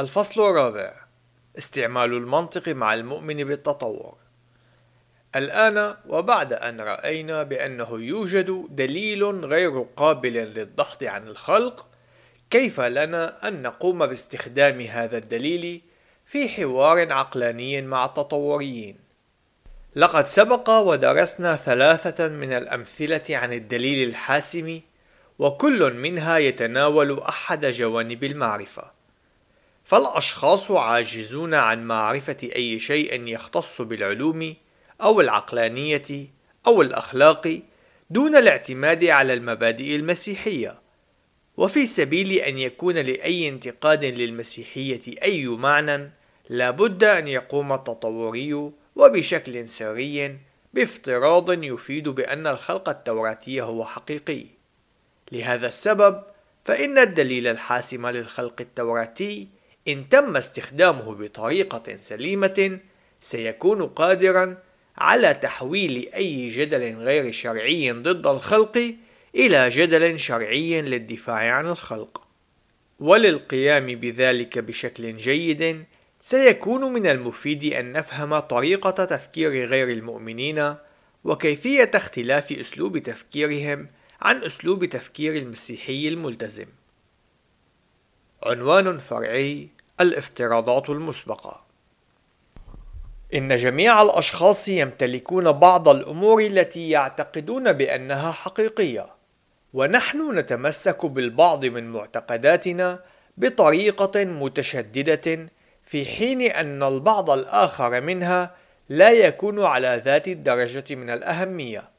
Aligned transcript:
الفصل 0.00 0.40
الرابع 0.40 0.92
استعمال 1.58 2.12
المنطق 2.12 2.68
مع 2.68 2.94
المؤمن 2.94 3.44
بالتطور. 3.44 4.14
الآن 5.36 5.96
وبعد 6.08 6.52
أن 6.52 6.80
رأينا 6.80 7.42
بأنه 7.42 7.88
يوجد 7.92 8.66
دليل 8.70 9.24
غير 9.24 9.86
قابل 9.96 10.32
للضغط 10.32 11.02
عن 11.02 11.28
الخلق 11.28 11.86
كيف 12.50 12.80
لنا 12.80 13.48
أن 13.48 13.62
نقوم 13.62 14.06
باستخدام 14.06 14.80
هذا 14.80 15.18
الدليل 15.18 15.80
في 16.26 16.48
حوار 16.48 17.12
عقلاني 17.12 17.82
مع 17.82 18.04
التطوريين 18.04 18.98
لقد 19.96 20.26
سبق 20.26 20.70
ودرسنا 20.70 21.56
ثلاثة 21.56 22.28
من 22.28 22.52
الأمثلة 22.52 23.36
عن 23.36 23.52
الدليل 23.52 24.08
الحاسم 24.08 24.80
وكل 25.38 25.94
منها 25.94 26.38
يتناول 26.38 27.18
أحد 27.18 27.66
جوانب 27.66 28.24
المعرفة. 28.24 28.99
فالأشخاص 29.90 30.70
عاجزون 30.70 31.54
عن 31.54 31.86
معرفة 31.86 32.36
أي 32.42 32.80
شيء 32.80 33.26
يختص 33.26 33.82
بالعلوم 33.82 34.54
أو 35.02 35.20
العقلانية 35.20 36.26
أو 36.66 36.82
الأخلاق 36.82 37.60
دون 38.10 38.36
الاعتماد 38.36 39.04
على 39.04 39.34
المبادئ 39.34 39.96
المسيحية. 39.96 40.78
وفي 41.56 41.86
سبيل 41.86 42.32
أن 42.32 42.58
يكون 42.58 42.94
لأي 42.94 43.48
انتقاد 43.48 44.04
للمسيحية 44.04 45.22
أي 45.22 45.46
معنى 45.46 46.10
لابد 46.48 47.04
أن 47.04 47.28
يقوم 47.28 47.72
التطوري 47.72 48.70
وبشكل 48.96 49.68
سري 49.68 50.38
بافتراض 50.74 51.64
يفيد 51.64 52.08
بأن 52.08 52.46
الخلق 52.46 52.88
التوراتي 52.88 53.60
هو 53.62 53.84
حقيقي. 53.84 54.46
لهذا 55.32 55.68
السبب 55.68 56.22
فإن 56.64 56.98
الدليل 56.98 57.46
الحاسم 57.46 58.06
للخلق 58.06 58.60
التوراتي 58.60 59.59
إن 59.88 60.08
تم 60.08 60.36
استخدامه 60.36 61.14
بطريقة 61.14 61.96
سليمة 61.96 62.78
سيكون 63.20 63.86
قادرا 63.86 64.56
على 64.98 65.34
تحويل 65.34 66.10
أي 66.14 66.48
جدل 66.48 66.96
غير 66.96 67.32
شرعي 67.32 67.92
ضد 67.92 68.26
الخلق 68.26 68.94
إلى 69.34 69.68
جدل 69.68 70.18
شرعي 70.18 70.82
للدفاع 70.82 71.54
عن 71.54 71.66
الخلق 71.66 72.22
وللقيام 73.00 73.86
بذلك 73.86 74.58
بشكل 74.58 75.16
جيد 75.16 75.84
سيكون 76.22 76.92
من 76.92 77.06
المفيد 77.06 77.64
أن 77.74 77.92
نفهم 77.92 78.38
طريقة 78.38 79.04
تفكير 79.04 79.66
غير 79.66 79.88
المؤمنين 79.88 80.74
وكيفية 81.24 81.90
اختلاف 81.94 82.52
أسلوب 82.52 82.98
تفكيرهم 82.98 83.88
عن 84.20 84.44
أسلوب 84.44 84.84
تفكير 84.84 85.36
المسيحي 85.36 86.08
الملتزم. 86.08 86.66
عنوان 88.42 88.98
فرعي 88.98 89.68
الافتراضات 90.00 90.90
المسبقة 90.90 91.60
إن 93.34 93.56
جميع 93.56 94.02
الأشخاص 94.02 94.68
يمتلكون 94.68 95.52
بعض 95.52 95.88
الأمور 95.88 96.42
التي 96.42 96.90
يعتقدون 96.90 97.72
بأنها 97.72 98.32
حقيقية، 98.32 99.06
ونحن 99.74 100.38
نتمسك 100.38 101.06
بالبعض 101.06 101.64
من 101.64 101.92
معتقداتنا 101.92 103.00
بطريقة 103.36 104.24
متشددة 104.24 105.48
في 105.84 106.04
حين 106.04 106.42
أن 106.42 106.82
البعض 106.82 107.30
الآخر 107.30 108.00
منها 108.00 108.54
لا 108.88 109.10
يكون 109.10 109.64
على 109.64 110.02
ذات 110.04 110.28
الدرجة 110.28 110.94
من 110.94 111.10
الأهمية. 111.10 111.90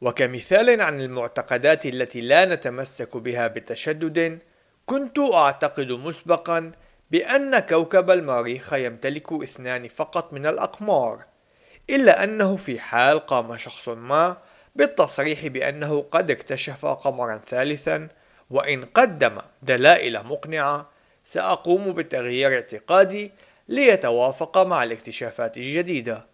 وكمثال 0.00 0.80
عن 0.80 1.00
المعتقدات 1.00 1.86
التي 1.86 2.20
لا 2.20 2.44
نتمسك 2.44 3.16
بها 3.16 3.46
بتشدد، 3.46 4.38
كنت 4.86 5.18
أعتقد 5.18 5.92
مسبقا 5.92 6.72
بأن 7.10 7.58
كوكب 7.58 8.10
المريخ 8.10 8.72
يمتلك 8.72 9.32
اثنان 9.32 9.88
فقط 9.88 10.32
من 10.32 10.46
الأقمار، 10.46 11.24
إلا 11.90 12.24
أنه 12.24 12.56
في 12.56 12.80
حال 12.80 13.18
قام 13.18 13.56
شخص 13.56 13.88
ما 13.88 14.36
بالتصريح 14.76 15.46
بأنه 15.46 16.04
قد 16.10 16.30
اكتشف 16.30 16.86
قمرا 16.86 17.40
ثالثا، 17.46 18.08
وإن 18.50 18.84
قدم 18.84 19.38
دلائل 19.62 20.26
مقنعة، 20.26 20.90
سأقوم 21.24 21.92
بتغيير 21.92 22.54
اعتقادي 22.54 23.32
ليتوافق 23.68 24.58
مع 24.58 24.84
الاكتشافات 24.84 25.56
الجديدة. 25.56 26.26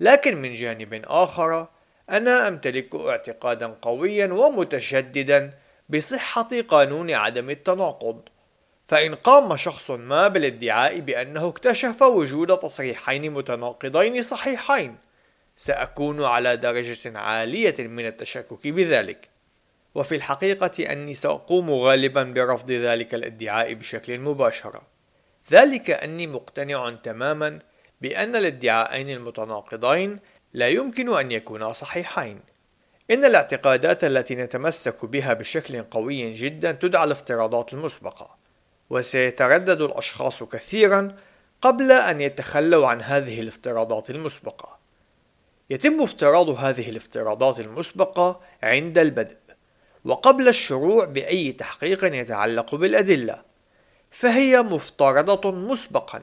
لكن 0.00 0.36
من 0.36 0.54
جانب 0.54 1.04
آخر، 1.06 1.66
أنا 2.10 2.48
أمتلك 2.48 2.94
اعتقادا 2.94 3.66
قويا 3.82 4.26
ومتشددا 4.26 5.52
بصحة 5.88 6.48
قانون 6.68 7.10
عدم 7.10 7.50
التناقض. 7.50 8.20
فإن 8.88 9.14
قام 9.14 9.56
شخص 9.56 9.90
ما 9.90 10.28
بالادعاء 10.28 11.00
بأنه 11.00 11.48
اكتشف 11.48 12.02
وجود 12.02 12.58
تصريحين 12.58 13.30
متناقضين 13.30 14.22
صحيحين 14.22 14.96
سأكون 15.56 16.24
على 16.24 16.56
درجة 16.56 17.18
عالية 17.18 17.74
من 17.78 18.06
التشكك 18.06 18.68
بذلك. 18.68 19.28
وفي 19.94 20.14
الحقيقة 20.14 20.92
أني 20.92 21.14
سأقوم 21.14 21.70
غالبا 21.70 22.22
برفض 22.22 22.70
ذلك 22.70 23.14
الادعاء 23.14 23.74
بشكل 23.74 24.18
مباشر. 24.18 24.80
ذلك 25.52 25.90
أني 25.90 26.26
مقتنع 26.26 26.90
تماما 26.90 27.58
بأن 28.00 28.36
الادعاءين 28.36 29.10
المتناقضين 29.10 30.18
لا 30.52 30.68
يمكن 30.68 31.14
أن 31.14 31.32
يكونا 31.32 31.72
صحيحين. 31.72 32.40
إن 33.10 33.24
الاعتقادات 33.24 34.04
التي 34.04 34.34
نتمسك 34.34 35.04
بها 35.04 35.32
بشكل 35.32 35.82
قوي 35.82 36.30
جدا 36.30 36.72
تدعى 36.72 37.04
الافتراضات 37.04 37.72
المسبقة 37.72 38.36
وسيتردد 38.90 39.80
الأشخاص 39.80 40.42
كثيرا 40.42 41.16
قبل 41.62 41.92
أن 41.92 42.20
يتخلوا 42.20 42.88
عن 42.88 43.02
هذه 43.02 43.40
الافتراضات 43.40 44.10
المسبقة. 44.10 44.78
يتم 45.70 46.02
افتراض 46.02 46.48
هذه 46.48 46.90
الافتراضات 46.90 47.60
المسبقة 47.60 48.40
عند 48.62 48.98
البدء 48.98 49.36
وقبل 50.04 50.48
الشروع 50.48 51.04
بأي 51.04 51.52
تحقيق 51.52 52.04
يتعلق 52.04 52.74
بالأدلة 52.74 53.42
فهي 54.10 54.62
مفترضة 54.62 55.50
مسبقا 55.50 56.22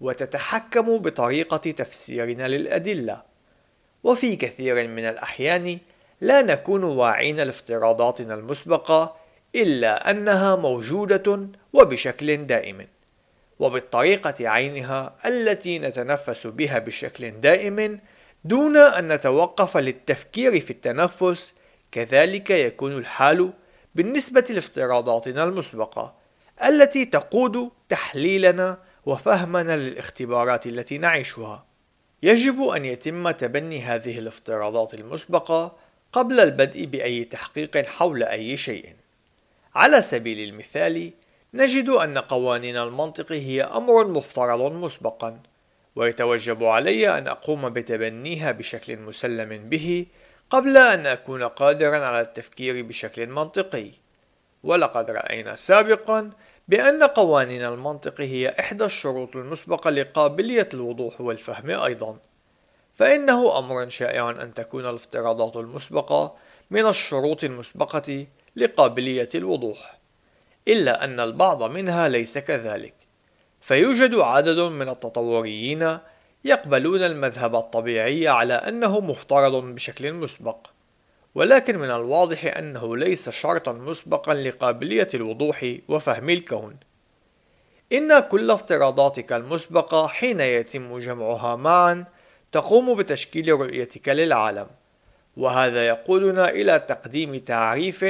وتتحكم 0.00 0.98
بطريقة 0.98 1.56
تفسيرنا 1.56 2.48
للأدلة. 2.48 3.22
وفي 4.04 4.36
كثير 4.36 4.88
من 4.88 5.04
الأحيان 5.04 5.78
لا 6.20 6.42
نكون 6.42 6.84
واعين 6.84 7.36
لافتراضاتنا 7.36 8.34
المسبقة 8.34 9.16
إلا 9.54 10.10
أنها 10.10 10.56
موجودة 10.56 11.48
وبشكل 11.72 12.46
دائم 12.46 12.86
وبالطريقة 13.58 14.48
عينها 14.48 15.16
التي 15.26 15.78
نتنفس 15.78 16.46
بها 16.46 16.78
بشكل 16.78 17.30
دائم 17.30 18.00
دون 18.44 18.76
أن 18.76 19.12
نتوقف 19.12 19.76
للتفكير 19.76 20.60
في 20.60 20.70
التنفس 20.70 21.54
كذلك 21.92 22.50
يكون 22.50 22.92
الحال 22.92 23.52
بالنسبة 23.94 24.44
لافتراضاتنا 24.50 25.44
المسبقة 25.44 26.14
التي 26.68 27.04
تقود 27.04 27.70
تحليلنا 27.88 28.78
وفهمنا 29.06 29.76
للاختبارات 29.76 30.66
التي 30.66 30.98
نعيشها. 30.98 31.66
يجب 32.22 32.62
أن 32.62 32.84
يتم 32.84 33.30
تبني 33.30 33.82
هذه 33.82 34.18
الافتراضات 34.18 34.94
المسبقة 34.94 35.76
قبل 36.16 36.40
البدء 36.40 36.84
بأي 36.84 37.24
تحقيق 37.24 37.84
حول 37.86 38.22
أي 38.22 38.56
شيء. 38.56 38.94
على 39.74 40.02
سبيل 40.02 40.48
المثال 40.48 41.12
نجد 41.54 41.88
أن 41.88 42.18
قوانين 42.18 42.76
المنطق 42.76 43.32
هي 43.32 43.62
أمر 43.62 44.06
مفترض 44.08 44.72
مسبقا 44.72 45.40
ويتوجب 45.96 46.64
علي 46.64 47.18
أن 47.18 47.28
أقوم 47.28 47.68
بتبنيها 47.68 48.52
بشكل 48.52 48.96
مسلم 48.96 49.68
به 49.68 50.06
قبل 50.50 50.76
أن 50.76 51.06
أكون 51.06 51.42
قادرا 51.42 51.98
على 51.98 52.20
التفكير 52.20 52.82
بشكل 52.82 53.26
منطقي. 53.26 53.90
ولقد 54.64 55.10
رأينا 55.10 55.56
سابقا 55.56 56.30
بأن 56.68 57.02
قوانين 57.02 57.64
المنطق 57.64 58.20
هي 58.20 58.54
إحدى 58.60 58.84
الشروط 58.84 59.36
المسبقة 59.36 59.90
لقابلية 59.90 60.68
الوضوح 60.74 61.20
والفهم 61.20 61.70
أيضا. 61.70 62.18
فإنه 62.96 63.58
أمر 63.58 63.88
شائع 63.88 64.30
أن 64.30 64.54
تكون 64.54 64.86
الافتراضات 64.86 65.56
المسبقة 65.56 66.34
من 66.70 66.86
الشروط 66.86 67.44
المسبقة 67.44 68.26
لقابلية 68.56 69.28
الوضوح 69.34 69.98
إلا 70.68 71.04
أن 71.04 71.20
البعض 71.20 71.62
منها 71.62 72.08
ليس 72.08 72.38
كذلك 72.38 72.94
فيوجد 73.60 74.14
عدد 74.14 74.58
من 74.58 74.88
التطوريين 74.88 75.98
يقبلون 76.44 77.02
المذهب 77.02 77.56
الطبيعي 77.56 78.28
على 78.28 78.54
أنه 78.54 79.00
مفترض 79.00 79.74
بشكل 79.74 80.12
مسبق 80.12 80.66
ولكن 81.34 81.78
من 81.78 81.90
الواضح 81.90 82.56
أنه 82.56 82.96
ليس 82.96 83.28
شرطا 83.28 83.72
مسبقا 83.72 84.34
لقابلية 84.34 85.08
الوضوح 85.14 85.76
وفهم 85.88 86.30
الكون. 86.30 86.76
إن 87.92 88.20
كل 88.20 88.50
افتراضاتك 88.50 89.32
المسبقة 89.32 90.06
حين 90.06 90.40
يتم 90.40 90.98
جمعها 90.98 91.56
معا 91.56 92.04
تقوم 92.52 92.94
بتشكيل 92.94 93.48
رؤيتك 93.48 94.08
للعالم 94.08 94.66
وهذا 95.36 95.86
يقودنا 95.86 96.50
إلى 96.50 96.78
تقديم 96.78 97.38
تعريف 97.38 98.04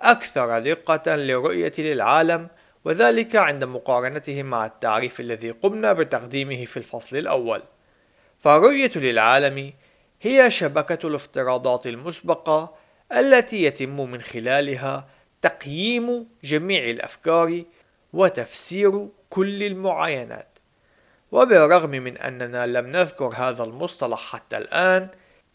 أكثر 0.00 0.58
دقة 0.58 1.16
للرؤية 1.16 1.72
للعالم 1.78 2.48
وذلك 2.84 3.36
عند 3.36 3.64
مقارنته 3.64 4.42
مع 4.42 4.66
التعريف 4.66 5.20
الذي 5.20 5.50
قمنا 5.50 5.92
بتقديمه 5.92 6.64
في 6.64 6.76
الفصل 6.76 7.16
الأول. 7.16 7.62
فالرؤية 8.40 8.90
للعالم 8.96 9.72
هي 10.22 10.50
شبكة 10.50 11.08
الافتراضات 11.08 11.86
المسبقة 11.86 12.74
التي 13.12 13.64
يتم 13.64 14.10
من 14.10 14.22
خلالها 14.22 15.08
تقييم 15.42 16.28
جميع 16.44 16.90
الأفكار 16.90 17.62
وتفسير 18.12 19.08
كل 19.30 19.62
المعاينات. 19.62 20.53
وبالرغم 21.34 21.90
من 21.90 22.18
أننا 22.18 22.66
لم 22.66 22.86
نذكر 22.86 23.32
هذا 23.36 23.64
المصطلح 23.64 24.32
حتى 24.32 24.56
الآن 24.56 25.08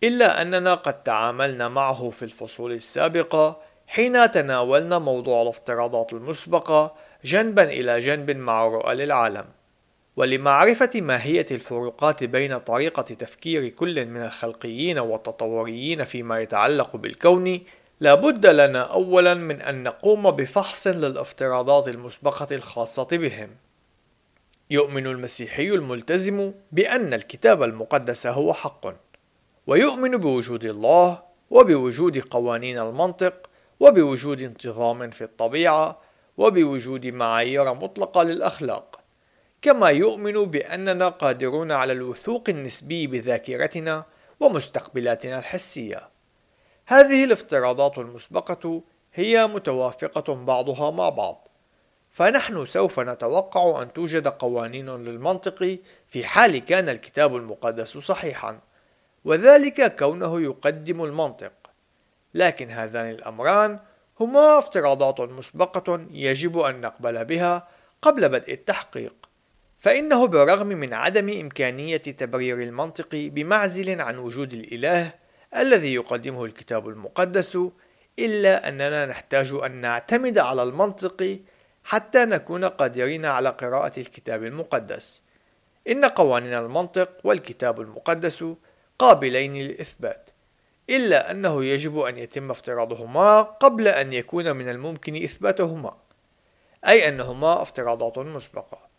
إلا 0.03 0.41
أننا 0.41 0.75
قد 0.75 1.03
تعاملنا 1.03 1.67
معه 1.67 2.09
في 2.09 2.23
الفصول 2.23 2.71
السابقة 2.71 3.57
حين 3.87 4.31
تناولنا 4.31 4.99
موضوع 4.99 5.41
الافتراضات 5.41 6.13
المسبقة 6.13 6.95
جنبا 7.25 7.63
إلى 7.63 7.99
جنب 7.99 8.31
مع 8.31 8.65
رؤى 8.65 8.95
للعالم. 8.95 9.45
ولمعرفة 10.15 10.89
ماهية 10.95 11.45
الفروقات 11.51 12.23
بين 12.23 12.57
طريقة 12.57 13.01
تفكير 13.01 13.69
كل 13.69 14.05
من 14.05 14.21
الخلقيين 14.21 14.99
والتطوريين 14.99 16.03
فيما 16.03 16.39
يتعلق 16.39 16.95
بالكون 16.95 17.61
لابد 17.99 18.45
لنا 18.45 18.81
أولا 18.81 19.33
من 19.33 19.61
أن 19.61 19.83
نقوم 19.83 20.31
بفحص 20.31 20.87
للافتراضات 20.87 21.87
المسبقة 21.87 22.55
الخاصة 22.55 23.07
بهم. 23.11 23.49
يؤمن 24.71 25.07
المسيحي 25.07 25.69
الملتزم 25.69 26.53
بأن 26.71 27.13
الكتاب 27.13 27.63
المقدس 27.63 28.27
هو 28.27 28.53
حق 28.53 28.85
ويؤمن 29.67 30.17
بوجود 30.17 30.65
الله 30.65 31.23
وبوجود 31.49 32.17
قوانين 32.17 32.77
المنطق 32.79 33.49
وبوجود 33.79 34.41
انتظام 34.41 35.09
في 35.09 35.23
الطبيعة 35.23 36.01
وبوجود 36.37 37.05
معايير 37.05 37.73
مطلقة 37.73 38.23
للأخلاق. 38.23 38.99
كما 39.61 39.89
يؤمن 39.89 40.45
بأننا 40.45 41.09
قادرون 41.09 41.71
على 41.71 41.93
الوثوق 41.93 42.49
النسبي 42.49 43.07
بذاكرتنا 43.07 44.05
ومستقبلاتنا 44.39 45.39
الحسية. 45.39 46.09
هذه 46.85 47.23
الافتراضات 47.23 47.97
المسبقة 47.97 48.83
هي 49.13 49.47
متوافقة 49.47 50.35
بعضها 50.35 50.91
مع 50.91 51.09
بعض. 51.09 51.48
فنحن 52.19 52.65
سوف 52.65 52.99
نتوقع 52.99 53.81
أن 53.81 53.93
توجد 53.93 54.27
قوانين 54.27 54.89
للمنطق 54.89 55.77
في 56.07 56.25
حال 56.25 56.57
كان 56.57 56.89
الكتاب 56.89 57.35
المقدس 57.35 57.97
صحيحا 57.97 58.59
وذلك 59.25 59.95
كونه 59.95 60.41
يقدم 60.41 61.03
المنطق. 61.03 61.51
لكن 62.33 62.71
هذان 62.71 63.09
الأمران 63.09 63.79
هما 64.19 64.59
افتراضات 64.59 65.21
مسبقة 65.21 66.05
يجب 66.11 66.59
أن 66.59 66.81
نقبل 66.81 67.25
بها 67.25 67.67
قبل 68.01 68.29
بدء 68.29 68.53
التحقيق. 68.53 69.13
فإنه 69.79 70.27
بالرغم 70.27 70.67
من 70.67 70.93
عدم 70.93 71.29
إمكانية 71.29 71.97
تبرير 71.97 72.61
المنطق 72.61 73.09
بمعزل 73.11 74.01
عن 74.01 74.17
وجود 74.17 74.53
الإله 74.53 75.11
الذي 75.55 75.93
يقدمه 75.93 76.45
الكتاب 76.45 76.89
المقدس 76.89 77.57
إلا 78.19 78.67
أننا 78.67 79.05
نحتاج 79.05 79.53
أن 79.63 79.71
نعتمد 79.71 80.37
على 80.37 80.63
المنطق 80.63 81.39
حتى 81.83 82.25
نكون 82.25 82.65
قادرين 82.65 83.25
على 83.25 83.49
قراءة 83.49 83.99
الكتاب 83.99 84.43
المقدس. 84.43 85.21
إن 85.87 86.05
قوانين 86.05 86.53
المنطق 86.53 87.09
والكتاب 87.23 87.81
المقدس 87.81 88.45
قابلين 88.99 89.53
للإثبات 89.53 90.29
إلا 90.89 91.31
أنه 91.31 91.65
يجب 91.65 91.99
أن 91.99 92.17
يتم 92.17 92.51
افتراضهما 92.51 93.41
قبل 93.41 93.87
أن 93.87 94.13
يكون 94.13 94.55
من 94.55 94.69
الممكن 94.69 95.23
إثباتهما 95.23 95.97
أي 96.87 97.09
أنهما 97.09 97.61
افتراضات 97.61 98.17
مسبقة. 98.17 98.89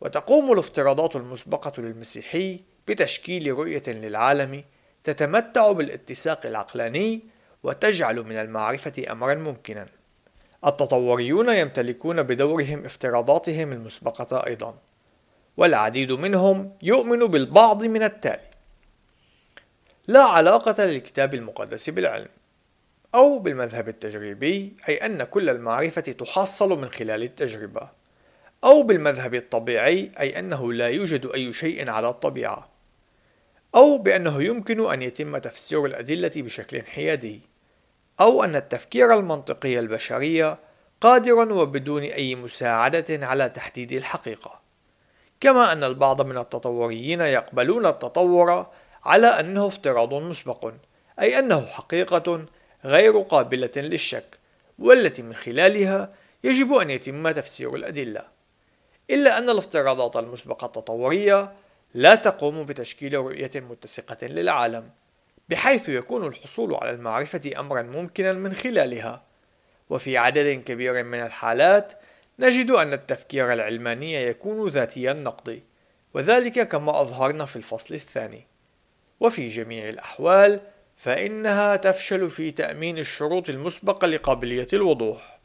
وتقوم 0.00 0.52
الافتراضات 0.52 1.16
المسبقة 1.16 1.72
للمسيحي 1.82 2.60
بتشكيل 2.88 3.52
رؤية 3.52 3.82
للعالم 3.86 4.64
تتمتع 5.04 5.72
بالاتساق 5.72 6.46
العقلاني 6.46 7.20
وتجعل 7.62 8.16
من 8.16 8.36
المعرفة 8.36 9.04
أمرا 9.10 9.34
ممكنا. 9.34 9.86
التطوريون 10.66 11.48
يمتلكون 11.48 12.22
بدورهم 12.22 12.84
افتراضاتهم 12.84 13.72
المسبقة 13.72 14.46
أيضا 14.46 14.74
والعديد 15.56 16.12
منهم 16.12 16.72
يؤمن 16.82 17.26
بالبعض 17.26 17.84
من 17.84 18.02
التالي. 18.02 18.50
لا 20.08 20.22
علاقة 20.22 20.84
للكتاب 20.84 21.34
المقدس 21.34 21.90
بالعلم 21.90 22.28
أو 23.14 23.38
بالمذهب 23.38 23.88
التجريبي 23.88 24.76
أي 24.88 24.96
أن 24.96 25.24
كل 25.24 25.48
المعرفة 25.48 26.00
تحصل 26.00 26.80
من 26.80 26.88
خلال 26.88 27.22
التجربة 27.22 27.88
أو 28.64 28.82
بالمذهب 28.82 29.34
الطبيعي 29.34 30.10
أي 30.20 30.38
أنه 30.38 30.72
لا 30.72 30.88
يوجد 30.88 31.26
أي 31.26 31.52
شيء 31.52 31.90
على 31.90 32.08
الطبيعة 32.08 32.68
أو 33.74 33.98
بأنه 33.98 34.42
يمكن 34.42 34.90
أن 34.92 35.02
يتم 35.02 35.38
تفسير 35.38 35.86
الأدلة 35.86 36.32
بشكل 36.36 36.82
حيادي. 36.82 37.40
أو 38.20 38.44
أن 38.44 38.56
التفكير 38.56 39.14
المنطقي 39.14 39.78
البشري 39.78 40.56
قادر 41.00 41.52
وبدون 41.52 42.02
أي 42.02 42.34
مساعدة 42.34 43.26
على 43.26 43.48
تحديد 43.48 43.92
الحقيقة. 43.92 44.60
كما 45.40 45.72
أن 45.72 45.84
البعض 45.84 46.22
من 46.22 46.38
التطوريين 46.38 47.20
يقبلون 47.20 47.86
التطور 47.86 48.66
على 49.04 49.26
أنه 49.26 49.66
افتراض 49.66 50.14
مسبق 50.14 50.72
أي 51.20 51.38
أنه 51.38 51.66
حقيقة 51.66 52.44
غير 52.84 53.20
قابلة 53.20 53.70
للشك 53.76 54.38
والتي 54.78 55.22
من 55.22 55.34
خلالها 55.34 56.14
يجب 56.44 56.72
أن 56.74 56.90
يتم 56.90 57.30
تفسير 57.30 57.74
الأدلة. 57.74 58.22
إلا 59.10 59.38
أن 59.38 59.50
الافتراضات 59.50 60.16
المسبقة 60.16 60.64
التطورية 60.64 61.52
لا 61.94 62.14
تقوم 62.14 62.66
بتشكيل 62.66 63.14
رؤية 63.14 63.50
متسقة 63.54 64.26
للعالم. 64.26 64.90
بحيث 65.48 65.88
يكون 65.88 66.26
الحصول 66.26 66.74
على 66.74 66.90
المعرفة 66.90 67.50
أمرا 67.58 67.82
ممكنا 67.82 68.32
من 68.32 68.52
خلالها. 68.52 69.22
وفي 69.90 70.16
عدد 70.16 70.62
كبير 70.66 71.02
من 71.02 71.20
الحالات 71.20 71.92
نجد 72.38 72.70
أن 72.70 72.92
التفكير 72.92 73.52
العلماني 73.52 74.14
يكون 74.14 74.68
ذاتي 74.68 75.10
النقد 75.10 75.62
وذلك 76.14 76.68
كما 76.68 77.00
أظهرنا 77.00 77.44
في 77.44 77.56
الفصل 77.56 77.94
الثاني. 77.94 78.46
وفي 79.20 79.48
جميع 79.48 79.88
الأحوال 79.88 80.60
فإنها 80.96 81.76
تفشل 81.76 82.30
في 82.30 82.50
تأمين 82.50 82.98
الشروط 82.98 83.48
المسبقة 83.48 84.06
لقابلية 84.06 84.68
الوضوح. 84.72 85.38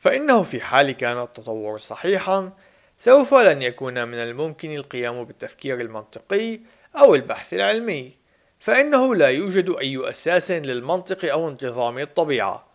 فإنه 0.00 0.42
في 0.42 0.60
حال 0.60 0.92
كان 0.92 1.22
التطور 1.22 1.78
صحيحا 1.78 2.52
سوف 2.98 3.34
لن 3.34 3.62
يكون 3.62 4.08
من 4.08 4.18
الممكن 4.18 4.74
القيام 4.74 5.24
بالتفكير 5.24 5.80
المنطقي 5.80 6.60
أو 6.96 7.14
البحث 7.14 7.54
العلمي. 7.54 8.23
فإنه 8.64 9.14
لا 9.14 9.28
يوجد 9.28 9.76
أي 9.80 10.10
أساس 10.10 10.50
للمنطق 10.50 11.32
أو 11.32 11.48
انتظام 11.48 11.98
الطبيعة. 11.98 12.66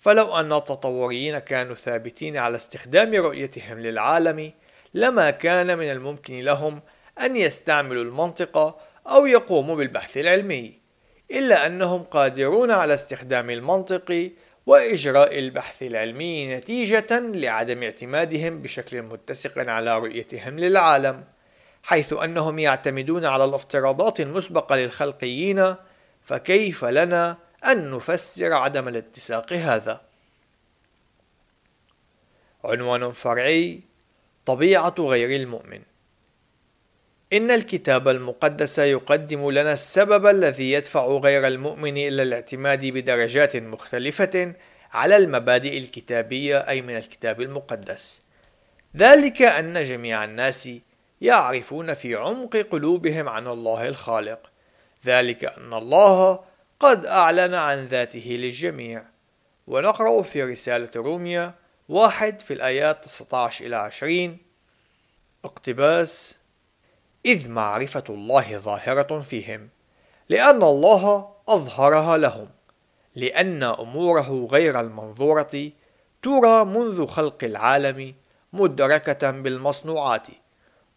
فلو 0.00 0.36
أن 0.36 0.52
التطوريين 0.52 1.38
كانوا 1.38 1.74
ثابتين 1.74 2.36
على 2.36 2.56
استخدام 2.56 3.14
رؤيتهم 3.14 3.80
للعالم 3.80 4.52
لما 4.94 5.30
كان 5.30 5.78
من 5.78 5.90
الممكن 5.90 6.40
لهم 6.40 6.80
أن 7.20 7.36
يستعملوا 7.36 8.04
المنطق 8.04 8.78
أو 9.06 9.26
يقوموا 9.26 9.76
بالبحث 9.76 10.16
العلمي 10.16 10.78
إلا 11.30 11.66
أنهم 11.66 12.02
قادرون 12.02 12.70
على 12.70 12.94
استخدام 12.94 13.50
المنطق 13.50 14.30
وإجراء 14.66 15.38
البحث 15.38 15.82
العلمي 15.82 16.56
نتيجة 16.56 17.20
لعدم 17.20 17.82
اعتمادهم 17.82 18.62
بشكل 18.62 19.02
متسق 19.02 19.70
على 19.70 19.98
رؤيتهم 19.98 20.58
للعالم. 20.58 21.24
حيث 21.86 22.12
أنهم 22.12 22.58
يعتمدون 22.58 23.24
على 23.24 23.44
الافتراضات 23.44 24.20
المسبقة 24.20 24.76
للخلقيين 24.76 25.74
فكيف 26.22 26.84
لنا 26.84 27.38
أن 27.64 27.90
نفسر 27.90 28.52
عدم 28.52 28.88
الاتساق 28.88 29.52
هذا؟ 29.52 30.00
عنوان 32.64 33.12
فرعي 33.12 33.80
طبيعة 34.46 34.94
غير 34.98 35.42
المؤمن 35.42 35.82
إن 37.32 37.50
الكتاب 37.50 38.08
المقدس 38.08 38.78
يقدم 38.78 39.50
لنا 39.50 39.72
السبب 39.72 40.26
الذي 40.26 40.72
يدفع 40.72 41.06
غير 41.06 41.46
المؤمن 41.46 41.96
إلى 41.96 42.22
الاعتماد 42.22 42.84
بدرجات 42.84 43.56
مختلفة 43.56 44.54
على 44.92 45.16
المبادئ 45.16 45.78
الكتابية 45.78 46.58
أي 46.58 46.82
من 46.82 46.96
الكتاب 46.96 47.40
المقدس 47.40 48.22
ذلك 48.96 49.42
أن 49.42 49.82
جميع 49.82 50.24
الناس 50.24 50.70
يعرفون 51.20 51.94
في 51.94 52.14
عمق 52.14 52.56
قلوبهم 52.56 53.28
عن 53.28 53.46
الله 53.46 53.88
الخالق. 53.88 54.50
ذلك 55.06 55.44
أن 55.44 55.72
الله 55.74 56.40
قد 56.80 57.06
أعلن 57.06 57.54
عن 57.54 57.86
ذاته 57.86 58.36
للجميع. 58.40 59.04
ونقرأ 59.66 60.22
في 60.22 60.42
رسالة 60.42 60.90
روميا 60.96 61.54
واحد 61.88 62.40
في 62.40 62.52
الآيات 62.52 63.04
19 63.04 63.66
إلى 63.66 63.76
20 63.76 64.38
اقتباس 65.44 66.38
إذ 67.26 67.50
معرفة 67.50 68.04
الله 68.08 68.58
ظاهرة 68.58 69.20
فيهم 69.20 69.68
لأن 70.28 70.62
الله 70.62 71.28
أظهرها 71.48 72.16
لهم 72.16 72.48
لأن 73.14 73.62
أموره 73.62 74.48
غير 74.50 74.80
المنظورة 74.80 75.70
ترى 76.22 76.64
منذ 76.64 77.06
خلق 77.06 77.44
العالم 77.44 78.14
مدركة 78.52 79.30
بالمصنوعات. 79.30 80.26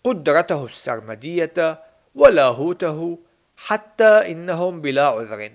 قدرته 0.03 0.65
السرمدية 0.65 1.83
ولاهوته 2.15 3.19
حتى 3.57 4.31
إنهم 4.31 4.81
بلا 4.81 5.07
عذر. 5.07 5.51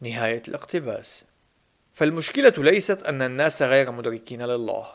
نهاية 0.00 0.42
الاقتباس. 0.48 1.24
فالمشكلة 1.94 2.52
ليست 2.58 3.02
أن 3.02 3.22
الناس 3.22 3.62
غير 3.62 3.90
مدركين 3.90 4.42
لله. 4.42 4.86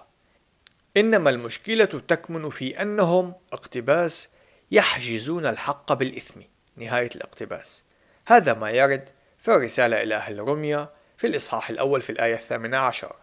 إنما 0.97 1.29
المشكلة 1.29 1.85
تكمن 1.85 2.49
في 2.49 2.81
أنهم 2.81 3.33
اقتباس 3.53 4.29
يحجزون 4.71 5.45
الحق 5.45 5.93
بالإثم. 5.93 6.41
نهاية 6.75 7.09
الاقتباس. 7.15 7.83
هذا 8.27 8.53
ما 8.53 8.71
يرد 8.71 9.09
في 9.37 9.51
الرسالة 9.51 10.03
إلى 10.03 10.15
أهل 10.15 10.39
روميا 10.39 10.89
في 11.17 11.27
الإصحاح 11.27 11.69
الأول 11.69 12.01
في 12.01 12.09
الآية 12.09 12.35
الثامنة 12.35 12.77
عشر. 12.77 13.15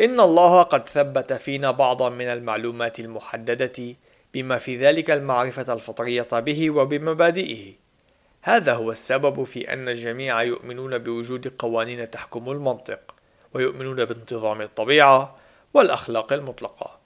إن 0.00 0.20
الله 0.20 0.62
قد 0.62 0.88
ثبت 0.88 1.32
فينا 1.32 1.70
بعضا 1.70 2.08
من 2.08 2.26
المعلومات 2.26 3.00
المحددة 3.00 3.96
بما 4.36 4.58
في 4.58 4.76
ذلك 4.76 5.10
المعرفة 5.10 5.72
الفطرية 5.72 6.28
به 6.32 6.70
وبمبادئه. 6.70 7.72
هذا 8.42 8.74
هو 8.74 8.92
السبب 8.92 9.44
في 9.44 9.72
أن 9.72 9.88
الجميع 9.88 10.42
يؤمنون 10.42 10.98
بوجود 10.98 11.48
قوانين 11.58 12.10
تحكم 12.10 12.50
المنطق 12.50 13.14
ويؤمنون 13.54 14.04
بانتظام 14.04 14.62
الطبيعة 14.62 15.36
والأخلاق 15.74 16.32
المطلقة. 16.32 16.98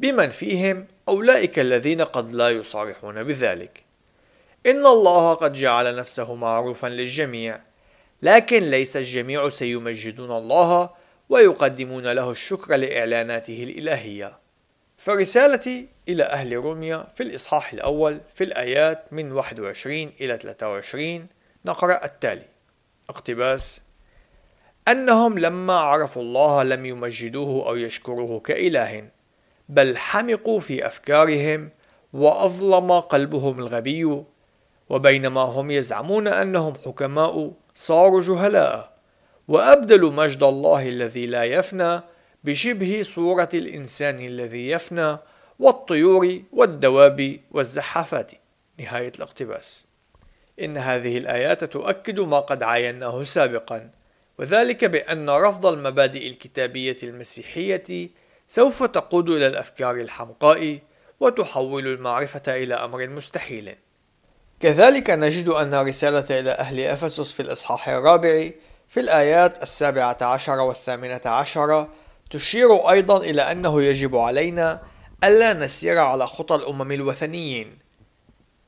بمن 0.00 0.28
فيهم 0.28 0.86
أولئك 1.08 1.58
الذين 1.58 2.02
قد 2.02 2.32
لا 2.32 2.50
يصارحون 2.50 3.22
بذلك. 3.22 3.82
إن 4.66 4.86
الله 4.86 5.34
قد 5.34 5.52
جعل 5.52 5.96
نفسه 5.96 6.34
معروفا 6.34 6.86
للجميع 6.86 7.60
لكن 8.22 8.62
ليس 8.62 8.96
الجميع 8.96 9.48
سيمجدون 9.48 10.30
الله 10.30 10.90
ويقدمون 11.28 12.12
له 12.12 12.30
الشكر 12.30 12.76
لإعلاناته 12.76 13.62
الإلهية. 13.62 14.47
فرسالتي 14.98 15.88
إلى 16.08 16.22
أهل 16.22 16.52
روميا 16.52 17.06
في 17.14 17.22
الإصحاح 17.22 17.72
الأول 17.72 18.20
في 18.34 18.44
الآيات 18.44 19.12
من 19.12 19.32
21 19.32 20.12
إلى 20.20 20.38
23 20.38 21.26
نقرأ 21.64 22.04
التالي. 22.04 22.46
اقتباس 23.10 23.82
أنهم 24.88 25.38
لما 25.38 25.72
عرفوا 25.72 26.22
الله 26.22 26.62
لم 26.62 26.86
يمجدوه 26.86 27.68
أو 27.68 27.76
يشكروه 27.76 28.40
كإله 28.40 29.08
بل 29.68 29.96
حمقوا 29.96 30.60
في 30.60 30.86
أفكارهم 30.86 31.70
وأظلم 32.12 32.92
قلبهم 32.92 33.58
الغبي 33.58 34.22
وبينما 34.88 35.40
هم 35.40 35.70
يزعمون 35.70 36.28
أنهم 36.28 36.74
حكماء 36.86 37.52
صاروا 37.74 38.20
جهلاء 38.20 38.92
وأبدلوا 39.48 40.10
مجد 40.10 40.42
الله 40.42 40.88
الذي 40.88 41.26
لا 41.26 41.44
يفنى 41.44 42.00
بشبه 42.48 43.02
صورة 43.02 43.48
الإنسان 43.54 44.18
الذي 44.20 44.68
يفنى 44.70 45.18
والطيور 45.58 46.42
والدواب 46.52 47.40
والزحافات. 47.50 48.32
نهاية 48.78 49.12
الاقتباس. 49.16 49.84
إن 50.60 50.76
هذه 50.76 51.18
الآيات 51.18 51.64
تؤكد 51.64 52.20
ما 52.20 52.40
قد 52.40 52.62
عايناه 52.62 53.24
سابقا 53.24 53.90
وذلك 54.38 54.84
بأن 54.84 55.30
رفض 55.30 55.66
المبادئ 55.66 56.26
الكتابية 56.28 56.96
المسيحية 57.02 58.08
سوف 58.48 58.82
تقود 58.82 59.28
إلى 59.28 59.46
الأفكار 59.46 59.94
الحمقاء 59.94 60.78
وتحول 61.20 61.86
المعرفة 61.86 62.42
إلى 62.56 62.74
أمر 62.74 63.08
مستحيل. 63.08 63.74
كذلك 64.60 65.10
نجد 65.10 65.48
أن 65.48 65.74
رسالة 65.74 66.40
إلى 66.40 66.50
أهل 66.50 66.80
أفسس 66.80 67.32
في 67.32 67.40
الإصحاح 67.40 67.88
الرابع 67.88 68.50
في 68.88 69.00
الآيات 69.00 69.62
السابعة 69.62 70.18
عشر 70.20 70.58
والثامنة 70.58 71.20
عشر 71.24 71.88
تشير 72.30 72.90
أيضا 72.90 73.24
إلى 73.24 73.42
أنه 73.42 73.82
يجب 73.82 74.16
علينا 74.16 74.82
ألا 75.24 75.52
نسير 75.52 75.98
على 75.98 76.26
خطى 76.26 76.54
الأمم 76.54 76.92
الوثنيين. 76.92 77.78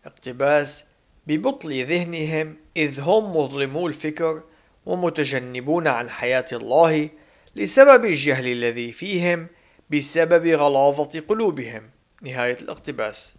اقتباس 0.04 0.84
ببطل 1.26 1.84
ذهنهم 1.84 2.56
إذ 2.76 3.00
هم 3.00 3.36
مظلمو 3.36 3.86
الفكر 3.86 4.42
ومتجنبون 4.86 5.86
عن 5.86 6.10
حياة 6.10 6.46
الله 6.52 7.08
لسبب 7.56 8.04
الجهل 8.04 8.46
الذي 8.46 8.92
فيهم 8.92 9.46
بسبب 9.90 10.46
غلاظة 10.46 11.20
قلوبهم. 11.28 11.90
نهاية 12.22 12.56
الاقتباس. 12.62 13.34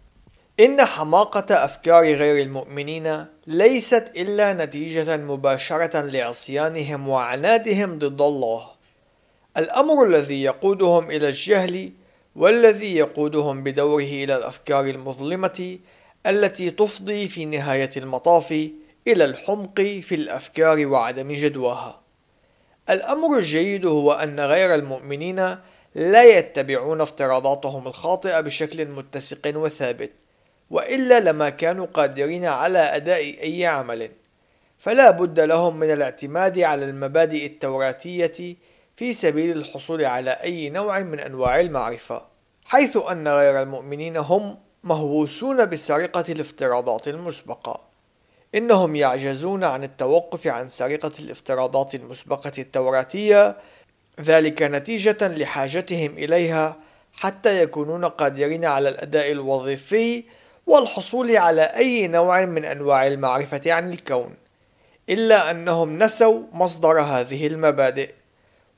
إن 0.60 0.84
حماقة 0.84 1.64
أفكار 1.64 2.04
غير 2.04 2.42
المؤمنين 2.42 3.26
ليست 3.46 4.12
إلا 4.16 4.52
نتيجة 4.52 5.16
مباشرة 5.16 6.00
لعصيانهم 6.00 7.08
وعنادهم 7.08 7.98
ضد 7.98 8.20
الله. 8.20 8.71
الأمر 9.56 10.04
الذي 10.04 10.42
يقودهم 10.42 11.10
إلى 11.10 11.28
الجهل 11.28 11.92
والذي 12.36 12.96
يقودهم 12.96 13.62
بدوره 13.62 14.02
إلى 14.02 14.36
الأفكار 14.36 14.84
المظلمة 14.84 15.78
التي 16.26 16.70
تفضي 16.70 17.28
في 17.28 17.44
نهاية 17.44 17.90
المطاف 17.96 18.50
إلى 19.06 19.24
الحمق 19.24 19.80
في 19.80 20.14
الأفكار 20.14 20.86
وعدم 20.86 21.32
جدواها. 21.32 22.00
الأمر 22.90 23.38
الجيد 23.38 23.86
هو 23.86 24.12
أن 24.12 24.40
غير 24.40 24.74
المؤمنين 24.74 25.56
لا 25.94 26.24
يتبعون 26.24 27.00
افتراضاتهم 27.00 27.88
الخاطئة 27.88 28.40
بشكل 28.40 28.86
متسق 28.86 29.52
وثابت، 29.56 30.10
وإلا 30.70 31.20
لما 31.20 31.50
كانوا 31.50 31.86
قادرين 31.86 32.44
على 32.44 32.78
أداء 32.78 33.42
أي 33.42 33.66
عمل، 33.66 34.10
فلا 34.78 35.10
بد 35.10 35.40
لهم 35.40 35.76
من 35.76 35.92
الاعتماد 35.92 36.58
على 36.58 36.84
المبادئ 36.84 37.46
التوراتية 37.46 38.56
في 39.02 39.12
سبيل 39.12 39.56
الحصول 39.56 40.04
على 40.04 40.30
أي 40.30 40.70
نوع 40.70 41.00
من 41.00 41.20
أنواع 41.20 41.60
المعرفة، 41.60 42.22
حيث 42.64 42.96
أن 43.10 43.28
غير 43.28 43.62
المؤمنين 43.62 44.16
هم 44.16 44.58
مهووسون 44.84 45.66
بسرقة 45.66 46.24
الافتراضات 46.28 47.08
المسبقة. 47.08 47.80
إنهم 48.54 48.96
يعجزون 48.96 49.64
عن 49.64 49.84
التوقف 49.84 50.46
عن 50.46 50.68
سرقة 50.68 51.10
الافتراضات 51.18 51.94
المسبقة 51.94 52.52
التوراتية، 52.58 53.56
ذلك 54.20 54.62
نتيجة 54.62 55.28
لحاجتهم 55.28 56.18
إليها 56.18 56.76
حتى 57.12 57.62
يكونون 57.62 58.04
قادرين 58.04 58.64
على 58.64 58.88
الأداء 58.88 59.32
الوظيفي 59.32 60.24
والحصول 60.66 61.36
على 61.36 61.62
أي 61.62 62.08
نوع 62.08 62.44
من 62.44 62.64
أنواع 62.64 63.06
المعرفة 63.06 63.72
عن 63.72 63.92
الكون، 63.92 64.34
إلا 65.08 65.50
أنهم 65.50 65.98
نسوا 65.98 66.42
مصدر 66.52 67.00
هذه 67.00 67.46
المبادئ. 67.46 68.10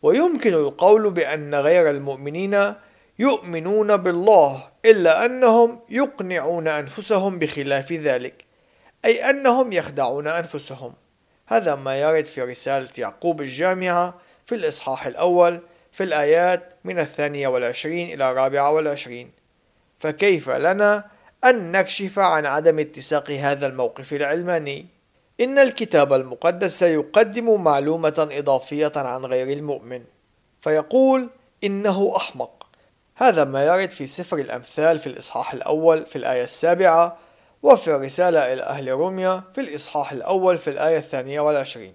ويمكن 0.04 0.54
القول 0.54 1.10
بأن 1.10 1.54
غير 1.54 1.90
المؤمنين 1.90 2.74
يؤمنون 3.18 3.96
بالله 3.96 4.68
إلا 4.84 5.24
أنهم 5.24 5.80
يقنعون 5.90 6.68
أنفسهم 6.68 7.38
بخلاف 7.38 7.92
ذلك 7.92 8.44
أي 9.04 9.30
أنهم 9.30 9.72
يخدعون 9.72 10.28
أنفسهم. 10.28 10.92
هذا 11.46 11.74
ما 11.74 12.00
يرد 12.00 12.26
في 12.26 12.42
رسالة 12.42 12.88
يعقوب 12.98 13.40
الجامعة 13.40 14.14
في 14.46 14.54
الإصحاح 14.54 15.06
الأول 15.06 15.60
في 15.92 16.04
الآيات 16.04 16.74
من 16.84 16.98
الثانية 16.98 17.48
والعشرين 17.48 18.14
إلى 18.14 18.30
الرابعة 18.30 18.72
والعشرين. 18.72 19.30
فكيف 19.98 20.50
لنا 20.50 21.04
أن 21.44 21.72
نكشف 21.72 22.18
عن 22.18 22.46
عدم 22.46 22.78
اتساق 22.78 23.30
هذا 23.30 23.66
الموقف 23.66 24.12
العلماني؟ 24.12 24.93
إن 25.40 25.58
الكتاب 25.58 26.12
المقدس 26.12 26.82
يقدم 26.82 27.62
معلومة 27.62 28.28
إضافية 28.32 28.92
عن 28.96 29.24
غير 29.24 29.58
المؤمن 29.58 30.04
فيقول 30.60 31.30
إنه 31.64 32.12
أحمق. 32.16 32.66
هذا 33.16 33.44
ما 33.44 33.66
يرد 33.66 33.90
في 33.90 34.06
سفر 34.06 34.38
الأمثال 34.38 34.98
في 34.98 35.06
الإصحاح 35.06 35.52
الأول 35.54 36.06
في 36.06 36.16
الآية 36.16 36.44
السابعة 36.44 37.16
وفي 37.62 37.90
الرسالة 37.90 38.52
إلى 38.52 38.62
أهل 38.62 38.88
روميا 38.88 39.42
في 39.54 39.60
الإصحاح 39.60 40.12
الأول 40.12 40.58
في 40.58 40.70
الآية 40.70 40.98
الثانية 40.98 41.40
والعشرين. 41.40 41.92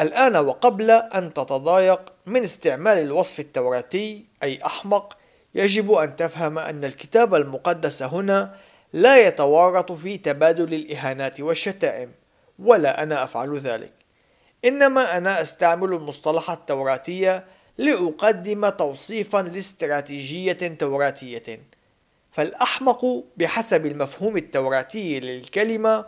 الآن 0.00 0.36
وقبل 0.36 0.90
أن 0.90 1.34
تتضايق 1.34 2.12
من 2.26 2.42
استعمال 2.42 2.98
الوصف 2.98 3.40
التوراتي 3.40 4.24
أي 4.42 4.64
أحمق 4.66 5.16
يجب 5.54 5.92
أن 5.92 6.16
تفهم 6.16 6.58
أن 6.58 6.84
الكتاب 6.84 7.34
المقدس 7.34 8.02
هنا 8.02 8.54
لا 8.92 9.26
يتورط 9.26 9.92
في 9.92 10.18
تبادل 10.18 10.74
الإهانات 10.74 11.40
والشتائم. 11.40 12.19
ولا 12.60 13.02
أنا 13.02 13.24
أفعل 13.24 13.58
ذلك. 13.58 13.92
إنما 14.64 15.16
أنا 15.16 15.42
أستعمل 15.42 15.92
المصطلح 15.92 16.50
التوراتي 16.50 17.42
لأقدم 17.78 18.68
توصيفا 18.68 19.42
لاستراتيجية 19.42 20.52
توراتية. 20.52 21.60
فالأحمق 22.32 23.24
بحسب 23.36 23.86
المفهوم 23.86 24.36
التوراتي 24.36 25.20
للكلمة 25.20 26.04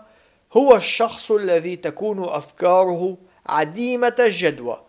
هو 0.52 0.76
الشخص 0.76 1.30
الذي 1.30 1.76
تكون 1.76 2.24
أفكاره 2.24 3.16
عديمة 3.46 4.14
الجدوى 4.18 4.82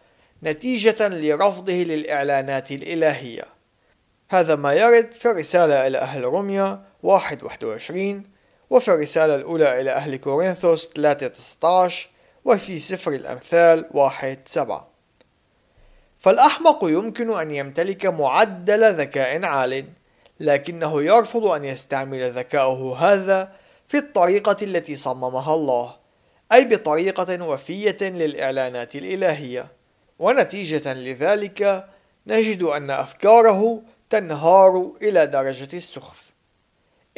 نتيجة 0.44 1.08
لرفضه 1.08 1.74
للإعلانات 1.74 2.72
الإلهية. 2.72 3.44
هذا 4.30 4.56
ما 4.56 4.74
يرد 4.74 5.12
في 5.12 5.32
الرسالة 5.32 5.88
إلى 5.88 5.98
أهل 5.98 6.24
روميا 6.24 6.84
1:21 7.04 8.33
وفي 8.74 8.88
الرسالة 8.88 9.36
الأولى 9.36 9.82
إلى 9.82 9.92
أهل 9.92 10.16
كورنثوس 10.16 10.94
3:19 10.94 11.94
وفي 12.46 12.80
سفر 12.80 13.12
الأمثال 13.12 13.86
1:7 13.94 14.88
فالأحمق 16.20 16.80
يمكن 16.84 17.34
أن 17.40 17.52
يمتلك 17.52 18.06
معدل 18.06 18.94
ذكاء 18.94 19.46
عال 19.46 19.86
لكنه 20.40 21.04
يرفض 21.04 21.46
أن 21.46 21.66
يستعمل 21.66 22.32
ذكاؤه 22.32 22.98
هذا 22.98 23.52
في 23.88 23.98
الطريقة 23.98 24.58
التي 24.62 24.96
صممها 24.96 25.54
الله 25.54 25.96
أي 26.52 26.66
بطريقة 26.66 27.44
وفية 27.44 27.98
للإعلانات 28.02 28.96
الإلهية. 28.96 29.68
ونتيجة 30.20 30.94
لذلك 30.94 31.88
نجد 32.28 32.64
أن 32.64 32.90
أفكاره 32.90 33.82
تنهار 34.10 34.92
إلى 35.02 35.28
درجة 35.28 35.70
السخف. 35.74 36.23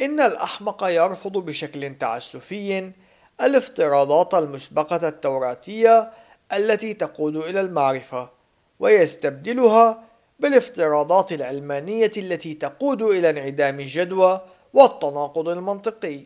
إن 0.00 0.20
الأحمق 0.20 0.84
يرفض 0.84 1.32
بشكل 1.32 1.94
تعسفي 1.98 2.92
الافتراضات 3.40 4.34
المسبقة 4.34 5.08
التوراتية 5.08 6.10
التي 6.52 6.94
تقود 6.94 7.36
إلى 7.36 7.60
المعرفة 7.60 8.28
ويستبدلها 8.80 10.02
بالافتراضات 10.40 11.32
العلمانية 11.32 12.12
التي 12.16 12.54
تقود 12.54 13.02
إلى 13.02 13.30
انعدام 13.30 13.80
الجدوى 13.80 14.40
والتناقض 14.74 15.48
المنطقي. 15.48 16.20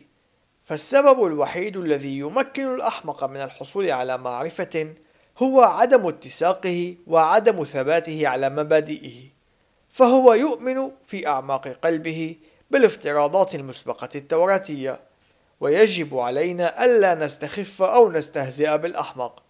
فالسبب 0.65 1.25
الوحيد 1.25 1.77
الذي 1.77 2.17
يمكن 2.17 2.75
الأحمق 2.75 3.23
من 3.23 3.41
الحصول 3.41 3.91
على 3.91 4.17
معرفة 4.17 4.93
هو 5.37 5.61
عدم 5.61 6.07
اتساقه 6.07 6.95
وعدم 7.07 7.63
ثباته 7.63 8.27
على 8.27 8.49
مبادئه 8.49 9.23
فهو 9.89 10.33
يؤمن 10.33 10.91
في 11.07 11.27
أعماق 11.27 11.67
قلبه 11.67 12.35
بالافتراضات 12.71 13.55
المسبقة 13.55 14.09
التوراتية. 14.15 14.99
ويجب 15.59 16.17
علينا 16.17 16.85
ألا 16.85 17.15
نستخف 17.15 17.81
أو 17.81 18.11
نستهزئ 18.11 18.77
بالأحمق. 18.77 19.43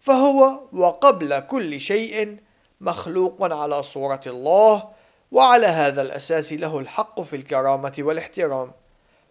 فهو 0.00 0.60
وقبل 0.72 1.40
كل 1.40 1.80
شيء 1.80 2.36
مخلوق 2.80 3.52
على 3.52 3.82
صورة 3.82 4.20
الله 4.26 4.88
وعلى 5.32 5.66
هذا 5.66 6.02
الأساس 6.02 6.52
له 6.52 6.78
الحق 6.78 7.20
في 7.20 7.36
الكرامة 7.36 7.94
والاحترام. 7.98 8.72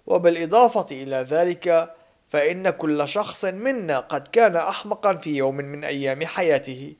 وبالإضافة 0.07 0.87
إلى 0.91 1.15
ذلك 1.15 1.95
فإن 2.29 2.69
كل 2.69 3.07
شخص 3.07 3.45
منا 3.45 3.99
قد 3.99 4.27
كان 4.27 4.55
أحمقا 4.55 5.13
في 5.13 5.35
يوم 5.35 5.55
من 5.55 5.83
أيام 5.83 6.25
حياته. 6.25 6.93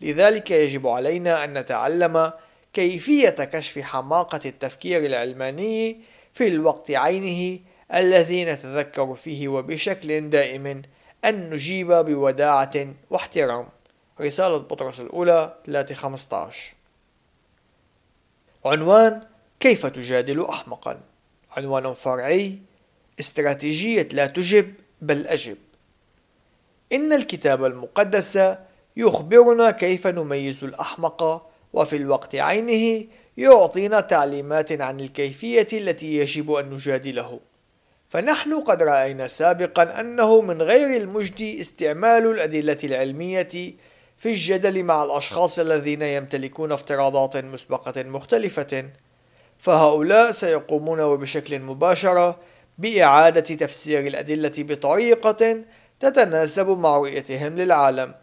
لذلك 0.00 0.50
يجب 0.50 0.86
علينا 0.86 1.44
أن 1.44 1.58
نتعلم 1.58 2.32
كيفية 2.74 3.30
كشف 3.30 3.78
حماقة 3.78 4.40
التفكير 4.44 5.06
العلماني 5.06 6.00
في 6.32 6.48
الوقت 6.48 6.90
عينه 6.90 7.60
الذي 7.94 8.44
نتذكر 8.44 9.14
فيه 9.14 9.48
وبشكل 9.48 10.30
دائم 10.30 10.82
أن 11.24 11.50
نجيب 11.50 11.92
بوداعة 11.92 12.86
واحترام. 13.10 13.68
رسالة 14.20 14.56
بطرس 14.56 15.00
الأولى 15.00 15.54
3:15 15.66 16.74
عنوان 18.64 19.22
كيف 19.60 19.86
تجادل 19.86 20.44
أحمقا؟ 20.44 21.00
عنوان 21.56 21.94
فرعي 21.94 22.58
استراتيجية 23.20 24.08
لا 24.12 24.26
تجب 24.26 24.74
بل 25.00 25.26
أجب. 25.26 25.56
إن 26.92 27.12
الكتاب 27.12 27.64
المقدس 27.64 28.56
يخبرنا 28.96 29.70
كيف 29.70 30.06
نميز 30.06 30.64
الأحمق 30.64 31.50
وفي 31.74 31.96
الوقت 31.96 32.34
عينه 32.34 33.06
يعطينا 33.36 34.00
تعليمات 34.00 34.72
عن 34.72 35.00
الكيفية 35.00 35.68
التي 35.72 36.16
يجب 36.16 36.52
أن 36.52 36.70
نجادله. 36.70 37.40
فنحن 38.08 38.60
قد 38.60 38.82
رأينا 38.82 39.26
سابقا 39.26 40.00
أنه 40.00 40.40
من 40.40 40.62
غير 40.62 41.02
المجدي 41.02 41.60
استعمال 41.60 42.26
الأدلة 42.26 42.78
العلمية 42.84 43.74
في 44.18 44.28
الجدل 44.28 44.82
مع 44.82 45.04
الأشخاص 45.04 45.58
الذين 45.58 46.02
يمتلكون 46.02 46.72
افتراضات 46.72 47.36
مسبقة 47.36 48.02
مختلفة 48.02 48.84
فهؤلاء 49.58 50.30
سيقومون 50.30 51.00
وبشكل 51.00 51.58
مباشر 51.58 52.34
بإعادة 52.78 53.40
تفسير 53.40 54.06
الأدلة 54.06 54.52
بطريقة 54.58 55.62
تتناسب 56.00 56.68
مع 56.68 56.96
رؤيتهم 56.96 57.56
للعالم. 57.56 58.14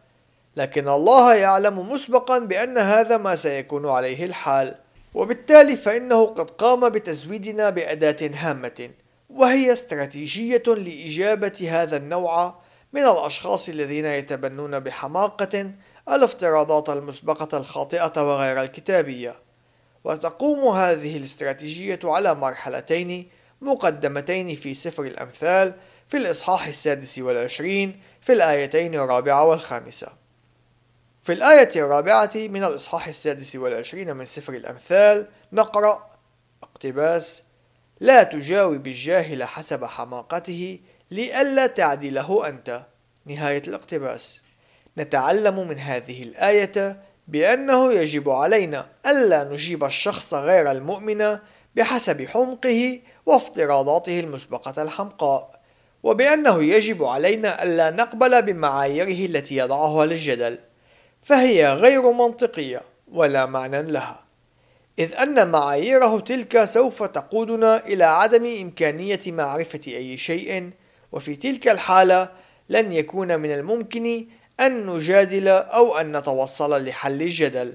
لكن 0.55 0.87
الله 0.87 1.35
يعلم 1.35 1.91
مسبقا 1.91 2.39
بأن 2.39 2.77
هذا 2.77 3.17
ما 3.17 3.35
سيكون 3.35 3.89
عليه 3.89 4.25
الحال. 4.25 4.75
وبالتالي 5.13 5.75
فإنه 5.77 6.25
قد 6.25 6.51
قام 6.51 6.89
بتزويدنا 6.89 7.69
بأداة 7.69 8.31
هامة 8.33 8.89
وهي 9.29 9.71
استراتيجية 9.71 10.63
لإجابة 10.67 11.67
هذا 11.69 11.97
النوع 11.97 12.55
من 12.93 13.01
الأشخاص 13.01 13.69
الذين 13.69 14.05
يتبنون 14.05 14.79
بحماقة 14.79 15.71
الافتراضات 16.09 16.89
المسبقة 16.89 17.57
الخاطئة 17.57 18.13
وغير 18.17 18.61
الكتابية. 18.61 19.35
وتقوم 20.03 20.75
هذه 20.75 21.17
الاستراتيجية 21.17 21.99
على 22.03 22.35
مرحلتين 22.35 23.29
مقدمتين 23.61 24.55
في 24.55 24.73
سفر 24.73 25.03
الأمثال 25.03 25.73
في 26.09 26.17
الإصحاح 26.17 26.67
السادس 26.67 27.19
والعشرين 27.19 27.99
في 28.21 28.33
الآيتين 28.33 28.95
الرابعة 28.95 29.43
والخامسة. 29.43 30.20
في 31.23 31.33
الآية 31.33 31.69
الرابعة 31.75 32.31
من 32.35 32.63
الإصحاح 32.63 33.07
السادس 33.07 33.55
والعشرين 33.55 34.15
من 34.15 34.25
سفر 34.25 34.53
الأمثال 34.53 35.27
نقرأ 35.53 36.09
اقتباس 36.63 37.43
لا 37.99 38.23
تجاوب 38.23 38.87
الجاهل 38.87 39.43
حسب 39.43 39.85
حماقته 39.85 40.79
لئلا 41.11 41.67
تعدله 41.67 42.47
أنت. 42.47 42.81
نهاية 43.25 43.61
الاقتباس. 43.67 44.41
نتعلم 44.97 45.67
من 45.67 45.79
هذه 45.79 46.23
الآية 46.23 47.01
بأنه 47.27 47.93
يجب 47.93 48.29
علينا 48.29 48.87
ألا 49.05 49.43
نجيب 49.43 49.83
الشخص 49.83 50.33
غير 50.33 50.71
المؤمن 50.71 51.37
بحسب 51.75 52.25
حمقه 52.25 52.99
وافتراضاته 53.25 54.19
المسبقة 54.19 54.81
الحمقاء 54.81 55.61
وبأنه 56.03 56.63
يجب 56.63 57.03
علينا 57.03 57.63
ألا 57.63 57.89
نقبل 57.89 58.41
بمعاييره 58.41 59.25
التي 59.25 59.55
يضعها 59.55 60.05
للجدل. 60.05 60.59
فهي 61.23 61.73
غير 61.73 62.11
منطقية 62.11 62.81
ولا 63.11 63.45
معنى 63.45 63.81
لها. 63.81 64.23
إذ 64.99 65.15
أن 65.15 65.51
معاييره 65.51 66.19
تلك 66.19 66.63
سوف 66.65 67.03
تقودنا 67.03 67.85
إلى 67.85 68.03
عدم 68.03 68.45
إمكانية 68.61 69.19
معرفة 69.27 69.81
أي 69.87 70.17
شيء 70.17 70.69
وفي 71.11 71.35
تلك 71.35 71.67
الحالة 71.67 72.29
لن 72.69 72.91
يكون 72.91 73.39
من 73.39 73.53
الممكن 73.53 74.25
أن 74.59 74.85
نجادل 74.87 75.47
أو 75.47 75.97
أن 75.97 76.17
نتوصل 76.17 76.85
لحل 76.85 77.21
الجدل. 77.21 77.73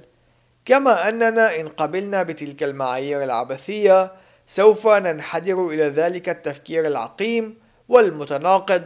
كما 0.64 1.08
أننا 1.08 1.60
إن 1.60 1.68
قبلنا 1.68 2.22
بتلك 2.22 2.62
المعايير 2.62 3.24
العبثية 3.24 4.12
سوف 4.46 4.88
ننحدر 4.88 5.68
إلى 5.68 5.84
ذلك 5.84 6.28
التفكير 6.28 6.86
العقيم 6.86 7.58
والمتناقض 7.88 8.82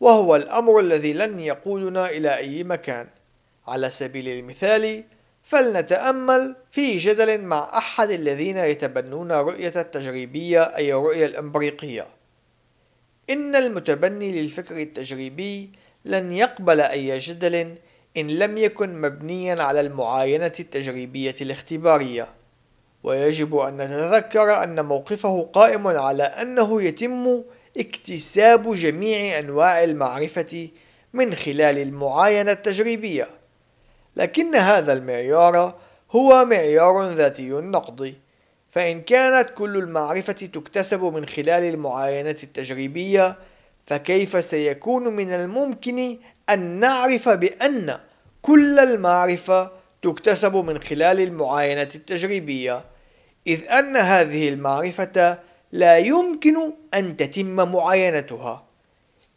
وهو 0.00 0.36
الأمر 0.36 0.80
الذي 0.80 1.12
لن 1.12 1.40
يقودنا 1.40 2.10
إلى 2.10 2.36
أي 2.36 2.64
مكان. 2.64 3.06
على 3.66 3.90
سبيل 3.90 4.28
المثال 4.28 5.04
فلنتأمل 5.42 6.56
في 6.70 6.96
جدل 6.96 7.40
مع 7.40 7.78
أحد 7.78 8.10
الذين 8.10 8.56
يتبنون 8.56 9.32
رؤية 9.32 9.72
التجريبية 9.76 10.62
أي 10.62 10.92
الرؤية 10.92 11.26
الإمبريقية 11.26 12.06
إن 13.30 13.56
المتبني 13.56 14.42
للفكر 14.42 14.76
التجريبي 14.76 15.70
لن 16.04 16.32
يقبل 16.32 16.80
أي 16.80 17.18
جدل 17.18 17.74
إن 18.16 18.28
لم 18.28 18.58
يكن 18.58 19.00
مبنيا 19.00 19.62
على 19.62 19.80
المعاينة 19.80 20.52
التجريبية 20.60 21.34
الاختبارية. 21.40 22.28
ويجب 23.02 23.56
أن 23.56 23.76
نتذكر 23.76 24.64
أن 24.64 24.84
موقفه 24.84 25.42
قائم 25.52 25.86
على 25.86 26.22
أنه 26.22 26.82
يتم 26.82 27.42
اكتساب 27.76 28.74
جميع 28.74 29.38
أنواع 29.38 29.84
المعرفة 29.84 30.68
من 31.12 31.34
خلال 31.34 31.78
المعاينة 31.78 32.52
التجريبية. 32.52 33.28
لكن 34.16 34.54
هذا 34.54 34.92
المعيار 34.92 35.74
هو 36.10 36.44
معيار 36.44 37.12
ذاتي 37.12 37.58
النقد. 37.58 38.14
فإن 38.70 39.00
كانت 39.00 39.50
كل 39.50 39.76
المعرفة 39.76 40.32
تكتسب 40.32 41.04
من 41.04 41.26
خلال 41.26 41.62
المعاينة 41.62 42.36
التجريبية 42.42 43.36
فكيف 43.86 44.44
سيكون 44.44 45.08
من 45.08 45.30
الممكن 45.30 46.18
أن 46.50 46.60
نعرف 46.60 47.28
بأن 47.28 47.98
كل 48.42 48.78
المعرفة 48.78 49.70
تكتسب 50.02 50.56
من 50.56 50.82
خلال 50.82 51.20
المعاينة 51.20 51.88
التجريبية؟ 51.94 52.84
إذ 53.46 53.68
أن 53.68 53.96
هذه 53.96 54.48
المعرفة 54.48 55.38
لا 55.72 55.98
يمكن 55.98 56.72
أن 56.94 57.16
تتم 57.16 57.72
معاينتها. 57.72 58.64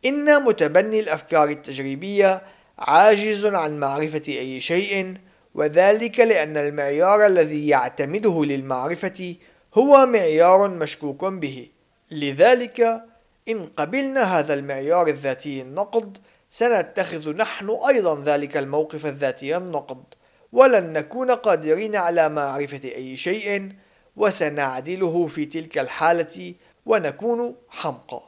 إن 0.05 0.43
متبني 0.43 0.99
الأفكار 0.99 1.49
التجريبية 1.49 2.41
عاجز 2.79 3.45
عن 3.45 3.79
معرفة 3.79 4.23
أي 4.27 4.59
شيء 4.59 5.17
وذلك 5.55 6.19
لأن 6.19 6.57
المعيار 6.57 7.25
الذي 7.25 7.67
يعتمده 7.67 8.45
للمعرفة 8.45 9.35
هو 9.73 10.05
معيار 10.05 10.67
مشكوك 10.67 11.25
به. 11.25 11.69
لذلك 12.11 13.03
إن 13.49 13.65
قبلنا 13.77 14.39
هذا 14.39 14.53
المعيار 14.53 15.07
الذاتي 15.07 15.61
النقد 15.61 16.17
سنتخذ 16.49 17.29
نحن 17.29 17.69
أيضا 17.87 18.23
ذلك 18.23 18.57
الموقف 18.57 19.05
الذاتي 19.05 19.57
النقد 19.57 20.03
ولن 20.51 20.93
نكون 20.93 21.31
قادرين 21.31 21.95
على 21.95 22.29
معرفة 22.29 22.81
أي 22.83 23.17
شيء 23.17 23.71
وسنعدله 24.15 25.27
في 25.27 25.45
تلك 25.45 25.77
الحالة 25.77 26.53
ونكون 26.85 27.55
حمقى. 27.69 28.23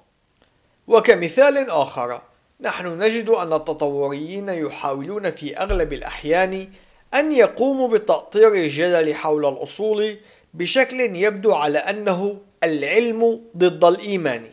وكمثال 0.88 1.70
آخر 1.70 2.22
نحن 2.62 2.88
نجد 2.88 3.30
أن 3.30 3.54
التطوريين 3.54 4.50
يحاولون 4.50 5.32
في 5.32 5.58
أغلب 5.58 5.94
الأحيان 5.94 6.68
أن 7.14 7.32
يقوموا 7.32 7.88
بتأطير 7.88 8.54
الجدل 8.54 9.16
حول 9.16 9.46
الأصول 9.46 10.18
بشكل 10.54 11.00
يبدو 11.00 11.54
على 11.54 11.78
أنه 11.78 12.38
العلم 12.64 13.42
ضد 13.58 13.86
الإيمان. 13.86 14.50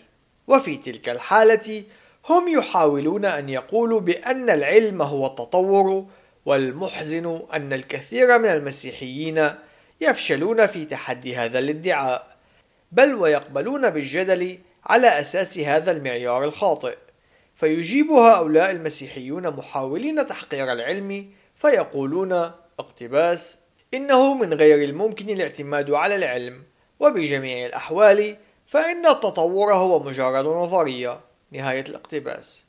وفي 0.49 0.77
تلك 0.77 1.09
الحالة 1.09 1.83
هم 2.29 2.49
يحاولون 2.49 3.25
أن 3.25 3.49
يقولوا 3.49 4.01
بأن 4.01 4.51
العلم 4.51 5.03
هو 5.03 5.27
التطور 5.27 6.07
والمحزن 6.47 7.40
أن 7.53 7.73
الكثير 7.73 8.38
من 8.38 8.49
المسيحيين 8.49 9.51
يفشلون 10.01 10.66
في 10.66 10.85
تحدي 10.85 11.37
هذا 11.37 11.59
الادعاء 11.59 12.37
بل 12.92 13.14
ويقبلون 13.14 13.90
بالجدل 13.90 14.59
على 14.85 15.21
أساس 15.21 15.59
هذا 15.59 15.90
المعيار 15.90 16.45
الخاطئ. 16.45 16.97
فيجيب 17.57 18.11
هؤلاء 18.11 18.71
المسيحيون 18.71 19.51
محاولين 19.51 20.27
تحقير 20.27 20.73
العلم 20.73 21.31
فيقولون 21.55 22.33
اقتباس 22.79 23.59
إنه 23.95 24.35
من 24.35 24.55
غير 24.55 24.88
الممكن 24.88 25.31
الاعتماد 25.31 25.90
على 25.90 26.16
العلم 26.16 26.62
وبجميع 27.01 27.66
الأحوال 27.66 28.37
فإن 28.66 29.07
التطور 29.07 29.75
هو 29.75 30.03
مجرد 30.03 30.45
نظرية 30.47 31.21
نهاية 31.51 31.85
الاقتباس. 31.88 32.64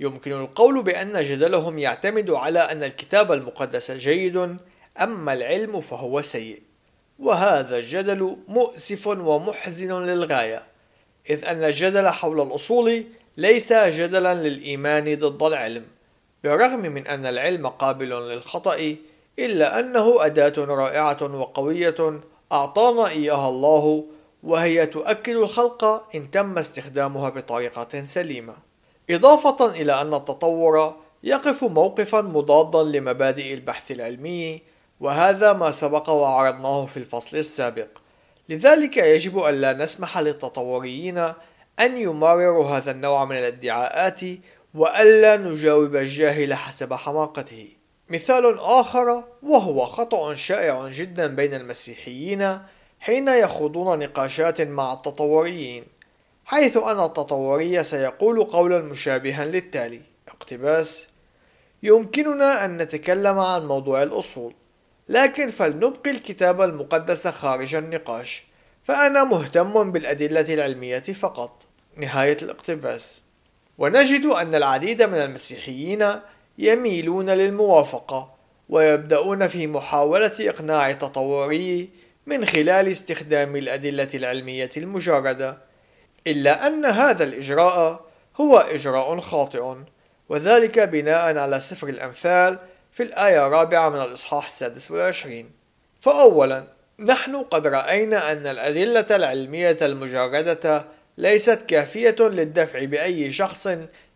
يمكن 0.00 0.32
القول 0.32 0.82
بأن 0.82 1.22
جدلهم 1.22 1.78
يعتمد 1.78 2.30
على 2.30 2.58
أن 2.58 2.82
الكتاب 2.82 3.32
المقدس 3.32 3.90
جيد 3.90 4.56
أما 5.00 5.32
العلم 5.32 5.80
فهو 5.80 6.22
سيء. 6.22 6.62
وهذا 7.18 7.78
الجدل 7.78 8.36
مؤسف 8.48 9.06
ومحزن 9.06 9.92
للغاية 9.92 10.62
إذ 11.30 11.44
أن 11.44 11.64
الجدل 11.64 12.08
حول 12.08 12.40
الأصول 12.40 13.04
ليس 13.36 13.72
جدلا 13.72 14.34
للإيمان 14.34 15.18
ضد 15.18 15.42
العلم 15.42 15.84
بالرغم 16.44 16.80
من 16.80 17.06
أن 17.06 17.26
العلم 17.26 17.66
قابل 17.66 18.08
للخطأ 18.08 18.96
إلا 19.38 19.80
أنه 19.80 20.26
أداة 20.26 20.64
رائعة 20.64 21.22
وقوية 21.22 22.20
أعطانا 22.52 23.08
إياها 23.08 23.48
الله 23.48 24.04
وهي 24.42 24.86
تؤكد 24.86 25.36
الخلق 25.36 25.84
إن 26.14 26.30
تم 26.30 26.58
استخدامها 26.58 27.28
بطريقة 27.28 28.04
سليمة. 28.04 28.54
إضافة 29.10 29.66
إلى 29.66 30.00
أن 30.00 30.14
التطور 30.14 30.94
يقف 31.22 31.64
موقفا 31.64 32.20
مضادا 32.20 32.82
لمبادئ 32.82 33.54
البحث 33.54 33.90
العلمي 33.90 34.62
وهذا 35.00 35.52
ما 35.52 35.70
سبق 35.70 36.10
وعرضناه 36.10 36.86
في 36.86 36.96
الفصل 36.96 37.36
السابق. 37.36 37.88
لذلك 38.48 38.96
يجب 38.96 39.38
أن 39.38 39.54
لا 39.54 39.72
نسمح 39.72 40.18
للتطوريين 40.18 41.32
أن 41.80 41.96
يمرروا 41.96 42.66
هذا 42.66 42.90
النوع 42.90 43.24
من 43.24 43.38
الادعاءات 43.38 44.20
وألا 44.74 45.36
نجاوب 45.36 45.96
الجاهل 45.96 46.54
حسب 46.54 46.94
حماقته. 46.94 47.68
مثال 48.08 48.58
آخر 48.58 49.24
وهو 49.42 49.86
خطأ 49.86 50.34
شائع 50.34 50.88
جدا 50.88 51.26
بين 51.26 51.54
المسيحيين 51.54 52.58
حين 53.00 53.28
يخوضون 53.28 53.98
نقاشات 53.98 54.60
مع 54.60 54.92
التطوريين 54.92 55.84
حيث 56.44 56.76
أن 56.76 57.00
التطوري 57.00 57.84
سيقول 57.84 58.44
قولا 58.44 58.78
مشابها 58.78 59.44
للتالي 59.44 60.00
اقتباس. 60.28 61.08
يمكننا 61.82 62.64
أن 62.64 62.76
نتكلم 62.76 63.38
عن 63.38 63.66
موضوع 63.66 64.02
الأصول 64.02 64.54
لكن 65.08 65.50
فلنبقي 65.50 66.10
الكتاب 66.10 66.60
المقدس 66.60 67.28
خارج 67.28 67.74
النقاش 67.74 68.44
فأنا 68.84 69.24
مهتم 69.24 69.92
بالأدلة 69.92 70.54
العلمية 70.54 70.98
فقط. 70.98 71.69
نهاية 71.96 72.36
الاقتباس. 72.42 73.22
ونجد 73.78 74.24
أن 74.24 74.54
العديد 74.54 75.02
من 75.02 75.18
المسيحيين 75.18 76.06
يميلون 76.58 77.30
للموافقة 77.30 78.34
ويبدأون 78.68 79.48
في 79.48 79.66
محاولة 79.66 80.32
إقناع 80.40 80.90
التطوري 80.90 81.90
من 82.26 82.46
خلال 82.46 82.88
استخدام 82.88 83.56
الأدلة 83.56 84.08
العلمية 84.14 84.70
المجردة 84.76 85.58
إلا 86.26 86.66
أن 86.66 86.84
هذا 86.84 87.24
الإجراء 87.24 88.00
هو 88.40 88.58
إجراء 88.58 89.20
خاطئ 89.20 89.74
وذلك 90.28 90.78
بناء 90.78 91.36
على 91.36 91.60
سفر 91.60 91.88
الأمثال 91.88 92.58
في 92.92 93.02
الآية 93.02 93.46
الرابعة 93.46 93.88
من 93.88 94.02
الإصحاح 94.02 94.44
السادس 94.44 94.90
والعشرين. 94.90 95.50
فأولا 96.00 96.66
نحن 96.98 97.36
قد 97.36 97.66
رأينا 97.66 98.32
أن 98.32 98.46
الأدلة 98.46 99.16
العلمية 99.16 99.78
المجردة 99.82 100.84
ليست 101.20 101.58
كافية 101.68 102.16
للدفع 102.20 102.84
بأي 102.84 103.30
شخص 103.30 103.68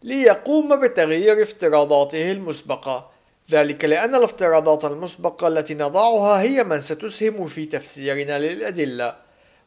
ليقوم 0.03 0.81
بتغيير 0.81 1.43
افتراضاته 1.43 2.33
المسبقة. 2.33 3.11
ذلك 3.51 3.85
لأن 3.85 4.15
الافتراضات 4.15 4.85
المسبقة 4.85 5.49
التي 5.49 5.75
نضعها 5.75 6.41
هي 6.43 6.65
من 6.65 6.81
ستسهم 6.81 7.47
في 7.47 7.67
تفسيرنا 7.67 8.39
للأدلة 8.39 9.17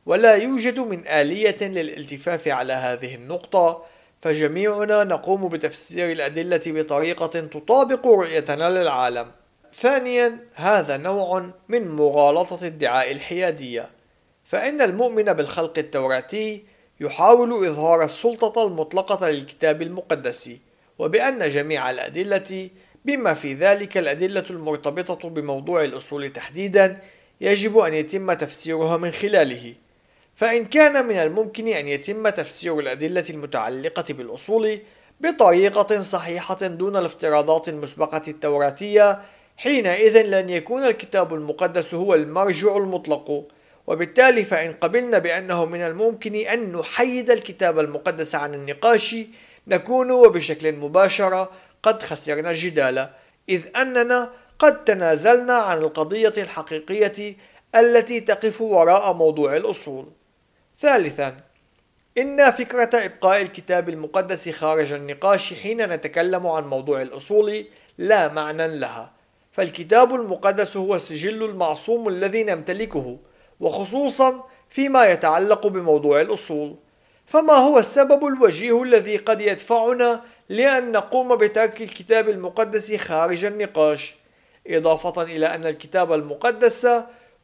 ولا 0.06 0.36
يوجد 0.36 0.80
من 0.80 1.08
آلية 1.08 1.58
للالتفاف 1.62 2.47
على 2.47 2.73
هذه 2.73 3.15
النقطة. 3.15 3.84
فجميعنا 4.21 5.04
نقوم 5.04 5.47
بتفسير 5.47 6.12
الأدلة 6.12 6.62
بطريقة 6.65 7.28
تطابق 7.39 8.08
رؤيتنا 8.08 8.69
للعالم. 8.69 9.32
ثانيا 9.73 10.39
هذا 10.56 10.97
نوع 10.97 11.50
من 11.69 11.88
مغالطة 11.88 12.65
ادعاء 12.65 13.12
الحيادية. 13.12 13.89
فإن 14.45 14.82
المؤمن 14.82 15.23
بالخلق 15.23 15.73
التوراتي 15.78 16.76
يحاول 16.99 17.67
إظهار 17.67 18.03
السلطة 18.03 18.67
المطلقة 18.67 19.29
للكتاب 19.29 19.81
المقدس 19.81 20.51
وبأن 20.99 21.49
جميع 21.49 21.89
الأدلة 21.89 22.69
بما 23.05 23.33
في 23.33 23.53
ذلك 23.53 23.97
الأدلة 23.97 24.45
المرتبطة 24.49 25.29
بموضوع 25.29 25.83
الأصول 25.83 26.33
تحديدا 26.33 26.99
يجب 27.41 27.77
أن 27.77 27.93
يتم 27.93 28.33
تفسيرها 28.33 28.97
من 28.97 29.12
خلاله. 29.12 29.73
فإن 30.36 30.65
كان 30.65 31.05
من 31.05 31.15
الممكن 31.15 31.67
أن 31.67 31.88
يتم 31.88 32.29
تفسير 32.29 32.79
الأدلة 32.79 33.25
المتعلقة 33.29 34.13
بالأصول 34.13 34.79
بطريقة 35.21 35.99
صحيحة 35.99 36.67
دون 36.67 36.97
الافتراضات 36.97 37.69
المسبقة 37.69 38.21
التوراتية 38.27 39.21
حينئذ 39.57 40.21
لن 40.21 40.49
يكون 40.49 40.83
الكتاب 40.83 41.33
المقدس 41.33 41.93
هو 41.93 42.13
المرجع 42.13 42.77
المطلق. 42.77 43.43
وبالتالي 43.88 44.45
فإن 44.45 44.73
قبلنا 44.73 45.17
بأنه 45.19 45.65
من 45.65 45.82
الممكن 45.82 46.36
أن 46.36 46.71
نحيد 46.71 47.32
الكتاب 47.32 47.80
المقدس 47.80 48.36
عن 48.36 48.54
النقاش 48.54 49.15
نكون 49.67 50.12
وبشكل 50.12 50.71
مباشر 50.71 51.47
قد 51.84 52.04
خسرنا 52.04 52.52
الجدال 52.52 53.10
إذ 53.50 53.62
أننا 53.76 54.32
قد 54.60 54.84
تنازلنا 54.84 55.54
عن 55.54 55.78
القضية 55.78 56.34
الحقيقية 56.38 57.36
التي 57.76 58.19
تقف 58.19 58.62
وراء 58.62 59.13
موضوع 59.13 59.56
الأصول. 59.56 60.06
ثالثا 60.80 61.38
إن 62.17 62.52
فكرة 62.52 62.89
إبقاء 62.93 63.41
الكتاب 63.41 63.89
المقدس 63.89 64.50
خارج 64.50 64.93
النقاش 64.93 65.54
حين 65.54 65.82
نتكلم 65.86 66.47
عن 66.47 66.63
موضوع 66.63 67.02
الأصول 67.02 67.65
لا 67.97 68.28
معنى 68.34 68.80
لها، 68.80 69.12
فالكتاب 69.52 70.15
المقدس 70.15 70.78
هو 70.78 70.95
السجل 70.95 71.43
المعصوم 71.43 72.08
الذي 72.08 72.43
نمتلكه، 72.43 73.17
وخصوصا 73.60 74.43
فيما 74.70 75.06
يتعلق 75.06 75.67
بموضوع 75.67 76.22
الأصول. 76.22 76.76
فما 77.26 77.54
هو 77.54 77.80
السبب 77.80 78.26
الوجيه 78.26 78.84
الذي 78.84 79.17
قد 79.17 79.41
يدفعنا 79.41 80.22
لأن 80.50 80.91
نقوم 80.91 81.36
بترك 81.36 81.82
الكتاب 81.82 82.30
المقدس 82.30 82.96
خارج 82.96 83.46
النقاش 83.46 84.15
إضافة 84.67 85.22
إلى 85.22 85.46
أن 85.46 85.65
الكتاب 85.65 86.13
المقدس 86.13 86.88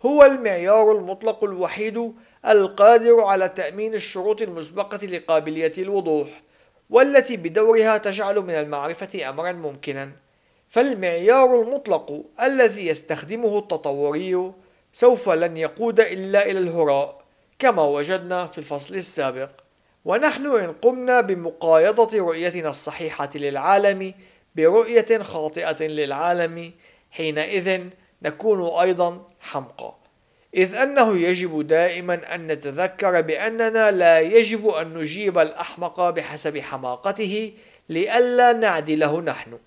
هو 0.06 0.24
المعيار 0.24 0.92
المطلق 0.92 1.44
الوحيد 1.44 2.14
القادر 2.48 3.22
على 3.22 3.50
تأمين 3.50 3.94
الشروط 3.94 4.42
المسبقة 4.42 5.08
لقابلية 5.08 5.74
الوضوح 5.78 6.42
والتي 6.90 7.38
بدورها 7.38 7.98
تجعل 7.98 8.40
من 8.40 8.54
المعرفة 8.54 9.30
أمرا 9.30 9.52
ممكنا 9.52 10.12
فالمعيار 10.70 11.62
المطلق 11.62 12.24
الذي 12.42 12.88
يستخدمه 12.88 13.60
التطوري 13.60 14.52
سوف 14.94 15.30
لن 15.30 15.58
يقود 15.58 16.00
إلا 16.00 16.46
إلى 16.46 16.60
الهراء 16.60 17.24
كما 17.60 17.84
وجدنا 17.84 18.48
في 18.48 18.58
الفصل 18.58 18.96
السابق. 18.96 19.50
ونحن 20.06 20.46
إن 20.46 20.74
قمنا 20.74 21.22
بمقايضة 21.22 22.18
رؤيتنا 22.20 22.70
الصحيحة 22.70 23.30
للعالم 23.36 24.14
برؤية 24.56 25.24
خاطئة 25.24 25.88
للعالم 25.88 26.72
حينئذ 27.12 27.84
نكون 28.22 28.68
أيضا 28.68 29.30
حمقى. 29.40 29.96
إذ 30.56 30.76
أنه 30.76 31.18
يجب 31.18 31.68
دائما 31.68 32.36
أن 32.36 32.48
نتذكر 32.48 33.22
بأننا 33.22 33.92
لا 33.92 34.20
يجب 34.20 34.68
أن 34.68 34.94
نجيب 34.94 35.40
الأحمق 35.40 36.10
بحسب 36.10 36.58
حماقته 36.58 37.54
لئلا 37.90 38.52
نعدله 38.52 39.22
نحن. 39.22 39.60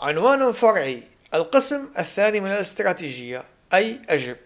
عنوان 0.00 0.52
فرعي 0.52 1.02
القسم 1.34 1.88
الثاني 1.98 2.40
من 2.40 2.50
الاستراتيجية 2.50 3.44
أي 3.74 4.00
أجب. 4.08 4.36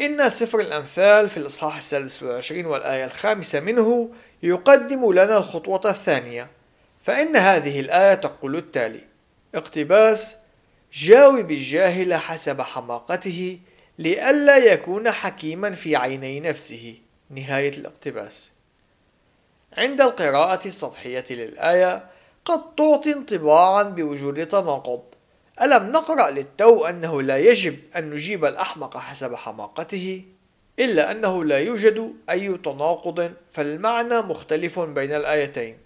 إن 0.00 0.28
سفر 0.28 0.60
الأمثال 0.60 1.28
في 1.28 1.36
الإصحاح 1.36 1.76
السادس 1.76 2.22
والعشرين 2.22 2.66
والآية 2.66 3.04
الخامسة 3.04 3.60
منه 3.60 4.10
يقدم 4.42 5.12
لنا 5.12 5.36
الخطوة 5.36 5.90
الثانية 5.90 6.50
فإن 7.04 7.36
هذه 7.36 7.80
الآية 7.80 8.14
تقول 8.14 8.56
التالي 8.56 9.00
اقتباس 9.54 10.36
جاوب 10.92 11.50
الجاهل 11.50 12.14
حسب 12.14 12.60
حماقته 12.60 13.58
لئلا 13.98 14.56
يكون 14.56 15.10
حكيما 15.10 15.70
في 15.70 15.96
عيني 15.96 16.40
نفسه. 16.40 16.94
نهاية 17.30 17.78
الاقتباس. 17.78 18.52
عند 19.72 20.00
القراءة 20.00 20.68
السطحية 20.68 21.24
للآية 21.30 22.15
قد 22.46 22.74
تعطي 22.76 23.12
انطباعا 23.12 23.82
بوجود 23.82 24.46
تناقض. 24.46 25.02
ألم 25.62 25.92
نقرأ 25.92 26.30
للتو 26.30 26.84
أنه 26.84 27.22
لا 27.22 27.38
يجب 27.38 27.76
أن 27.96 28.10
نجيب 28.10 28.44
الأحمق 28.44 28.96
حسب 28.96 29.34
حماقته؟ 29.34 30.22
إلا 30.78 31.10
أنه 31.10 31.44
لا 31.44 31.58
يوجد 31.58 32.12
أي 32.30 32.58
تناقض 32.58 33.32
فالمعنى 33.52 34.20
مختلف 34.20 34.80
بين 34.80 35.12
الآيتين. 35.12 35.78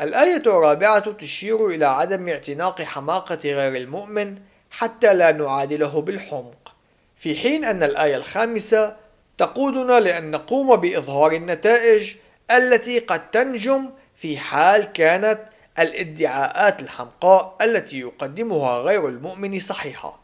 الآية 0.00 0.42
الرابعة 0.46 1.12
تشير 1.12 1.66
إلى 1.66 1.86
عدم 1.86 2.28
اعتناق 2.28 2.82
حماقة 2.82 3.40
غير 3.44 3.76
المؤمن 3.76 4.38
حتى 4.70 5.14
لا 5.14 5.32
نعادله 5.32 6.00
بالحمق. 6.00 6.72
في 7.16 7.36
حين 7.36 7.64
أن 7.64 7.82
الآية 7.82 8.16
الخامسة 8.16 8.96
تقودنا 9.38 10.00
لأن 10.00 10.30
نقوم 10.30 10.76
بإظهار 10.76 11.32
النتائج 11.32 12.14
التي 12.50 12.98
قد 12.98 13.30
تنجم 13.30 13.90
في 14.16 14.38
حال 14.38 14.92
كانت 14.92 15.40
الادعاءات 15.78 16.82
الحمقاء 16.82 17.56
التي 17.62 18.00
يقدمها 18.00 18.78
غير 18.78 19.08
المؤمن 19.08 19.60
صحيحة. 19.60 20.20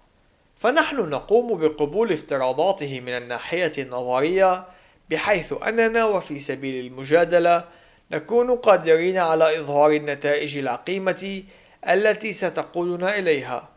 فنحن 0.60 0.96
نقوم 0.96 1.60
بقبول 1.60 2.12
افتراضاته 2.12 3.00
من 3.00 3.16
الناحية 3.16 3.72
النظرية 3.78 4.64
بحيث 5.10 5.54
أننا 5.66 6.04
وفي 6.04 6.40
سبيل 6.40 6.86
المجادلة 6.86 7.64
نكون 8.10 8.56
قادرين 8.56 9.18
على 9.18 9.60
إظهار 9.60 9.90
النتائج 9.90 10.58
العقيمة 10.58 11.42
التي 11.88 12.32
ستقودنا 12.32 13.18
إليها. 13.18 13.68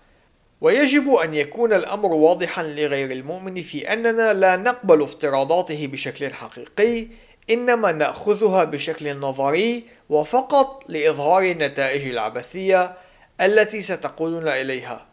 ويجب 0.62 1.14
أن 1.14 1.34
يكون 1.34 1.74
الأمر 1.74 2.14
واضحا 2.14 2.64
لغير 2.64 3.12
المؤمن 3.12 3.62
في 3.62 3.94
أننا 3.94 4.34
لا 4.34 4.56
نقبل 4.56 5.02
افتراضاته 5.02 5.88
بشكل 5.88 6.34
حقيقي 6.34 7.08
إنما 7.50 7.92
نأخذها 7.92 8.64
بشكل 8.64 9.18
نظري 9.20 9.84
وفقط 10.10 10.90
لإظهار 10.90 11.44
النتائج 11.44 12.08
العبثية 12.08 12.94
التي 13.42 13.82
ستقودنا 13.82 14.62
إليها. 14.62 15.06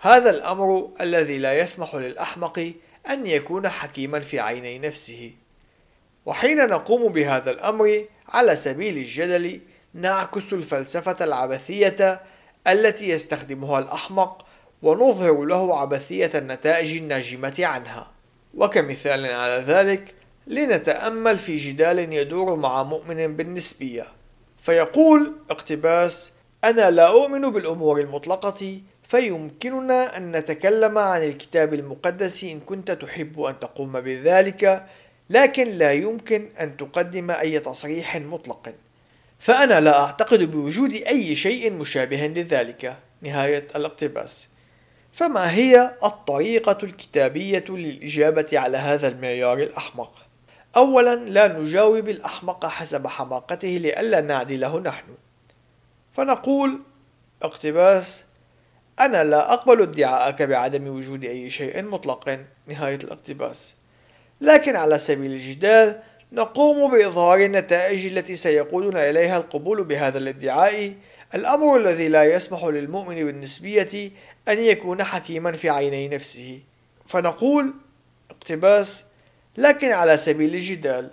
هذا 0.00 0.30
الأمر 0.30 0.90
الذي 1.00 1.38
لا 1.38 1.58
يسمح 1.58 1.94
للأحمق 1.94 2.72
أن 3.10 3.26
يكون 3.26 3.68
حكيما 3.68 4.20
في 4.20 4.40
عيني 4.40 4.78
نفسه. 4.78 5.32
وحين 6.26 6.68
نقوم 6.68 7.12
بهذا 7.12 7.50
الأمر 7.50 8.04
على 8.28 8.56
سبيل 8.56 8.96
الجدل 8.96 9.60
نعكس 9.94 10.52
الفلسفة 10.52 11.24
العبثية 11.24 12.20
التي 12.66 13.08
يستخدمها 13.08 13.78
الأحمق 13.78 14.46
ونظهر 14.82 15.44
له 15.44 15.80
عبثية 15.80 16.30
النتائج 16.34 16.96
الناجمة 16.96 17.54
عنها. 17.58 18.10
وكمثال 18.54 19.26
على 19.26 19.64
ذلك 19.66 20.14
لنتأمل 20.46 21.38
في 21.38 21.56
جدال 21.56 22.12
يدور 22.12 22.54
مع 22.56 22.82
مؤمن 22.82 23.36
بالنسبية. 23.36 24.06
فيقول 24.62 25.32
اقتباس 25.50 26.32
أنا 26.64 26.90
لا 26.90 27.08
أؤمن 27.08 27.50
بالأمور 27.50 28.00
المطلقة 28.00 28.80
فيمكننا 29.02 30.16
أن 30.16 30.36
نتكلم 30.36 30.98
عن 30.98 31.22
الكتاب 31.22 31.74
المقدس 31.74 32.44
إن 32.44 32.60
كنت 32.60 32.90
تحب 32.90 33.40
أن 33.40 33.58
تقوم 33.60 34.00
بذلك 34.00 34.86
لكن 35.30 35.68
لا 35.68 35.92
يمكن 35.92 36.48
أن 36.60 36.76
تقدم 36.76 37.30
أي 37.30 37.58
تصريح 37.58 38.16
مطلق. 38.16 38.74
فأنا 39.38 39.80
لا 39.80 40.00
أعتقد 40.00 40.42
بوجود 40.42 40.92
أي 40.92 41.36
شيء 41.36 41.72
مشابه 41.72 42.26
لذلك. 42.26 42.96
نهاية 43.22 43.66
الاقتباس. 43.76 44.48
فما 45.12 45.52
هي 45.52 45.96
الطريقة 46.04 46.78
الكتابية 46.82 47.64
للإجابة 47.68 48.48
على 48.52 48.76
هذا 48.76 49.08
المعيار 49.08 49.58
الأحمق؟ 49.58 50.25
أولا 50.76 51.14
لا 51.14 51.58
نجاوب 51.58 52.08
الأحمق 52.08 52.66
حسب 52.66 53.06
حماقته 53.06 53.68
لئلا 53.68 54.20
نعدله 54.20 54.80
نحن. 54.80 55.04
فنقول 56.12 56.80
اقتباس 57.42 58.24
أنا 59.00 59.24
لا 59.24 59.52
أقبل 59.52 59.82
ادعاءك 59.82 60.42
بعدم 60.42 60.88
وجود 60.88 61.24
أي 61.24 61.50
شيء 61.50 61.82
مطلق. 61.82 62.38
نهاية 62.66 62.96
الاقتباس. 62.96 63.74
لكن 64.40 64.76
على 64.76 64.98
سبيل 64.98 65.32
الجدال 65.32 66.02
نقوم 66.32 66.90
بإظهار 66.90 67.44
النتائج 67.44 68.06
التي 68.06 68.36
سيقودنا 68.36 69.10
إليها 69.10 69.36
القبول 69.36 69.84
بهذا 69.84 70.18
الادعاء. 70.18 70.94
الأمر 71.34 71.76
الذي 71.76 72.08
لا 72.08 72.24
يسمح 72.24 72.64
للمؤمن 72.64 73.14
بالنسبية 73.14 74.10
أن 74.48 74.58
يكون 74.58 75.04
حكيما 75.04 75.52
في 75.52 75.70
عيني 75.70 76.08
نفسه. 76.08 76.60
فنقول 77.06 77.74
اقتباس 78.30 79.04
لكن 79.56 79.92
على 79.92 80.16
سبيل 80.16 80.54
الجدال 80.54 81.10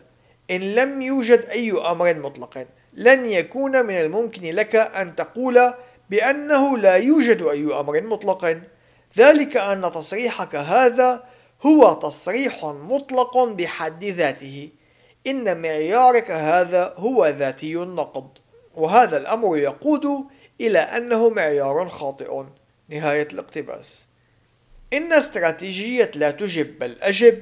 إن 0.51 0.61
لم 0.61 1.01
يوجد 1.01 1.39
أي 1.39 1.71
أمر 1.71 2.13
مطلق 2.13 2.65
لن 2.93 3.25
يكون 3.25 3.85
من 3.85 3.93
الممكن 3.93 4.55
لك 4.55 4.75
أن 4.75 5.15
تقول 5.15 5.73
بأنه 6.09 6.77
لا 6.77 6.95
يوجد 6.95 7.41
أي 7.41 7.79
أمر 7.79 8.01
مطلق 8.01 8.57
ذلك 9.17 9.57
أن 9.57 9.91
تصريحك 9.91 10.55
هذا 10.55 11.23
هو 11.65 11.93
تصريح 11.93 12.65
مطلق 12.65 13.37
بحد 13.37 14.03
ذاته. 14.03 14.69
إن 15.27 15.61
معيارك 15.61 16.31
هذا 16.31 16.93
هو 16.97 17.27
ذاتي 17.27 17.75
النقد. 17.75 18.27
وهذا 18.75 19.17
الأمر 19.17 19.57
يقود 19.57 20.05
إلى 20.61 20.79
أنه 20.79 21.29
معيار 21.29 21.89
خاطئ. 21.89 22.43
نهاية 22.89 23.27
الاقتباس. 23.33 24.05
إن 24.93 25.13
استراتيجية 25.13 26.11
لا 26.15 26.31
تجب 26.31 26.79
بل 26.79 26.97
أجب 27.01 27.41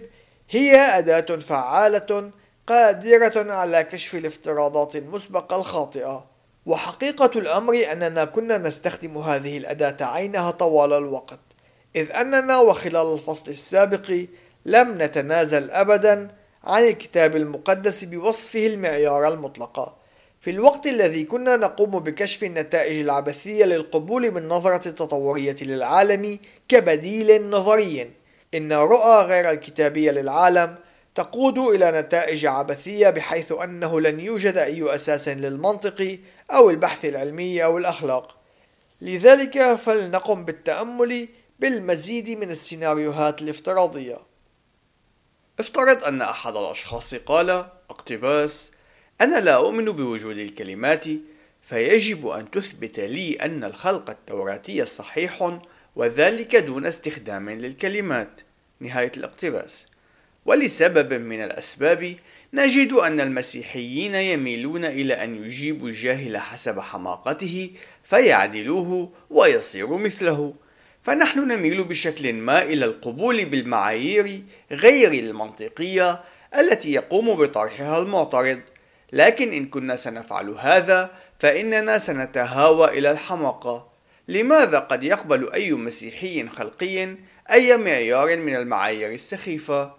هي 0.53 0.75
أداة 0.75 1.35
فعالة 1.35 2.31
قادرة 2.67 3.53
على 3.53 3.83
كشف 3.83 4.15
الافتراضات 4.15 4.95
المسبقة 4.95 5.55
الخاطئة. 5.55 6.25
وحقيقة 6.65 7.31
الأمر 7.39 7.73
أننا 7.91 8.25
كنا 8.25 8.57
نستخدم 8.57 9.17
هذه 9.17 9.57
الأداة 9.57 9.97
عينها 10.01 10.51
طوال 10.51 10.93
الوقت 10.93 11.39
إذ 11.95 12.11
أننا 12.11 12.57
وخلال 12.59 13.13
الفصل 13.13 13.51
السابق 13.51 14.25
لم 14.65 15.01
نتنازل 15.01 15.71
أبدا 15.71 16.27
عن 16.63 16.83
الكتاب 16.83 17.35
المقدس 17.35 18.03
بوصفه 18.03 18.67
المعيار 18.67 19.27
المطلق. 19.27 19.97
في 20.41 20.49
الوقت 20.51 20.85
الذي 20.87 21.23
كنا 21.23 21.55
نقوم 21.55 21.99
بكشف 21.99 22.43
النتائج 22.43 22.99
العبثية 22.99 23.65
للقبول 23.65 24.31
بالنظرة 24.31 24.87
التطورية 24.87 25.55
للعالم 25.61 26.39
كبديل 26.67 27.49
نظري. 27.49 28.20
إن 28.53 28.71
الرؤى 28.71 29.25
غير 29.25 29.51
الكتابية 29.51 30.11
للعالم 30.11 30.75
تقود 31.15 31.57
إلى 31.57 31.91
نتائج 31.91 32.45
عبثية 32.45 33.09
بحيث 33.09 33.51
أنه 33.51 34.01
لن 34.01 34.19
يوجد 34.19 34.57
أي 34.57 34.95
أساس 34.95 35.27
للمنطق 35.27 36.19
أو 36.51 36.69
البحث 36.69 37.05
العلمي 37.05 37.63
أو 37.63 37.77
الأخلاق. 37.77 38.37
لذلك 39.01 39.75
فلنقم 39.75 40.45
بالتأمل 40.45 41.27
بالمزيد 41.59 42.29
من 42.29 42.51
السيناريوهات 42.51 43.41
الافتراضية. 43.41 44.17
افترض 45.59 46.03
أن 46.03 46.21
أحد 46.21 46.55
الأشخاص 46.55 47.15
قال 47.15 47.49
اقتباس 47.89 48.71
أنا 49.21 49.39
لا 49.39 49.55
أؤمن 49.55 49.85
بوجود 49.85 50.37
الكلمات 50.37 51.05
فيجب 51.61 52.27
أن 52.27 52.51
تثبت 52.51 52.99
لي 52.99 53.33
أن 53.33 53.63
الخلق 53.63 54.09
التوراتي 54.09 54.85
صحيح 54.85 55.59
وذلك 55.95 56.55
دون 56.55 56.85
استخدام 56.85 57.49
للكلمات. 57.49 58.41
نهاية 58.79 59.11
الاقتباس. 59.17 59.85
ولسبب 60.45 61.13
من 61.13 61.43
الأسباب 61.43 62.15
نجد 62.53 62.91
أن 62.93 63.21
المسيحيين 63.21 64.15
يميلون 64.15 64.85
إلى 64.85 65.23
أن 65.23 65.45
يجيبوا 65.45 65.87
الجاهل 65.87 66.37
حسب 66.37 66.79
حماقته 66.79 67.69
فيعدلوه 68.03 69.11
ويصير 69.29 69.87
مثله. 69.87 70.53
فنحن 71.03 71.39
نميل 71.39 71.83
بشكل 71.83 72.33
ما 72.33 72.63
إلى 72.63 72.85
القبول 72.85 73.45
بالمعايير 73.45 74.41
غير 74.71 75.11
المنطقية 75.11 76.21
التي 76.57 76.93
يقوم 76.93 77.35
بطرحها 77.35 77.99
المعترض. 77.99 78.59
لكن 79.13 79.53
إن 79.53 79.65
كنا 79.65 79.95
سنفعل 79.95 80.49
هذا 80.49 81.11
فإننا 81.39 81.97
سنتهاوى 81.97 82.87
إلى 82.89 83.11
الحماقة. 83.11 83.90
لماذا 84.27 84.79
قد 84.79 85.03
يقبل 85.03 85.51
أي 85.51 85.71
مسيحي 85.71 86.47
خلقي 86.47 87.15
أي 87.51 87.77
معيار 87.77 88.37
من 88.37 88.55
المعايير 88.55 89.11
السخيفة؟ 89.11 89.93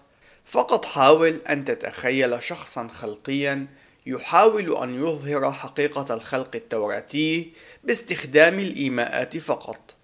فقط 0.44 0.84
حاول 0.84 1.40
أن 1.48 1.64
تتخيل 1.64 2.42
شخصا 2.42 2.88
خلقيا 2.88 3.66
يحاول 4.06 4.76
أن 4.76 4.94
يظهر 4.94 5.52
حقيقة 5.52 6.14
الخلق 6.14 6.50
التوراتي 6.54 7.52
باستخدام 7.84 8.58
الإيماءات 8.58 9.36
فقط. 9.36 9.94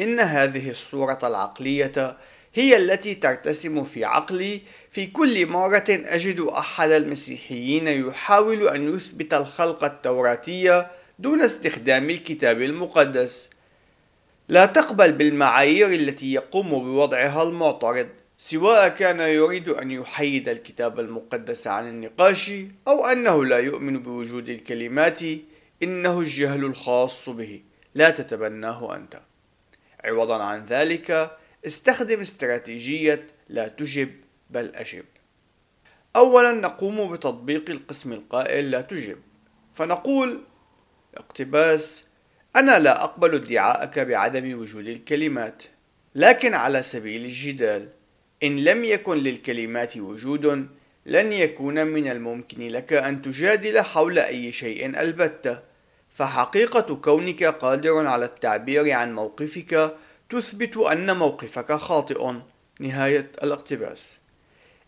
إن 0.00 0.20
هذه 0.20 0.70
الصورة 0.70 1.18
العقلية 1.22 2.16
هي 2.54 2.76
التي 2.76 3.14
ترتسم 3.14 3.84
في 3.84 4.04
عقلي 4.04 4.60
في 4.90 5.06
كل 5.06 5.46
مرة 5.46 5.84
أجد 5.88 6.40
أحد 6.40 6.90
المسيحيين 6.90 7.86
يحاول 7.86 8.68
أن 8.68 8.96
يثبت 8.96 9.34
الخلق 9.34 9.84
التوراتي 9.84 10.86
دون 11.18 11.40
استخدام 11.40 12.10
الكتاب 12.10 12.62
المقدس. 12.62 13.50
لا 14.48 14.66
تقبل 14.66 15.12
بالمعايير 15.12 15.86
التي 15.86 16.32
يقوم 16.32 16.68
بوضعها 16.68 17.42
المعترض 17.42 18.08
سواء 18.38 18.88
كان 18.88 19.20
يريد 19.20 19.68
أن 19.68 19.90
يحيد 19.90 20.48
الكتاب 20.48 21.00
المقدس 21.00 21.66
عن 21.66 21.88
النقاش 21.88 22.52
أو 22.88 23.06
أنه 23.06 23.44
لا 23.44 23.58
يؤمن 23.58 24.02
بوجود 24.02 24.48
الكلمات 24.48 25.20
إنه 25.82 26.20
الجهل 26.20 26.64
الخاص 26.64 27.28
به. 27.28 27.62
لا 27.94 28.10
تتبناه 28.10 28.96
أنت. 28.96 29.20
عوضا 30.04 30.42
عن 30.42 30.66
ذلك 30.66 31.36
استخدم 31.66 32.20
استراتيجية 32.20 33.26
لا 33.48 33.68
تجب 33.68 34.10
بل 34.50 34.72
أجب. 34.74 35.04
أولا 36.16 36.52
نقوم 36.52 37.12
بتطبيق 37.12 37.70
القسم 37.70 38.12
القائل 38.12 38.70
لا 38.70 38.80
تجب. 38.80 39.18
فنقول 39.74 40.40
اقتباس. 41.16 42.04
أنا 42.56 42.78
لا 42.78 43.04
أقبل 43.04 43.34
ادعاءك 43.34 43.98
بعدم 43.98 44.58
وجود 44.58 44.86
الكلمات 44.86 45.62
لكن 46.14 46.54
على 46.54 46.82
سبيل 46.82 47.24
الجدال 47.24 47.88
إن 48.42 48.64
لم 48.64 48.84
يكن 48.84 49.16
للكلمات 49.16 49.96
وجود 49.96 50.68
لن 51.06 51.32
يكون 51.32 51.86
من 51.86 52.08
الممكن 52.10 52.68
لك 52.68 52.92
أن 52.92 53.22
تجادل 53.22 53.80
حول 53.80 54.18
أي 54.18 54.52
شيء 54.52 55.00
البتة. 55.00 55.58
فحقيقة 56.16 56.94
كونك 56.94 57.44
قادر 57.44 58.06
على 58.06 58.24
التعبير 58.24 58.90
عن 58.90 59.14
موقفك 59.14 59.96
تثبت 60.30 60.76
أن 60.76 61.16
موقفك 61.16 61.72
خاطئ. 61.72 62.32
نهاية 62.80 63.30
الاقتباس. 63.42 64.18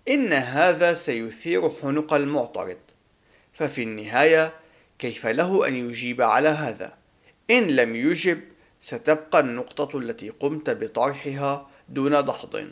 إن 0.09 0.33
هذا 0.33 0.95
سيثير 0.95 1.71
حنق 1.71 2.15
المعترض. 2.15 2.79
ففي 3.53 3.83
النهاية 3.83 4.53
كيف 4.99 5.27
له 5.27 5.69
أن 5.69 5.75
يجيب 5.75 6.23
على 6.23 6.49
هذا؟ 6.49 6.93
إن 7.51 7.67
لم 7.67 7.97
يجب 7.97 8.41
ستبقى 8.81 9.41
النقطة 9.41 9.99
التي 9.99 10.29
قمت 10.29 10.71
بطرحها 10.71 11.71
دون 11.89 12.25
دحض 12.25 12.69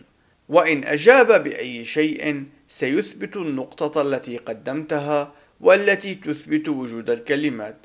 وإن 0.48 0.84
أجاب 0.84 1.44
بأي 1.44 1.84
شيء 1.84 2.44
سيثبت 2.68 3.36
النقطة 3.36 4.02
التي 4.02 4.36
قدمتها 4.36 5.32
والتي 5.60 6.14
تثبت 6.14 6.68
وجود 6.68 7.10
الكلمات. 7.10 7.76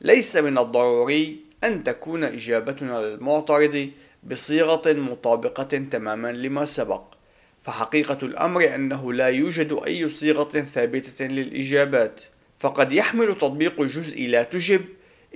ليس 0.00 0.36
من 0.36 0.58
الضروري 0.58 1.36
أن 1.64 1.84
تكون 1.84 2.24
إجابتنا 2.24 3.02
للمعترض 3.02 3.90
بصيغة 4.24 4.92
مطابقة 4.92 5.84
تماما 5.90 6.32
لما 6.32 6.64
سبق. 6.64 7.02
فحقيقة 7.62 8.18
الأمر 8.22 8.74
أنه 8.74 9.12
لا 9.12 9.28
يوجد 9.28 9.78
أي 9.86 10.08
صيغة 10.08 10.60
ثابتة 10.60 11.26
للإجابات. 11.26 12.22
فقد 12.60 12.92
يحمل 12.92 13.38
تطبيق 13.38 13.80
الجزء 13.80 14.26
لا 14.26 14.42
تجب 14.42 14.84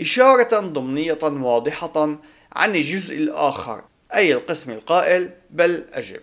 إشارة 0.01 0.61
ضمنية 0.61 1.19
واضحة 1.23 2.19
عن 2.53 2.77
الجزء 2.77 3.17
الآخر 3.19 3.85
أي 4.15 4.33
القسم 4.33 4.73
القائل 4.73 5.31
بل 5.51 5.85
أجب. 5.93 6.21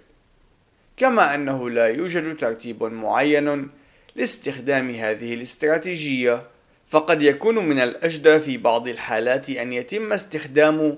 كما 0.97 1.35
أنه 1.35 1.69
لا 1.69 1.85
يوجد 1.87 2.37
ترتيب 2.37 2.83
معين 2.83 3.69
لاستخدام 4.15 4.89
هذه 4.89 5.33
الاستراتيجية 5.33 6.43
فقد 6.89 7.21
يكون 7.21 7.65
من 7.65 7.79
الأجدى 7.79 8.39
في 8.39 8.57
بعض 8.57 8.87
الحالات 8.87 9.49
أن 9.49 9.73
يتم 9.73 10.13
استخدام 10.13 10.97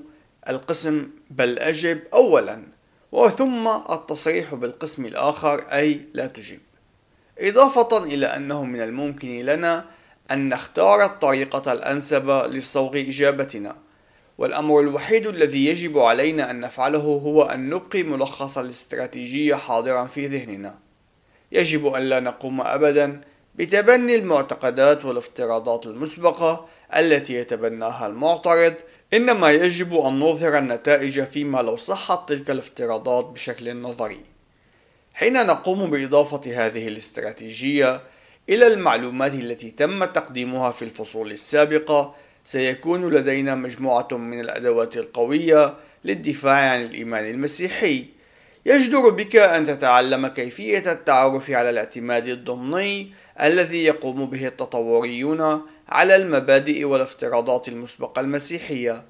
القسم 0.50 1.10
بل 1.30 1.60
أجب 1.60 2.00
أولا 2.13 2.63
وثم 3.12 3.68
التصريح 3.68 4.56
بالقسم 4.56 5.06
الآخر 5.06 5.60
أي 5.60 6.02
لا 6.13 6.28
تجب. 6.28 6.60
إضافة 7.39 8.04
إلى 8.04 8.26
أنه 8.26 8.63
من 8.65 8.82
الممكن 8.82 9.46
لنا 9.46 9.86
أن 10.32 10.50
نختار 10.50 11.06
الطريقة 11.06 11.74
الأنسب 11.74 12.30
لصوغ 12.30 12.98
إجابتنا 12.98 13.76
والأمر 14.38 14.80
الوحيد 14.80 15.28
الذي 15.28 15.65
يجب 15.65 16.00
علينا 16.00 16.52
أن 16.52 16.60
نفعله 16.60 17.00
هو 17.00 17.43
أن 17.43 17.69
نبقي 17.69 18.04
ملخص 18.04 18.58
الاستراتيجية 18.58 19.56
حاضرا 19.56 20.06
في 20.06 20.28
ذهننا. 20.28 20.76
يجب 21.52 21.88
أن 21.88 22.02
لا 22.02 22.19
نقوم 22.19 22.62
أبدا 22.62 23.22
بتبني 23.56 24.15
المعتقدات 24.15 25.06
والافتراضات 25.06 25.86
المسبقة 25.86 26.67
التي 26.96 27.34
يتبناها 27.34 28.08
المعترض 28.08 28.74
إنما 29.13 29.52
يجب 29.52 29.96
أن 29.96 30.19
نظهر 30.19 30.58
النتائج 30.58 31.24
فيما 31.24 31.62
لو 31.62 31.78
صحت 31.78 32.30
تلك 32.30 32.52
الافتراضات 32.52 33.26
بشكل 33.26 33.78
نظري. 33.82 34.33
حين 35.13 35.45
نقوم 35.45 35.89
بإضافة 35.89 36.65
هذه 36.65 36.88
الاستراتيجية 36.88 38.02
إلى 38.49 38.67
المعلومات 38.67 39.34
التي 39.34 39.71
تم 39.71 40.06
تقديمها 40.06 40.71
في 40.71 40.82
الفصول 40.82 41.32
السابقة 41.32 42.15
سيكون 42.43 43.10
لدينا 43.10 43.56
مجموعة 43.56 44.08
من 44.12 44.39
الأدوات 44.39 44.97
القوية 44.97 45.73
للدفاع 46.06 46.71
عن 46.71 46.82
الإيمان 46.82 47.30
المسيحي. 47.30 48.06
يجدر 48.65 49.10
بك 49.10 49.36
أن 49.36 49.65
تتعلم 49.65 50.28
كيفية 50.28 50.91
التعرف 50.91 51.52
على 51.52 51.69
الاعتماد 51.69 52.28
الضمني 52.28 53.12
الذي 53.41 53.84
يقوم 53.84 54.26
به 54.26 54.47
التطوريون 54.47 55.62
على 55.89 56.15
المبادئ 56.15 56.84
والافتراضات 56.84 57.67
المسبقة 57.67 58.19
المسيحية. 58.19 59.04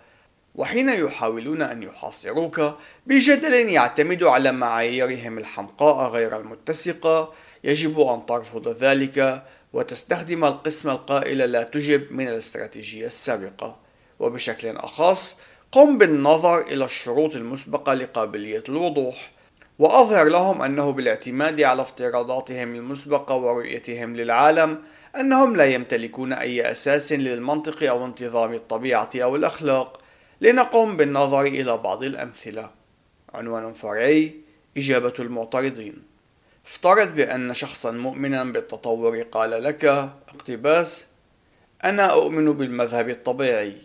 وحين 0.55 0.89
يحاولون 0.89 1.61
أن 1.61 1.83
يحاصروك 1.83 2.61
بجدل 3.07 3.53
يعتمد 3.53 4.23
على 4.23 4.51
معاييرهم 4.51 5.37
الحمقاء 5.37 6.09
غير 6.09 6.37
المتسقة. 6.37 7.33
يجب 7.63 7.99
أن 7.99 8.25
ترفض 8.25 8.67
ذلك 8.67 9.43
وتستخدم 9.73 10.45
القسم 10.45 10.89
القائل 10.89 11.37
لا 11.37 11.63
تجب 11.63 12.11
من 12.11 12.27
الاستراتيجية 12.27 13.05
السابقة. 13.07 13.75
وبشكل 14.19 14.77
أخص 14.77 15.39
قم 15.71 15.97
بالنظر 15.97 16.61
إلى 16.61 16.85
الشروط 16.85 17.35
المسبقة 17.35 17.93
لقابلية 17.93 18.63
الوضوح 18.69 19.31
وأظهر 19.79 20.27
لهم 20.27 20.61
أنه 20.61 20.91
بالاعتماد 20.91 21.61
على 21.61 21.81
افتراضاتهم 21.81 22.75
المسبقة 22.75 23.35
ورؤيتهم 23.35 24.15
للعالم 24.15 24.81
أنهم 25.15 25.55
لا 25.55 25.65
يمتلكون 25.65 26.33
أي 26.33 26.71
أساس 26.71 27.13
للمنطق 27.13 27.89
أو 27.89 28.05
انتظام 28.05 28.53
الطبيعة 28.53 29.09
أو 29.15 29.35
الأخلاق. 29.35 30.02
لنقوم 30.43 30.97
بالنظر 30.97 31.41
إلى 31.41 31.77
بعض 31.77 32.03
الأمثلة. 32.03 32.69
عنوان 33.33 33.73
فرعي 33.73 34.33
إجابة 34.77 35.13
المعترضين. 35.19 36.03
افترض 36.65 37.15
بأن 37.15 37.53
شخصا 37.53 37.91
مؤمنا 37.91 38.43
بالتطور 38.43 39.21
قال 39.21 39.63
لك 39.63 39.85
اقتباس 40.35 41.05
أنا 41.83 42.05
أؤمن 42.05 42.53
بالمذهب 42.53 43.09
الطبيعي. 43.09 43.77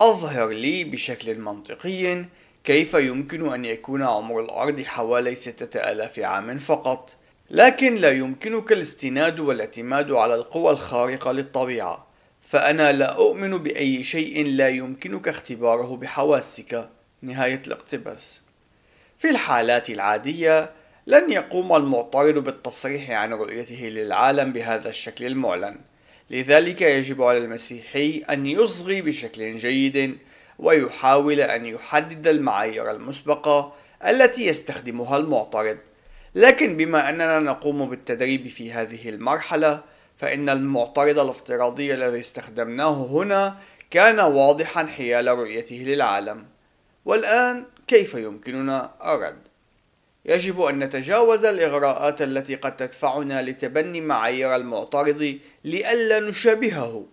أظهر 0.00 0.48
لي 0.48 0.84
بشكل 0.84 1.38
منطقي 1.38 2.24
كيف 2.64 2.94
يمكن 2.94 3.52
أن 3.52 3.64
يكون 3.64 4.02
عمر 4.02 4.40
الأرض 4.40 4.80
حوالي 4.80 5.34
ستة 5.34 5.90
آلاف 5.90 6.18
عام 6.18 6.58
فقط. 6.58 7.10
لكن 7.50 7.94
لا 7.94 8.10
يمكنك 8.10 8.72
الاستناد 8.72 9.40
والاعتماد 9.40 10.12
على 10.12 10.34
القوى 10.34 10.70
الخارقة 10.70 11.32
للطبيعة. 11.32 12.09
فأنا 12.50 12.92
لا 12.92 13.16
أؤمن 13.16 13.58
بأي 13.58 14.02
شيء 14.02 14.46
لا 14.46 14.68
يمكنك 14.68 15.28
اختباره 15.28 15.96
بحواسك. 15.96 16.88
نهاية 17.22 17.62
الاقتباس. 17.66 18.40
في 19.18 19.30
الحالات 19.30 19.90
العادية 19.90 20.70
لن 21.06 21.32
يقوم 21.32 21.76
المعترض 21.76 22.44
بالتصريح 22.44 23.10
عن 23.10 23.32
رؤيته 23.32 23.84
للعالم 23.84 24.52
بهذا 24.52 24.88
الشكل 24.88 25.26
المعلن. 25.26 25.76
لذلك 26.30 26.82
يجب 26.82 27.22
على 27.22 27.38
المسيحي 27.38 28.22
أن 28.30 28.46
يصغي 28.46 29.02
بشكل 29.02 29.56
جيد 29.56 30.18
ويحاول 30.58 31.40
أن 31.40 31.66
يحدد 31.66 32.28
المعايير 32.28 32.90
المسبقة 32.90 33.72
التي 34.06 34.46
يستخدمها 34.46 35.16
المعترض. 35.16 35.78
لكن 36.34 36.76
بما 36.76 37.08
أننا 37.08 37.40
نقوم 37.40 37.90
بالتدريب 37.90 38.48
في 38.48 38.72
هذه 38.72 39.08
المرحلة 39.08 39.82
فإن 40.20 40.48
المعترض 40.48 41.18
الافتراضي 41.18 41.94
الذي 41.94 42.20
استخدمناه 42.20 43.06
هنا 43.06 43.56
كان 43.90 44.20
واضحا 44.20 44.86
حيال 44.86 45.28
رؤيته 45.28 45.74
للعالم 45.76 46.46
والآن 47.04 47.64
كيف 47.86 48.14
يمكننا 48.14 48.90
الرد؟ 49.04 49.38
يجب 50.24 50.60
أن 50.60 50.78
نتجاوز 50.78 51.44
الإغراءات 51.44 52.22
التي 52.22 52.54
قد 52.54 52.76
تدفعنا 52.76 53.42
لتبني 53.42 54.00
معايير 54.00 54.56
المعترض 54.56 55.38
لئلا 55.64 56.20
نشابهه 56.20 57.06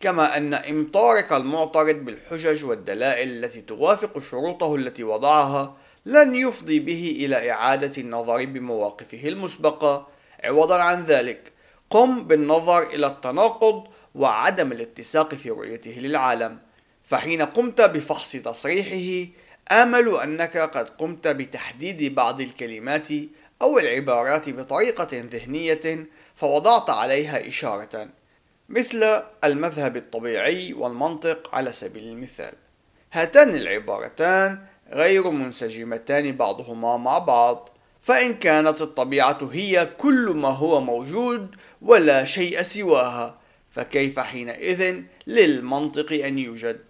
كما 0.00 0.36
أن 0.36 0.54
إمطارك 0.54 1.32
المعترض 1.32 1.94
بالحجج 1.94 2.64
والدلائل 2.64 3.28
التي 3.28 3.60
توافق 3.60 4.18
شروطه 4.18 4.74
التي 4.74 5.04
وضعها 5.04 5.76
لن 6.06 6.34
يفضي 6.34 6.80
به 6.80 7.16
إلى 7.20 7.50
إعادة 7.50 8.02
النظر 8.02 8.44
بمواقفه 8.44 9.28
المسبقة 9.28 10.08
عوضا 10.44 10.78
عن 10.78 11.04
ذلك 11.04 11.52
قم 11.90 12.24
بالنظر 12.24 12.82
إلى 12.82 13.06
التناقض 13.06 13.84
وعدم 14.14 14.72
الاتساق 14.72 15.34
في 15.34 15.50
رؤيته 15.50 15.90
للعالم. 15.90 16.58
فحين 17.04 17.42
قمت 17.42 17.80
بفحص 17.80 18.32
تصريحه 18.32 19.30
آمل 19.72 20.16
أنك 20.16 20.56
قد 20.56 20.88
قمت 20.88 21.28
بتحديد 21.28 22.14
بعض 22.14 22.40
الكلمات 22.40 23.08
أو 23.62 23.78
العبارات 23.78 24.48
بطريقة 24.50 25.08
ذهنية 25.12 26.06
فوضعت 26.36 26.90
عليها 26.90 27.48
إشارة 27.48 28.08
مثل 28.68 29.22
المذهب 29.44 29.96
الطبيعي 29.96 30.72
والمنطق 30.72 31.54
على 31.54 31.72
سبيل 31.72 32.08
المثال. 32.08 32.52
هاتان 33.12 33.48
العبارتان 33.48 34.58
غير 34.92 35.30
منسجمتان 35.30 36.36
بعضهما 36.36 36.96
مع 36.96 37.18
بعض. 37.18 37.68
فإن 38.02 38.34
كانت 38.34 38.82
الطبيعة 38.82 39.50
هي 39.52 39.88
كل 39.98 40.32
ما 40.36 40.48
هو 40.48 40.80
موجود 40.80 41.54
ولا 41.82 42.24
شيء 42.24 42.62
سواها 42.62 43.38
فكيف 43.70 44.18
حينئذ 44.18 45.00
للمنطق 45.26 46.12
أن 46.12 46.38
يوجد 46.38 46.80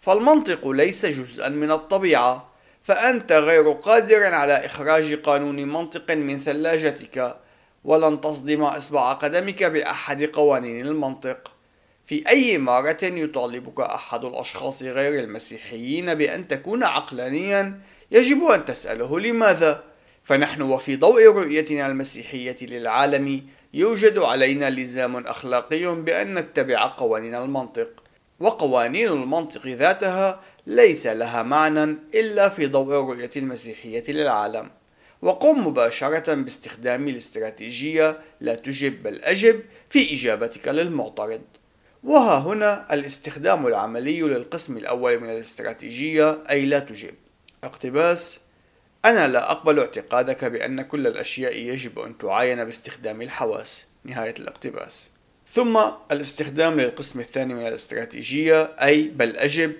فالمنطق 0.00 0.68
ليس 0.68 1.06
جزءا 1.06 1.48
من 1.48 1.70
الطبيعة 1.70 2.50
فأنت 2.82 3.32
غير 3.32 3.72
قادر 3.72 4.24
على 4.34 4.66
إخراج 4.66 5.14
قانون 5.14 5.56
منطق 5.56 6.10
من 6.10 6.40
ثلاجتك 6.40 7.36
ولن 7.84 8.20
تصدم 8.20 8.62
إصبع 8.62 9.12
قدمك 9.12 9.64
بأحد 9.64 10.22
قوانين 10.22 10.86
المنطق 10.86 11.52
في 12.06 12.28
أي 12.28 12.58
مرة 12.58 12.98
يطالبك 13.02 13.80
أحد 13.80 14.24
الأشخاص 14.24 14.82
غير 14.82 15.20
المسيحيين 15.20 16.14
بأن 16.14 16.48
تكون 16.48 16.82
عقلانيا 16.82 17.80
يجب 18.10 18.44
أن 18.44 18.64
تسأله 18.64 19.20
لماذا؟ 19.20 19.89
فنحن 20.30 20.62
وفي 20.62 20.96
ضوء 20.96 21.26
رؤيتنا 21.26 21.86
المسيحية 21.86 22.56
للعالم 22.62 23.46
يوجد 23.74 24.18
علينا 24.18 24.70
لزام 24.70 25.16
أخلاقي 25.16 25.94
بأن 25.94 26.34
نتبع 26.34 26.86
قوانين 26.86 27.34
المنطق 27.34 27.88
وقوانين 28.40 29.08
المنطق 29.08 29.66
ذاتها 29.66 30.40
ليس 30.66 31.06
لها 31.06 31.42
معنى 31.42 31.96
إلا 32.14 32.48
في 32.48 32.66
ضوء 32.66 33.00
الرؤية 33.00 33.30
المسيحية 33.36 34.04
للعالم. 34.08 34.70
وقم 35.22 35.66
مباشرة 35.66 36.34
باستخدام 36.34 37.08
الاستراتيجية 37.08 38.18
لا 38.40 38.54
تجب 38.54 39.02
بل 39.02 39.20
أجب 39.22 39.60
في 39.88 40.14
إجابتك 40.14 40.68
للمعترض. 40.68 41.42
وها 42.04 42.38
هنا 42.38 42.94
الاستخدام 42.94 43.66
العملي 43.66 44.20
للقسم 44.20 44.76
الأول 44.76 45.20
من 45.20 45.30
الاستراتيجية 45.30 46.38
أي 46.50 46.66
لا 46.66 46.78
تجب 46.78 47.14
اقتباس 47.64 48.40
أنا 49.04 49.28
لا 49.28 49.50
أقبل 49.50 49.78
اعتقادك 49.78 50.44
بأن 50.44 50.82
كل 50.82 51.06
الأشياء 51.06 51.56
يجب 51.56 51.98
أن 51.98 52.18
تعاين 52.18 52.64
باستخدام 52.64 53.22
الحواس. 53.22 53.86
نهاية 54.04 54.34
الاقتباس. 54.38 55.08
ثم 55.52 55.80
الاستخدام 56.12 56.80
للقسم 56.80 57.20
الثاني 57.20 57.54
من 57.54 57.66
الاستراتيجية 57.66 58.62
أي 58.62 59.02
بل 59.02 59.36
أجب 59.36 59.72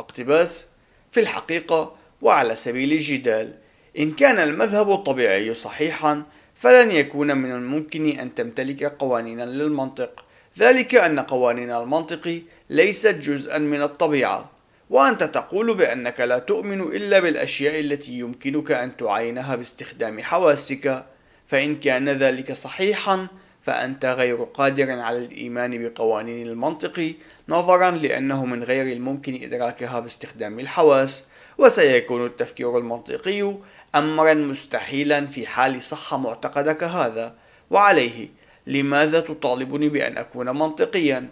اقتباس 0.00 0.66
في 1.12 1.20
الحقيقة 1.20 1.96
وعلى 2.22 2.56
سبيل 2.56 2.92
الجدال. 2.92 3.54
إن 3.98 4.12
كان 4.12 4.38
المذهب 4.38 4.90
الطبيعي 4.90 5.54
صحيحا 5.54 6.22
فلن 6.54 6.90
يكون 6.90 7.36
من 7.36 7.52
الممكن 7.52 8.18
أن 8.18 8.34
تمتلك 8.34 8.84
قوانين 8.84 9.40
للمنطق. 9.40 10.24
ذلك 10.58 10.94
أن 10.94 11.20
قوانين 11.20 11.70
المنطق 11.70 12.42
ليست 12.70 13.14
جزءا 13.14 13.58
من 13.58 13.82
الطبيعة. 13.82 14.50
وأنت 14.90 15.22
تقول 15.22 15.74
بأنك 15.74 16.20
لا 16.20 16.38
تؤمن 16.38 16.80
إلا 16.80 17.20
بالأشياء 17.20 17.80
التي 17.80 18.12
يمكنك 18.12 18.70
أن 18.70 18.96
تعاينها 18.96 19.56
باستخدام 19.56 20.20
حواسك 20.22 21.04
فإن 21.46 21.76
كان 21.76 22.08
ذلك 22.08 22.52
صحيحا 22.52 23.26
فأنت 23.62 24.04
غير 24.04 24.36
قادر 24.36 24.90
على 24.90 25.18
الإيمان 25.18 25.88
بقوانين 25.88 26.46
المنطق 26.46 27.14
نظرا 27.48 27.90
لأنه 27.90 28.44
من 28.44 28.64
غير 28.64 28.92
الممكن 28.96 29.42
إدراكها 29.42 30.00
باستخدام 30.00 30.60
الحواس 30.60 31.24
وسيكون 31.58 32.26
التفكير 32.26 32.78
المنطقي 32.78 33.54
أمرا 33.94 34.34
مستحيلا 34.34 35.26
في 35.26 35.46
حال 35.46 35.82
صح 35.82 36.14
معتقدك 36.14 36.84
هذا 36.84 37.34
وعليه 37.70 38.28
لماذا 38.66 39.20
تطالبني 39.20 39.88
بأن 39.88 40.18
أكون 40.18 40.58
منطقيا؟ 40.58 41.28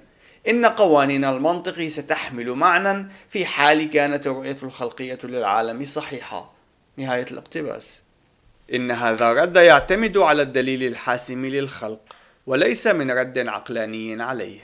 إن 0.49 0.66
قوانين 0.66 1.24
المنطق 1.24 1.88
ستحمل 1.88 2.51
معنى 2.51 3.09
في 3.28 3.47
حال 3.47 3.90
كانت 3.90 4.26
الرؤية 4.26 4.57
الخلقية 4.62 5.18
للعالم 5.24 5.84
صحيحة. 5.84 6.53
نهاية 6.97 7.26
الاقتباس. 7.30 8.03
إن 8.74 8.90
هذا 8.90 9.30
الرد 9.30 9.57
يعتمد 9.57 10.18
على 10.18 10.42
الدليل 10.42 10.82
الحاسم 10.82 11.47
للخلق 11.47 12.01
وليس 12.47 12.86
من 12.86 13.11
رد 13.11 13.38
عقلاني 13.38 14.22
عليه. 14.22 14.61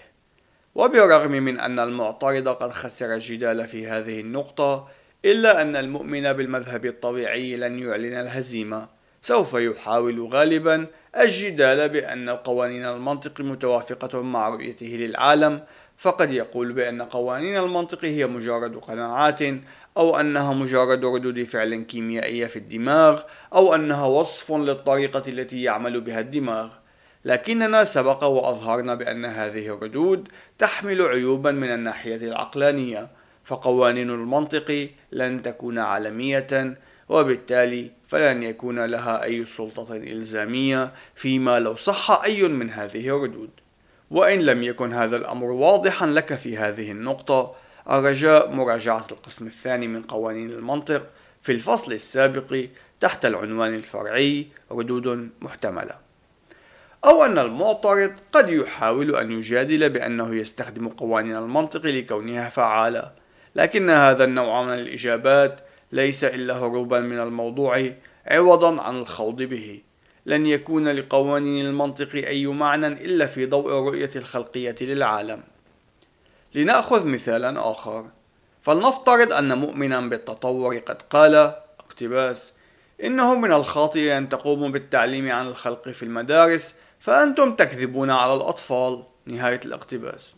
وبالرغم 0.74 1.30
من 1.30 1.60
أن 1.60 1.78
المعترض 1.78 2.48
قد 2.48 2.72
خسر 2.72 3.14
الجدال 3.14 3.68
في 3.68 3.88
هذه 3.88 4.20
النقطة 4.20 4.88
إلا 5.24 5.62
أن 5.62 5.76
المؤمن 5.76 6.32
بالمذهب 6.32 6.86
الطبيعي 6.86 7.56
لن 7.56 7.78
يعلن 7.78 8.20
الهزيمة. 8.20 8.88
سوف 9.22 9.54
يحاول 9.54 10.28
غالبا 10.32 10.86
الجدال 11.18 11.88
بأن 11.88 12.28
قوانين 12.30 12.84
المنطق 12.84 13.40
متوافقة 13.40 14.22
مع 14.22 14.48
رؤيته 14.48 14.86
للعالم 14.86 15.60
فقد 15.98 16.32
يقول 16.32 16.72
بأن 16.72 17.02
قوانين 17.02 17.56
المنطق 17.56 18.04
هي 18.04 18.26
مجرد 18.26 18.76
قناعات 18.76 19.40
أو 19.96 20.20
أنها 20.20 20.54
مجرد 20.54 21.04
ردود 21.04 21.42
فعل 21.42 21.74
كيميائية 21.74 22.46
في 22.46 22.56
الدماغ 22.56 23.22
أو 23.54 23.74
أنها 23.74 24.06
وصف 24.06 24.52
للطريقة 24.52 25.22
التي 25.28 25.62
يعمل 25.62 26.00
بها 26.00 26.20
الدماغ. 26.20 26.68
لكننا 27.24 27.84
سبق 27.84 28.24
وأظهرنا 28.24 28.94
بأن 28.94 29.24
هذه 29.24 29.74
الردود 29.74 30.28
تحمل 30.58 31.02
عيوبا 31.02 31.50
من 31.50 31.74
الناحية 31.74 32.16
العقلانية 32.16 33.08
فقوانين 33.44 34.10
المنطق 34.10 34.88
لن 35.12 35.42
تكون 35.42 35.78
عالمية 35.78 36.74
وبالتالي 37.08 37.90
فلن 38.12 38.42
يكون 38.42 38.84
لها 38.84 39.24
أي 39.24 39.44
سلطة 39.44 39.96
إلزامية 39.96 40.92
فيما 41.14 41.58
لو 41.58 41.76
صح 41.76 42.22
أي 42.24 42.42
من 42.42 42.70
هذه 42.70 43.08
الردود. 43.08 43.50
وإن 44.10 44.40
لم 44.40 44.62
يكن 44.62 44.92
هذا 44.92 45.16
الأمر 45.16 45.46
واضحا 45.50 46.06
لك 46.06 46.34
في 46.34 46.58
هذه 46.58 46.90
النقطة 46.90 47.54
الرجاء 47.90 48.50
مراجعة 48.50 49.06
القسم 49.12 49.46
الثاني 49.46 49.88
من 49.88 50.02
قوانين 50.02 50.50
المنطق 50.50 51.06
في 51.42 51.52
الفصل 51.52 51.92
السابق 51.92 52.66
تحت 53.00 53.26
العنوان 53.26 53.74
الفرعي 53.74 54.46
ردود 54.70 55.30
محتملة. 55.40 55.94
أو 57.04 57.24
أن 57.24 57.38
المعترض 57.38 58.12
قد 58.32 58.48
يحاول 58.48 59.16
أن 59.16 59.32
يجادل 59.32 59.90
بأنه 59.90 60.34
يستخدم 60.34 60.88
قوانين 60.88 61.36
المنطق 61.36 61.86
لكونها 61.86 62.48
فعالة 62.48 63.12
لكن 63.56 63.90
هذا 63.90 64.24
النوع 64.24 64.62
من 64.62 64.74
الإجابات 64.74 65.60
ليس 65.92 66.24
إلا 66.24 66.54
هروبا 66.54 67.00
من 67.00 67.20
الموضوع 67.20 67.90
عوضا 68.26 68.82
عن 68.82 68.98
الخوض 68.98 69.42
به. 69.42 69.80
لن 70.26 70.46
يكون 70.46 70.88
لقوانين 70.88 71.66
المنطق 71.66 72.14
أي 72.14 72.46
معنى 72.46 72.86
إلا 72.86 73.26
في 73.26 73.46
ضوء 73.46 73.66
الرؤية 73.66 74.10
الخلقية 74.16 74.76
للعالم. 74.80 75.42
لنأخذ 76.54 77.06
مثالا 77.06 77.70
آخر. 77.70 78.06
فلنفترض 78.62 79.32
أن 79.32 79.58
مؤمنا 79.58 80.00
بالتطور 80.00 80.78
قد 80.78 81.02
قال 81.02 81.34
اقتباس 81.80 82.52
إنه 83.04 83.34
من 83.34 83.52
الخاطئ 83.52 84.18
أن 84.18 84.28
تقوموا 84.28 84.68
بالتعليم 84.68 85.30
عن 85.30 85.46
الخلق 85.46 85.88
في 85.88 86.02
المدارس 86.02 86.76
فأنتم 87.00 87.56
تكذبون 87.56 88.10
على 88.10 88.34
الأطفال. 88.34 89.02
نهاية 89.26 89.60
الاقتباس. 89.64 90.36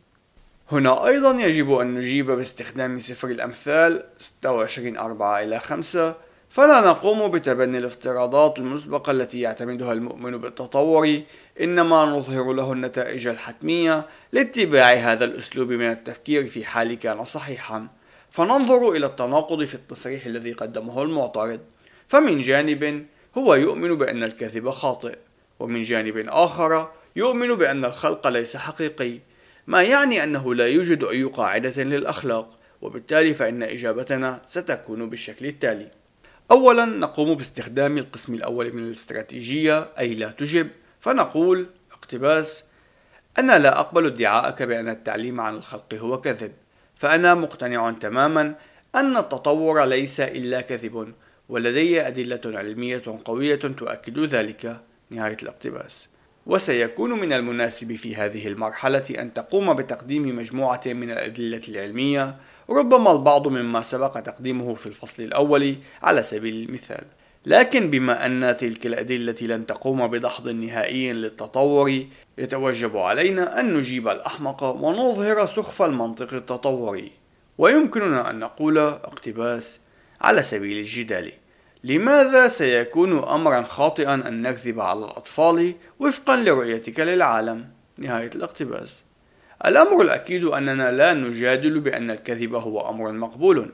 هنا 0.72 1.06
أيضا 1.06 1.40
يجب 1.40 1.72
أن 1.72 1.94
نجيب 1.94 2.30
باستخدام 2.30 2.98
سفر 2.98 3.28
الأمثال 3.28 4.02
26 4.18 4.96
4 4.96 5.42
إلى 5.42 5.60
5 5.60 6.14
فلا 6.50 6.80
نقوم 6.80 7.30
بتبني 7.30 7.78
الافتراضات 7.78 8.58
المسبقة 8.58 9.10
التي 9.10 9.40
يعتمدها 9.40 9.92
المؤمن 9.92 10.38
بالتطور 10.38 11.20
إنما 11.60 12.04
نظهر 12.04 12.52
له 12.52 12.72
النتائج 12.72 13.26
الحتمية 13.26 14.06
لاتباع 14.32 14.92
هذا 14.92 15.24
الأسلوب 15.24 15.72
من 15.72 15.90
التفكير 15.90 16.46
في 16.46 16.64
حال 16.64 16.94
كان 16.94 17.24
صحيحا. 17.24 17.88
فننظر 18.30 18.92
إلى 18.92 19.06
التناقض 19.06 19.64
في 19.64 19.74
التصريح 19.74 20.26
الذي 20.26 20.52
قدمه 20.52 21.02
المعترض. 21.02 21.60
فمن 22.08 22.40
جانب 22.40 23.06
هو 23.38 23.54
يؤمن 23.54 23.94
بأن 23.94 24.22
الكذب 24.22 24.70
خاطئ 24.70 25.18
ومن 25.60 25.82
جانب 25.82 26.24
آخر 26.28 26.88
يؤمن 27.16 27.54
بأن 27.54 27.84
الخلق 27.84 28.28
ليس 28.28 28.56
حقيقي. 28.56 29.18
ما 29.66 29.82
يعني 29.82 30.24
أنه 30.24 30.54
لا 30.54 30.66
يوجد 30.66 31.04
أي 31.04 31.24
قاعدة 31.24 31.82
للأخلاق 31.82 32.58
وبالتالي 32.82 33.34
فإن 33.34 33.62
إجابتنا 33.62 34.42
ستكون 34.48 35.10
بالشكل 35.10 35.46
التالي. 35.46 35.88
أولا 36.50 36.84
نقوم 36.84 37.34
باستخدام 37.34 37.98
القسم 37.98 38.34
الأول 38.34 38.72
من 38.72 38.82
الاستراتيجية 38.82 39.88
أي 39.98 40.14
لا 40.14 40.30
تجب. 40.30 40.68
فنقول 41.00 41.66
اقتباس 41.92 42.64
أنا 43.38 43.58
لا 43.58 43.80
أقبل 43.80 44.06
ادعاءك 44.06 44.62
بأن 44.62 44.88
التعليم 44.88 45.40
عن 45.40 45.54
الخلق 45.54 45.94
هو 45.94 46.20
كذب. 46.20 46.52
فأنا 46.96 47.34
مقتنع 47.34 47.90
تماما 47.90 48.54
أن 48.94 49.16
التطور 49.16 49.84
ليس 49.84 50.20
إلا 50.20 50.60
كذب 50.60 51.14
ولدي 51.48 52.06
أدلة 52.06 52.40
علمية 52.44 53.02
قوية 53.24 53.56
تؤكد 53.56 54.18
ذلك. 54.18 54.80
نهاية 55.10 55.36
الاقتباس. 55.42 56.08
وسيكون 56.46 57.10
من 57.10 57.32
المناسب 57.32 57.94
في 57.94 58.16
هذه 58.16 58.48
المرحلة 58.48 59.04
أن 59.18 59.34
تقوم 59.34 59.74
بتقديم 59.74 60.36
مجموعة 60.36 60.82
من 60.86 61.10
الأدلة 61.10 61.60
العلمية 61.68 62.36
ربما 62.70 63.12
البعض 63.12 63.48
مما 63.48 63.82
سبق 63.82 64.20
تقديمه 64.20 64.74
في 64.74 64.86
الفصل 64.86 65.22
الأول 65.22 65.76
على 66.02 66.22
سبيل 66.22 66.68
المثال. 66.68 67.04
لكن 67.46 67.90
بما 67.90 68.26
أن 68.26 68.56
تلك 68.56 68.86
الأدلة 68.86 69.36
لن 69.42 69.66
تقوم 69.66 70.06
بدحض 70.06 70.48
نهائي 70.48 71.12
للتطور 71.12 72.04
يتوجب 72.38 72.96
علينا 72.96 73.60
أن 73.60 73.74
نجيب 73.74 74.08
الأحمق 74.08 74.62
ونظهر 74.62 75.46
سخف 75.46 75.82
المنطق 75.82 76.34
التطوري. 76.34 77.12
ويمكننا 77.58 78.30
أن 78.30 78.38
نقول 78.38 78.78
اقتباس 78.78 79.80
على 80.20 80.42
سبيل 80.42 80.78
الجدال. 80.78 81.32
لماذا 81.84 82.48
سيكون 82.48 83.24
أمرا 83.24 83.62
خاطئا 83.62 84.14
أن 84.14 84.42
نكذب 84.42 84.80
على 84.80 84.98
الأطفال 84.98 85.74
وفقا 86.00 86.36
لرؤيتك 86.36 87.00
للعالم؟ 87.00 87.68
نهاية 87.98 88.30
الاقتباس. 88.34 89.02
الأمر 89.66 90.02
الأكيد 90.02 90.44
أننا 90.44 90.90
لا 90.90 91.14
نجادل 91.14 91.80
بأن 91.80 92.10
الكذب 92.10 92.54
هو 92.54 92.90
أمر 92.90 93.12
مقبول. 93.12 93.72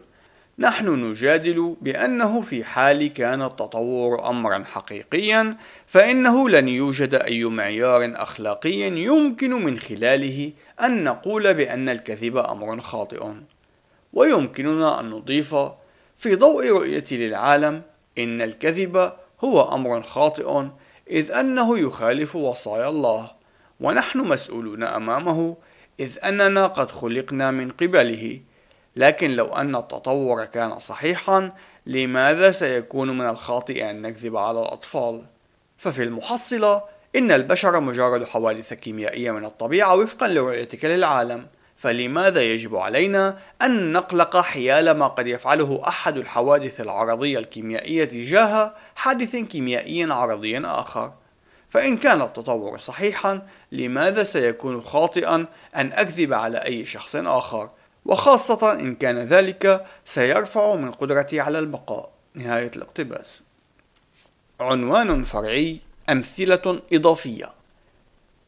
نحن 0.59 1.11
نجادل 1.11 1.77
بأنه 1.81 2.41
في 2.41 2.65
حال 2.65 3.13
كان 3.13 3.43
التطور 3.43 4.29
أمرا 4.29 4.65
حقيقيا 4.65 5.57
فإنه 5.87 6.49
لن 6.49 6.69
يوجد 6.69 7.15
أي 7.15 7.45
معيار 7.45 8.13
أخلاقي 8.15 8.81
يمكن 8.81 9.51
من 9.51 9.79
خلاله 9.79 10.53
أن 10.81 11.05
نقول 11.05 11.55
بأن 11.55 11.89
الكذب 11.89 12.37
أمر 12.37 12.81
خاطئ. 12.81 13.27
ويمكننا 14.13 15.01
أن 15.01 15.11
نضيف 15.11 15.55
في 16.19 16.35
ضوء 16.35 16.69
رؤيتي 16.69 17.17
للعالم 17.17 17.83
إن 18.19 18.43
الكذب 18.43 19.13
هو 19.45 19.75
أمر 19.75 20.03
خاطئ 20.03 20.67
إذ 21.11 21.31
أنه 21.31 21.79
يخالف 21.79 22.37
وصايا 22.37 22.89
الله 22.89 23.31
ونحن 23.81 24.19
مسؤولون 24.19 24.83
أمامه 24.83 25.57
إذ 26.01 26.19
أننا 26.25 26.67
قد 26.67 26.91
خلقنا 26.91 27.51
من 27.51 27.71
قبله 27.71 28.41
لكن 28.97 29.31
لو 29.31 29.47
أن 29.47 29.77
التطور 29.77 30.45
كان 30.45 30.79
صحيحا 30.79 31.53
لماذا 31.87 32.51
سيكون 32.51 33.19
من 33.19 33.29
الخاطئ 33.29 33.91
أن 33.91 34.03
نكذب 34.03 34.37
على 34.37 34.61
الأطفال؟ 34.61 35.25
ففي 35.79 36.03
المحصلة 36.03 36.83
إن 37.17 37.33
البشر 37.33 37.81
مجرد 37.81 38.25
حوادث 38.25 38.75
كيميائية 38.75 39.31
من 39.31 39.45
الطبيعة 39.45 39.97
وفقا 39.97 40.29
لرؤيتك 40.29 40.85
للعالم 40.85 41.47
فلماذا 41.81 42.43
يجب 42.43 42.77
علينا 42.77 43.39
أن 43.63 43.93
نقلق 43.93 44.37
حيال 44.37 44.91
ما 44.91 45.07
قد 45.07 45.27
يفعله 45.27 45.81
أحد 45.89 46.17
الحوادث 46.17 46.81
العرضية 46.81 47.39
الكيميائية 47.39 48.05
تجاه 48.05 48.75
حادث 48.95 49.37
كيميائي 49.37 50.05
عرضي 50.13 50.59
آخر؟ 50.59 51.13
فإن 51.71 51.97
كان 51.97 52.23
التطور 52.23 52.79
صحيحا 52.79 53.43
لماذا 53.73 54.25
سيكون 54.25 54.81
خاطئا 54.81 55.47
أن 55.77 55.93
أكذب 55.93 56.33
على 56.33 56.59
أي 56.59 56.87
شخص 56.87 57.17
آخر؟ 57.17 57.71
وخاصة 58.05 58.73
إن 58.73 58.95
كان 58.95 59.19
ذلك 59.19 59.87
سيرفع 60.05 60.75
من 60.75 60.91
قدرتي 60.91 61.41
على 61.41 61.59
البقاء 61.59 62.11
نهاية 62.35 62.71
الاقتباس 62.77 63.43
عنوان 64.61 65.25
فرعي 65.25 65.79
أمثلة 66.11 66.81
إضافية 66.93 67.60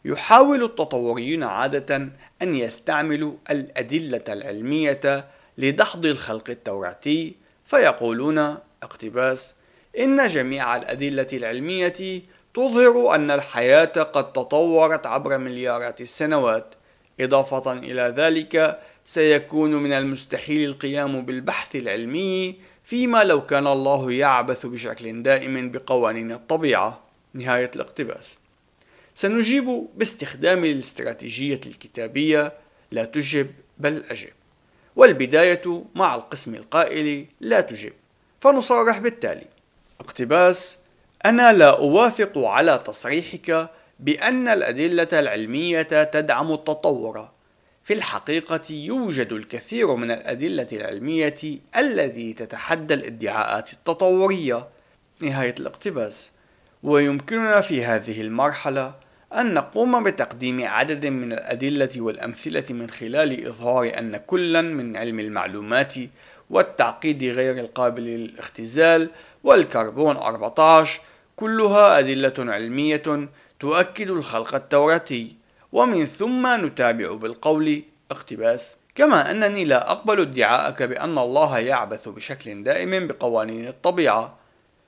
يحاول 0.04 0.64
التطوريون 0.64 1.42
عادة 1.42 2.08
أن 2.42 2.54
يستعملوا 2.54 3.32
الأدلة 3.50 4.24
العلمية 4.28 5.24
لدحض 5.58 6.06
الخلق 6.06 6.50
التوراتي 6.50 7.34
فيقولون 7.64 8.38
اقتباس 8.82 9.54
إن 9.98 10.28
جميع 10.28 10.76
الأدلة 10.76 11.26
العلمية 11.32 12.22
تظهر 12.54 13.14
أن 13.14 13.30
الحياة 13.30 13.84
قد 13.84 14.32
تطورت 14.32 15.06
عبر 15.06 15.38
مليارات 15.38 16.00
السنوات. 16.00 16.74
إضافة 17.20 17.72
إلى 17.72 18.14
ذلك 18.16 18.80
سيكون 19.04 19.74
من 19.74 19.92
المستحيل 19.92 20.70
القيام 20.70 21.24
بالبحث 21.24 21.76
العلمي 21.76 22.56
فيما 22.84 23.24
لو 23.24 23.46
كان 23.46 23.66
الله 23.66 24.12
يعبث 24.12 24.66
بشكل 24.66 25.22
دائم 25.22 25.70
بقوانين 25.70 26.32
الطبيعة. 26.32 27.00
نهاية 27.34 27.70
الاقتباس. 27.76 28.41
سنجيب 29.14 29.86
باستخدام 29.96 30.64
الاستراتيجية 30.64 31.60
الكتابية 31.66 32.52
لا 32.90 33.04
تجب 33.04 33.50
بل 33.78 34.02
أجب. 34.10 34.30
والبداية 34.96 35.84
مع 35.94 36.14
القسم 36.14 36.54
القائل 36.54 37.26
لا 37.40 37.60
تجب. 37.60 37.92
فنصرح 38.40 38.98
بالتالي. 38.98 39.46
اقتباس 40.00 40.78
أنا 41.24 41.52
لا 41.52 41.78
أوافق 41.78 42.38
على 42.38 42.82
تصريحك 42.86 43.70
بأن 44.00 44.48
الأدلة 44.48 45.08
العلمية 45.12 45.82
تدعم 45.82 46.52
التطور. 46.52 47.28
في 47.84 47.92
الحقيقة 47.94 48.62
يوجد 48.70 49.32
الكثير 49.32 49.96
من 49.96 50.10
الأدلة 50.10 50.68
العلمية 50.72 51.60
التي 51.76 52.32
تتحدى 52.32 52.94
الادعاءات 52.94 53.72
التطورية. 53.72 54.68
نهاية 55.20 55.54
الاقتباس. 55.60 56.32
ويمكننا 56.82 57.60
في 57.60 57.84
هذه 57.84 58.20
المرحلة 58.20 58.94
أن 59.40 59.54
نقوم 59.54 60.04
بتقديم 60.04 60.64
عدد 60.64 61.06
من 61.06 61.32
الأدلة 61.32 61.88
والأمثلة 61.96 62.64
من 62.70 62.90
خلال 62.90 63.46
إظهار 63.46 63.98
أن 63.98 64.16
كلا 64.16 64.60
من 64.60 64.96
علم 64.96 65.20
المعلومات 65.20 65.94
والتعقيد 66.50 67.24
غير 67.24 67.58
القابل 67.58 68.02
للاختزال 68.02 69.10
والكربون 69.44 70.16
14 70.16 71.00
كلها 71.36 71.98
أدلة 71.98 72.34
علمية 72.38 73.28
تؤكد 73.60 74.10
الخلق 74.10 74.54
التوراتي. 74.54 75.34
ومن 75.72 76.06
ثم 76.06 76.66
نتابع 76.66 77.12
بالقول 77.12 77.82
اقتباس. 78.10 78.76
كما 78.94 79.30
أنني 79.30 79.64
لا 79.64 79.90
أقبل 79.90 80.20
ادعاءك 80.20 80.82
بأن 80.82 81.18
الله 81.18 81.58
يعبث 81.58 82.08
بشكل 82.08 82.64
دائم 82.64 83.06
بقوانين 83.06 83.68
الطبيعة. 83.68 84.36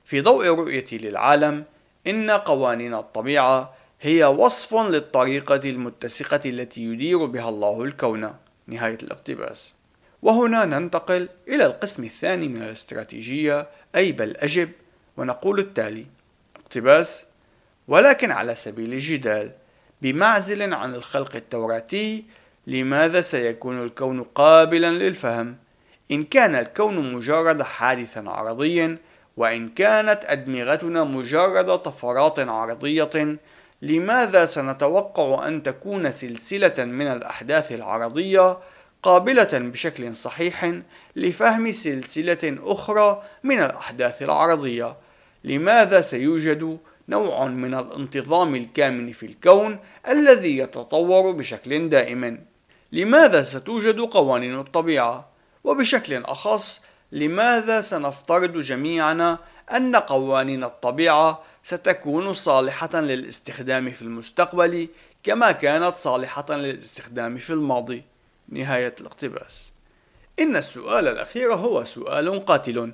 في 0.04 0.20
ضوء 0.20 0.46
رؤيتي 0.46 0.98
للعالم 0.98 1.64
إن 2.06 2.30
قوانين 2.30 2.94
الطبيعة 2.94 3.74
هي 4.04 4.24
وصف 4.24 4.74
للطريقة 4.74 5.70
المتسقة 5.70 6.40
التي 6.44 6.80
يدير 6.80 7.24
بها 7.24 7.48
الله 7.48 7.82
الكون. 7.82 8.34
نهاية 8.66 8.98
الاقتباس. 9.02 9.74
وهنا 10.22 10.64
ننتقل 10.64 11.28
إلى 11.48 11.66
القسم 11.66 12.04
الثاني 12.04 12.48
من 12.48 12.62
الاستراتيجية 12.62 13.66
أي 13.96 14.12
بل 14.12 14.36
أجب 14.36 14.70
ونقول 15.16 15.58
التالي 15.58 16.06
اقتباس. 16.56 17.24
ولكن 17.88 18.30
على 18.30 18.54
سبيل 18.54 18.92
الجدال 18.92 19.50
بمعزل 20.02 20.74
عن 20.74 20.94
الخلق 20.94 21.36
التوراتي 21.36 22.24
لماذا 22.66 23.20
سيكون 23.20 23.82
الكون 23.82 24.22
قابلا 24.22 24.90
للفهم؟ 24.90 25.56
إن 26.10 26.24
كان 26.24 26.54
الكون 26.54 27.12
مجرد 27.12 27.62
حادث 27.62 28.18
عرضي 28.18 28.96
وإن 29.36 29.68
كانت 29.68 30.20
أدمغتنا 30.24 31.04
مجرد 31.04 31.78
طفرات 31.78 32.38
عرضية 32.38 33.38
لماذا 33.84 34.46
سنتوقع 34.46 35.48
أن 35.48 35.62
تكون 35.62 36.12
سلسلة 36.12 36.84
من 36.84 37.06
الأحداث 37.06 37.72
العرضية 37.72 38.58
قابلة 39.02 39.50
بشكل 39.52 40.14
صحيح 40.14 40.72
لفهم 41.16 41.72
سلسلة 41.72 42.58
أخرى 42.62 43.22
من 43.42 43.62
الأحداث 43.62 44.22
العرضية؟ 44.22 44.96
لماذا 45.44 46.00
سيوجد 46.00 46.78
نوع 47.08 47.46
من 47.46 47.74
الانتظام 47.74 48.54
الكامن 48.54 49.12
في 49.12 49.26
الكون 49.26 49.78
الذي 50.08 50.58
يتطور 50.58 51.32
بشكل 51.32 51.88
دائم 51.88 52.44
لماذا 52.92 53.42
ستوجد 53.42 54.00
قوانين 54.00 54.58
الطبيعة 54.58 55.28
وبشكل 55.64 56.22
أخص 56.24 56.84
لماذا 57.12 57.80
سنفترض 57.80 58.58
جميعنا 58.58 59.38
أن 59.72 59.96
قوانين 59.96 60.64
الطبيعة 60.64 61.42
ستكون 61.64 62.34
صالحة 62.34 63.00
للاستخدام 63.00 63.90
في 63.90 64.02
المستقبل 64.02 64.88
كما 65.22 65.52
كانت 65.52 65.96
صالحة 65.96 66.56
للاستخدام 66.56 67.38
في 67.38 67.50
الماضي. 67.50 68.02
نهاية 68.48 68.94
الاقتباس. 69.00 69.72
إن 70.38 70.56
السؤال 70.56 71.08
الأخير 71.08 71.54
هو 71.54 71.84
سؤال 71.84 72.44
قاتل 72.44 72.92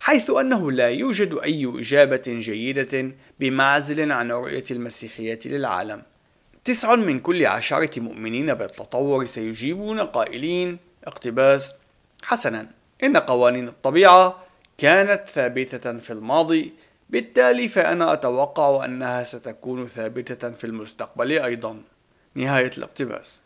حيث 0.00 0.30
أنه 0.30 0.72
لا 0.72 0.88
يوجد 0.88 1.38
أي 1.42 1.72
إجابة 1.80 2.22
جيدة 2.26 3.12
بمعزل 3.40 4.12
عن 4.12 4.32
رؤية 4.32 4.64
المسيحية 4.70 5.40
للعالم. 5.44 6.02
تسع 6.64 6.94
من 6.94 7.20
كل 7.20 7.46
عشرة 7.46 8.00
مؤمنين 8.00 8.54
بالتطور 8.54 9.26
سيجيبون 9.26 10.00
قائلين 10.00 10.78
اقتباس 11.04 11.74
حسنا 12.22 12.66
إن 13.04 13.16
قوانين 13.16 13.68
الطبيعة 13.68 14.44
كانت 14.78 15.28
ثابتة 15.28 15.98
في 15.98 16.12
الماضي 16.12 16.72
بالتالي 17.10 17.68
فأنا 17.68 18.12
أتوقع 18.12 18.84
أنها 18.84 19.22
ستكون 19.22 19.88
ثابتة 19.88 20.50
في 20.50 20.64
المستقبل 20.64 21.32
أيضا. 21.32 21.82
نهاية 22.34 22.70
الاقتباس. 22.78 23.42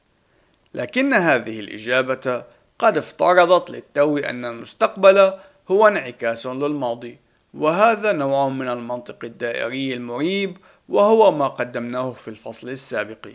لكن 0.75 1.15
هذه 1.15 1.61
الإجابة 1.61 2.45
قد 2.79 2.97
افترضت 2.97 3.71
للتو 3.71 4.19
أن 4.19 4.45
المستقبل 4.45 5.33
هو 5.71 5.89
انعكاس 5.89 6.47
للماضي 6.47 7.19
وهذا 7.55 8.13
نوع 8.13 8.49
من 8.49 8.69
المنطق 8.69 9.25
الدائري 9.25 9.95
المريب 9.95 10.57
وهو 10.89 11.31
ما 11.31 11.49
قدمناه 11.49 12.13
في 12.13 12.29
الفصل 12.29 12.69
السابق. 12.69 13.29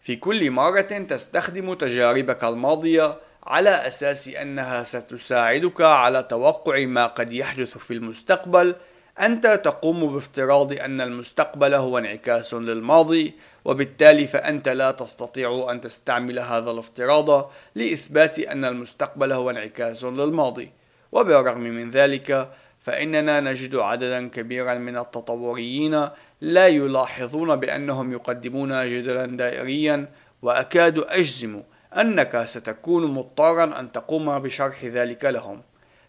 في 0.00 0.16
كل 0.16 0.50
مرة 0.50 0.80
تستخدم 0.80 1.74
تجاربك 1.74 2.44
الماضية 2.44 3.16
على 3.46 3.70
أساس 3.70 4.28
أنها 4.28 4.82
ستساعدك 4.82 5.80
على 5.80 6.22
توقع 6.22 6.86
ما 6.86 7.06
قد 7.06 7.32
يحدث 7.32 7.78
في 7.78 7.94
المستقبل 7.94 8.74
أنت 9.20 9.46
تقوم 9.46 10.12
بافتراض 10.12 10.72
أن 10.72 11.00
المستقبل 11.00 11.74
هو 11.74 11.98
انعكاس 11.98 12.54
للماضي 12.54 13.34
وبالتالي 13.64 14.26
فأنت 14.26 14.68
لا 14.68 14.90
تستطيع 14.90 15.66
أن 15.70 15.80
تستعمل 15.80 16.38
هذا 16.38 16.70
الافتراض 16.70 17.50
لإثبات 17.74 18.38
أن 18.38 18.64
المستقبل 18.64 19.32
هو 19.32 19.50
انعكاس 19.50 20.04
للماضي. 20.04 20.70
وبالرغم 21.12 21.60
من 21.60 21.90
ذلك 21.90 22.48
فإننا 22.80 23.40
نجد 23.40 23.76
عددا 23.76 24.28
كبيرا 24.28 24.74
من 24.74 24.98
التطوريين 24.98 26.08
لا 26.40 26.66
يلاحظون 26.66 27.56
بأنهم 27.56 28.12
يقدمون 28.12 28.88
جدلا 28.88 29.26
دائريا 29.26 30.08
وأكاد 30.42 30.98
أجزم 30.98 31.62
أنك 31.96 32.44
ستكون 32.44 33.06
مضطرا 33.06 33.80
أن 33.80 33.92
تقوم 33.92 34.38
بشرح 34.38 34.84
ذلك 34.84 35.24
لهم. 35.24 35.62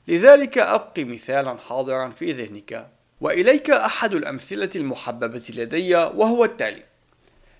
لذلك 0.07 0.57
أبقي 0.57 1.03
مثالا 1.03 1.57
حاضرا 1.57 2.09
في 2.09 2.31
ذهنك 2.31 2.87
وإليك 3.21 3.69
أحد 3.69 4.13
الأمثلة 4.13 4.69
المحببة 4.75 5.43
لدي 5.49 5.95
وهو 5.95 6.45
التالي. 6.45 6.83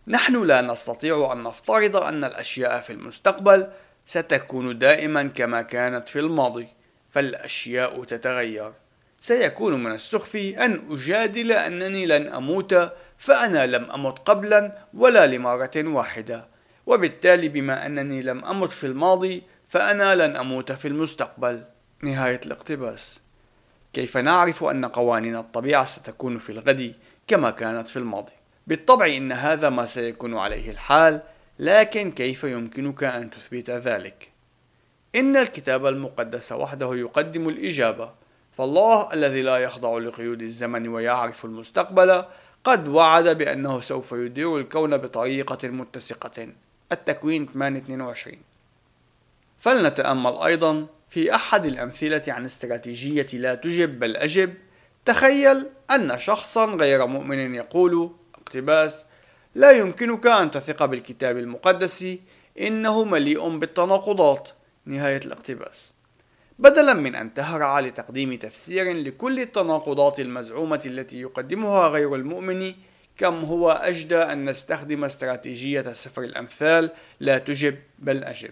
نحن 0.08 0.44
لا 0.44 0.62
نستطيع 0.62 1.34
أن 1.34 1.44
نفترض 1.44 1.96
أن 1.96 2.24
الأشياء 2.24 2.80
في 2.80 2.94
المستقبل 2.94 3.68
ستكون 4.06 4.80
دائما 4.80 5.24
كما 5.24 5.62
كانت 5.62 6.10
في 6.10 6.20
الماضي 6.20 6.68
فالأشياء 7.12 8.04
تتغير. 8.04 8.74
سيكون 9.20 9.84
من 9.84 9.92
السخف 9.92 10.36
أن 10.36 10.88
أجادل 10.92 11.52
أنني 11.52 12.06
لن 12.06 12.28
أموت 12.28 12.92
فأنا 13.18 13.66
لم 13.66 13.92
أمت 13.92 14.20
قبلا 14.20 14.78
ولا 14.94 15.28
لمرة 15.28 15.72
واحدة. 15.76 16.46
وبالتالي 16.86 17.48
بما 17.48 17.86
أنني 17.86 18.22
لم 18.22 18.46
أمت 18.46 18.72
في 18.72 18.88
الماضي 18.88 19.44
فأنا 19.70 20.16
لن 20.16 20.36
أموت 20.36 20.72
في 20.72 20.88
المستقبل. 20.88 21.64
نهاية 22.04 22.40
الاقتباس. 22.46 23.22
كيف 23.94 24.18
نعرف 24.18 24.64
أن 24.64 24.86
قوانين 24.86 25.36
الطبيعة 25.36 25.86
ستكون 25.86 26.38
في 26.38 26.52
الغد 26.52 26.94
كما 27.28 27.52
كانت 27.52 27.88
في 27.88 27.98
الماضي؟ 27.98 28.32
بالطبع 28.68 29.06
إن 29.06 29.32
هذا 29.32 29.70
ما 29.70 29.86
سيكون 29.86 30.38
عليه 30.38 30.72
الحال 30.72 31.22
لكن 31.60 32.12
كيف 32.12 32.44
يمكنك 32.44 33.04
أن 33.04 33.30
تثبت 33.30 33.70
ذلك؟ 33.70 34.32
إن 35.16 35.38
الكتاب 35.38 35.86
المقدس 35.86 36.52
وحده 36.52 36.96
يقدم 36.96 37.50
الإجابة. 37.50 38.12
فالله 38.58 39.14
الذي 39.14 39.42
لا 39.42 39.58
يخضع 39.58 39.98
لقيود 39.98 40.42
الزمن 40.42 40.88
ويعرف 40.88 41.46
المستقبل 41.46 42.24
قد 42.64 42.88
وعد 42.88 43.28
بأنه 43.28 43.82
سوف 43.82 44.12
يدير 44.12 44.58
الكون 44.58 44.98
بطريقة 44.98 45.68
متسقة. 45.68 46.48
التكوين 46.92 47.48
822 47.54 48.38
فلنتأمل 49.60 50.38
أيضا 50.38 50.88
في 51.12 51.36
أحد 51.36 51.66
الأمثلة 51.66 52.24
عن 52.28 52.46
استراتيجية 52.46 53.28
لا 53.34 53.56
تجب 53.56 54.00
بل 54.00 54.18
أجب 54.18 54.54
تخيل 55.06 55.66
أن 55.92 56.20
شخصا 56.20 56.66
غير 56.66 57.06
مؤمن 57.06 57.56
يقول 57.56 58.12
اقتباس 58.36 59.06
لا 59.56 59.72
يمكنك 59.72 60.28
أن 60.28 60.52
تثق 60.52 60.86
بالكتاب 60.86 61.38
المقدس 61.38 62.08
إنه 62.60 63.04
مليء 63.04 63.58
بالتناقضات. 63.58 64.50
نهاية 64.86 65.22
الاقتباس. 65.26 65.94
بدلا 66.60 66.94
من 66.94 67.16
أن 67.16 67.34
تهرع 67.34 67.80
لتقديم 67.80 68.38
تفسير 68.38 68.94
لكل 68.94 69.40
التناقضات 69.40 70.20
المزعومة 70.20 70.82
التي 70.86 71.22
يقدمها 71.22 71.88
غير 71.88 72.16
المؤمن 72.16 72.74
كم 73.18 73.36
هو 73.36 73.72
أجدى 73.72 74.18
أن 74.18 74.50
نستخدم 74.50 75.04
استراتيجية 75.04 75.94
سفر 75.94 76.22
الأمثال 76.22 76.90
لا 77.20 77.38
تجب 77.38 77.78
بل 78.00 78.24
أجب. 78.24 78.52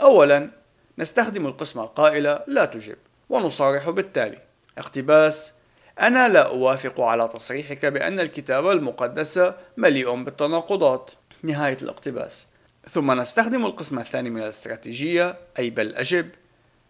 أولا 0.00 0.50
نستخدم 0.98 1.46
القسمة 1.46 1.82
القائلة 1.82 2.44
لا 2.46 2.64
تجب 2.64 2.96
ونصارح 3.30 3.90
بالتالي. 3.90 4.38
اقتباس 4.78 5.52
أنا 6.00 6.28
لا 6.28 6.46
أوافق 6.46 7.00
على 7.00 7.28
تصريحك 7.28 7.86
بأن 7.86 8.20
الكتاب 8.20 8.70
المقدس 8.70 9.52
مليء 9.76 10.14
بالتناقضات. 10.14 11.10
نهاية 11.42 11.76
الاقتباس. 11.82 12.46
ثم 12.90 13.20
نستخدم 13.20 13.66
القسم 13.66 13.98
الثاني 13.98 14.30
من 14.30 14.42
الاستراتيجية 14.42 15.36
أي 15.58 15.70
بل 15.70 15.94
أجب. 15.94 16.28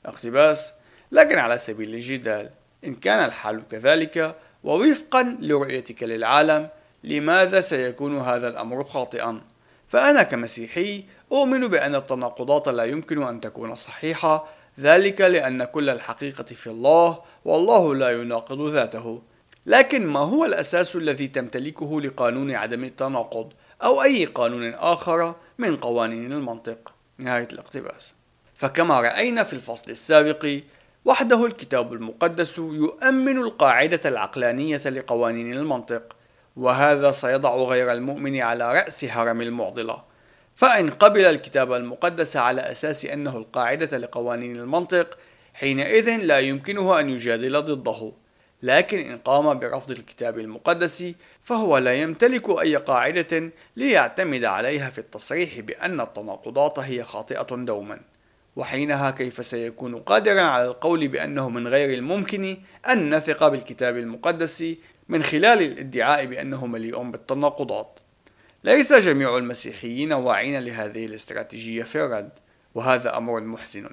اقتباس 0.07 0.73
لكن 1.13 1.39
على 1.39 1.59
سبيل 1.59 1.95
الجدال 1.95 2.51
إن 2.85 2.95
كان 2.95 3.25
الحال 3.25 3.63
كذلك 3.71 4.37
ووفقا 4.65 5.37
لرؤيتك 5.41 6.03
للعالم 6.03 6.69
لماذا 7.05 7.61
سيكون 7.61 8.19
هذا 8.19 8.49
الأمر 8.49 8.85
خاطئا؟ 8.85 9.41
فأنا 9.89 10.23
كمسيحي 10.23 11.05
أؤمن 11.33 11.69
بأن 11.69 11.95
التناقضات 11.95 12.69
لا 12.69 12.85
يمكن 12.85 13.23
أن 13.23 13.41
تكون 13.41 13.75
صحيحة 13.75 14.47
ذلك 14.81 15.21
لأن 15.21 15.65
كل 15.65 15.91
الحقيقة 15.91 16.45
في 16.45 16.67
الله 16.67 17.19
والله 17.45 17.95
لا 17.95 18.11
يناقض 18.11 18.69
ذاته. 18.69 19.23
لكن 19.67 20.07
ما 20.07 20.21
هو 20.21 20.45
الأساس 20.45 20.97
الذي 20.97 21.29
تمتلكه 21.29 22.01
لقانون 22.01 22.55
عدم 22.55 22.85
التناقض 22.85 23.53
أو 23.83 24.03
أي 24.03 24.25
قانون 24.25 24.75
آخر 24.75 25.35
من 25.59 25.77
قوانين 25.77 26.33
المنطق؟ 26.33 26.93
نهاية 27.19 27.49
الاقتباس. 27.53 28.15
فكما 28.55 29.01
رأينا 29.01 29.43
في 29.43 29.53
الفصل 29.53 29.91
السابق 29.91 30.61
وحده 31.05 31.47
الكتاب 31.47 31.93
المقدس 31.93 32.59
يؤمن 32.59 33.39
القاعدة 33.39 34.01
العقلانية 34.05 34.83
لقوانين 34.89 35.53
المنطق 35.53 36.17
وهذا 36.57 37.11
سيضع 37.11 37.57
غير 37.57 37.93
المؤمن 37.93 38.41
على 38.41 38.73
رأس 38.73 39.05
هرم 39.05 39.41
المعضلة. 39.41 40.03
فإن 40.57 40.91
قبل 40.91 41.21
الكتاب 41.21 41.73
المقدس 41.73 42.37
على 42.37 42.61
أساس 42.61 43.05
أنه 43.05 43.37
القاعدة 43.37 43.99
لقوانين 43.99 44.57
المنطق 44.57 45.19
حينئذ 45.55 46.17
لا 46.17 46.39
يمكنه 46.39 47.01
أن 47.01 47.11
يجادل 47.11 47.63
ضده. 47.63 48.13
لكن 48.63 48.99
إن 48.99 49.19
قام 49.19 49.59
برفض 49.59 49.91
الكتاب 49.91 50.39
المقدس 50.39 51.13
فهو 51.43 51.79
لا 51.79 51.95
يمتلك 51.95 52.61
أي 52.61 52.77
قاعدة 52.77 53.51
ليعتمد 53.77 54.45
عليها 54.45 54.91
في 54.91 54.99
التصريح 54.99 55.61
بأن 55.61 56.01
التناقضات 56.01 56.79
هي 56.79 57.05
خاطئة 57.05 57.57
دوما. 57.57 58.01
وحينها 58.57 59.11
كيف 59.11 59.47
سيكون 59.47 59.97
قادرا 59.97 60.41
على 60.41 60.65
القول 60.65 61.09
بأنه 61.09 61.49
من 61.49 61.69
غير 61.69 61.99
الممكن 61.99 62.57
أن 62.89 63.15
نثق 63.15 63.49
بالكتاب 63.49 63.97
المقدس 63.97 64.65
من 65.09 65.23
خلال 65.23 65.63
الادعاء 65.63 66.27
بأنه 66.27 66.67
مليء 66.67 67.03
بالتناقضات. 67.03 67.96
ليس 68.67 68.93
جميع 68.93 69.37
المسيحيين 69.37 70.13
واعين 70.13 70.59
لهذه 70.65 71.07
الاستراتيجية 71.07 71.83
في 71.83 72.05
الرد 72.05 72.31
وهذا 72.75 73.17
أمر 73.17 73.41
محزن. 73.41 73.91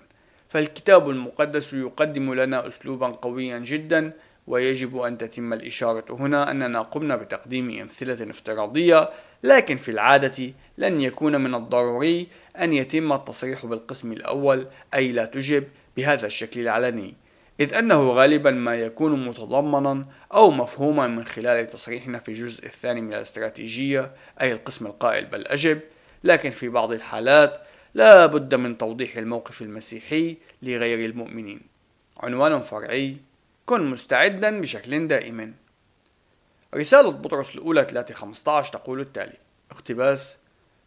فالكتاب 0.49 1.09
المقدس 1.09 1.73
يقدم 1.73 2.33
لنا 2.33 2.67
أسلوبا 2.67 3.07
قويا 3.07 3.59
جدا 3.59 4.11
ويجب 4.47 4.97
أن 4.97 5.17
تتم 5.17 5.53
الإشارة 5.53 6.05
هنا 6.09 6.51
أننا 6.51 6.81
قمنا 6.81 7.15
بتقديم 7.15 7.79
أمثلة 7.81 8.29
افتراضية 8.29 9.09
لكن 9.43 9.77
في 9.77 9.91
العادة 9.91 10.53
لن 10.77 11.01
يكون 11.01 11.41
من 11.41 11.55
الضروري 11.55 12.27
أن 12.61 12.73
يتم 12.73 13.13
التصريح 13.13 13.65
بالقسم 13.65 14.11
الأول 14.11 14.67
أي 14.93 15.11
لا 15.11 15.25
تجب 15.25 15.63
بهذا 15.97 16.25
الشكل 16.25 16.59
العلني. 16.59 17.13
إذ 17.59 17.73
أنه 17.73 18.11
غالبا 18.11 18.51
ما 18.51 18.75
يكون 18.75 19.25
متضمنا 19.27 20.05
أو 20.33 20.51
مفهوما 20.51 21.07
من 21.07 21.25
خلال 21.25 21.69
تصريحنا 21.69 22.19
في 22.19 22.29
الجزء 22.29 22.65
الثاني 22.65 23.01
من 23.01 23.13
الاستراتيجية 23.13 24.11
أي 24.41 24.51
القسم 24.51 24.85
القائل 24.87 25.25
بل 25.25 25.47
أجب. 25.47 25.79
لكن 26.23 26.49
في 26.49 26.69
بعض 26.69 26.91
الحالات 26.91 27.61
لا 27.93 28.25
بد 28.25 28.55
من 28.55 28.77
توضيح 28.77 29.17
الموقف 29.17 29.61
المسيحي 29.61 30.37
لغير 30.61 31.09
المؤمنين. 31.09 31.61
عنوان 32.17 32.61
فرعي 32.61 33.17
كن 33.65 33.85
مستعدا 33.85 34.61
بشكل 34.61 35.07
دائم 35.07 35.53
رسالة 36.75 37.11
بطرس 37.11 37.55
الأولى 37.55 37.87
3:15 37.87 38.71
تقول 38.71 38.99
التالي 38.99 39.37
اقتباس 39.71 40.37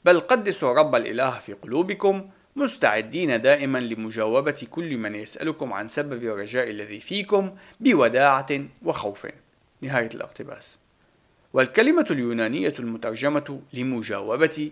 بل 0.04 0.20
قدسوا 0.20 0.72
رب 0.72 0.94
الإله 0.94 1.38
في 1.38 1.52
قلوبكم 1.52 2.30
مستعدين 2.56 3.42
دائما 3.42 3.78
لمجاوبة 3.78 4.66
كل 4.70 4.96
من 4.96 5.14
يسألكم 5.14 5.72
عن 5.72 5.88
سبب 5.88 6.24
الرجاء 6.24 6.70
الذي 6.70 7.00
فيكم 7.00 7.56
بوداعة 7.80 8.60
وخوف. 8.82 9.26
نهاية 9.80 10.10
الاقتباس. 10.14 10.78
والكلمة 11.52 12.06
اليونانية 12.10 12.74
المترجمة 12.78 13.60
لمجاوبة 13.72 14.70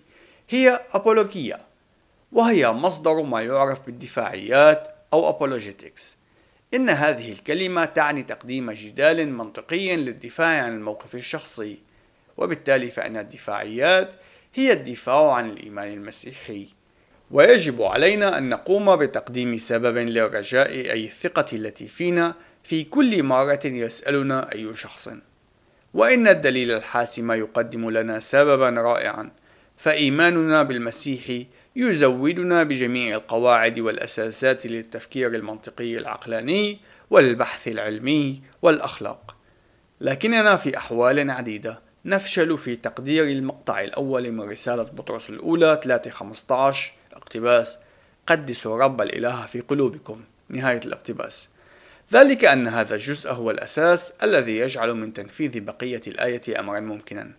هي 0.48 0.80
أبولوجيا 0.90 1.60
وهي 2.32 2.70
مصدر 2.70 3.22
ما 3.22 3.42
يعرف 3.42 3.86
بالدفاعيات 3.86 4.88
أو 5.12 5.28
أبولوجيتكس 5.28 6.16
إن 6.74 6.90
هذه 6.90 7.32
الكلمة 7.32 7.84
تعني 7.84 8.22
تقديم 8.22 8.70
جدال 8.70 9.28
منطقي 9.32 9.96
للدفاع 9.96 10.64
عن 10.64 10.72
الموقف 10.76 11.14
الشخصي 11.14 11.78
وبالتالي 12.36 12.90
فإن 12.90 13.16
الدفاعيات 13.16 14.14
هي 14.54 14.72
الدفاع 14.72 15.32
عن 15.32 15.50
الإيمان 15.50 15.92
المسيحي. 15.92 16.68
ويجب 17.34 17.82
علينا 17.82 18.38
أن 18.38 18.48
نقوم 18.48 18.96
بتقديم 18.96 19.56
سبب 19.56 19.96
للرجاء 19.98 20.70
أي 20.70 21.04
الثقة 21.04 21.44
التي 21.52 21.88
فينا 21.88 22.34
في 22.62 22.84
كل 22.84 23.22
مرة 23.22 23.60
يسألنا 23.64 24.52
أي 24.52 24.76
شخص. 24.76 25.08
وإن 25.94 26.28
الدليل 26.28 26.70
الحاسم 26.70 27.32
يقدم 27.32 27.90
لنا 27.90 28.20
سببا 28.20 28.70
رائعا 28.70 29.30
فإيماننا 29.76 30.62
بالمسيح 30.62 31.46
يزودنا 31.76 32.62
بجميع 32.62 33.16
القواعد 33.16 33.78
والأساسات 33.78 34.66
للتفكير 34.66 35.34
المنطقي 35.34 35.96
العقلاني 35.98 36.78
والبحث 37.10 37.68
العلمي 37.68 38.42
والأخلاق. 38.62 39.36
لكننا 40.00 40.56
في 40.56 40.76
أحوال 40.76 41.30
عديدة 41.30 41.80
نفشل 42.04 42.58
في 42.58 42.76
تقدير 42.76 43.24
المقطع 43.24 43.80
الأول 43.80 44.32
من 44.32 44.50
رسالة 44.50 44.82
بطرس 44.82 45.30
الأولى 45.30 45.80
3.15 45.84 47.03
اقتباس 47.24 47.78
قدسوا 48.26 48.78
رب 48.78 49.00
الإله 49.00 49.46
في 49.46 49.60
قلوبكم. 49.60 50.20
نهاية 50.48 50.80
الاقتباس. 50.84 51.48
ذلك 52.12 52.44
أن 52.44 52.68
هذا 52.68 52.94
الجزء 52.94 53.32
هو 53.32 53.50
الأساس 53.50 54.12
الذي 54.22 54.56
يجعل 54.56 54.94
من 54.94 55.12
تنفيذ 55.12 55.60
بقية 55.60 56.00
الآية 56.06 56.60
أمرا 56.60 56.80
ممكنا. 56.80 57.30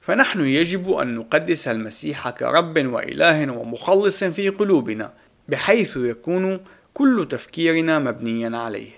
فنحن 0.00 0.40
يجب 0.40 0.92
أن 0.92 1.14
نقدس 1.14 1.68
المسيح 1.68 2.30
كرب 2.30 2.86
وإله 2.86 3.52
ومخلص 3.52 4.24
في 4.24 4.48
قلوبنا 4.48 5.12
بحيث 5.48 5.96
يكون 5.96 6.60
كل 6.94 7.28
تفكيرنا 7.30 7.98
مبنيا 7.98 8.58
عليه. 8.58 8.90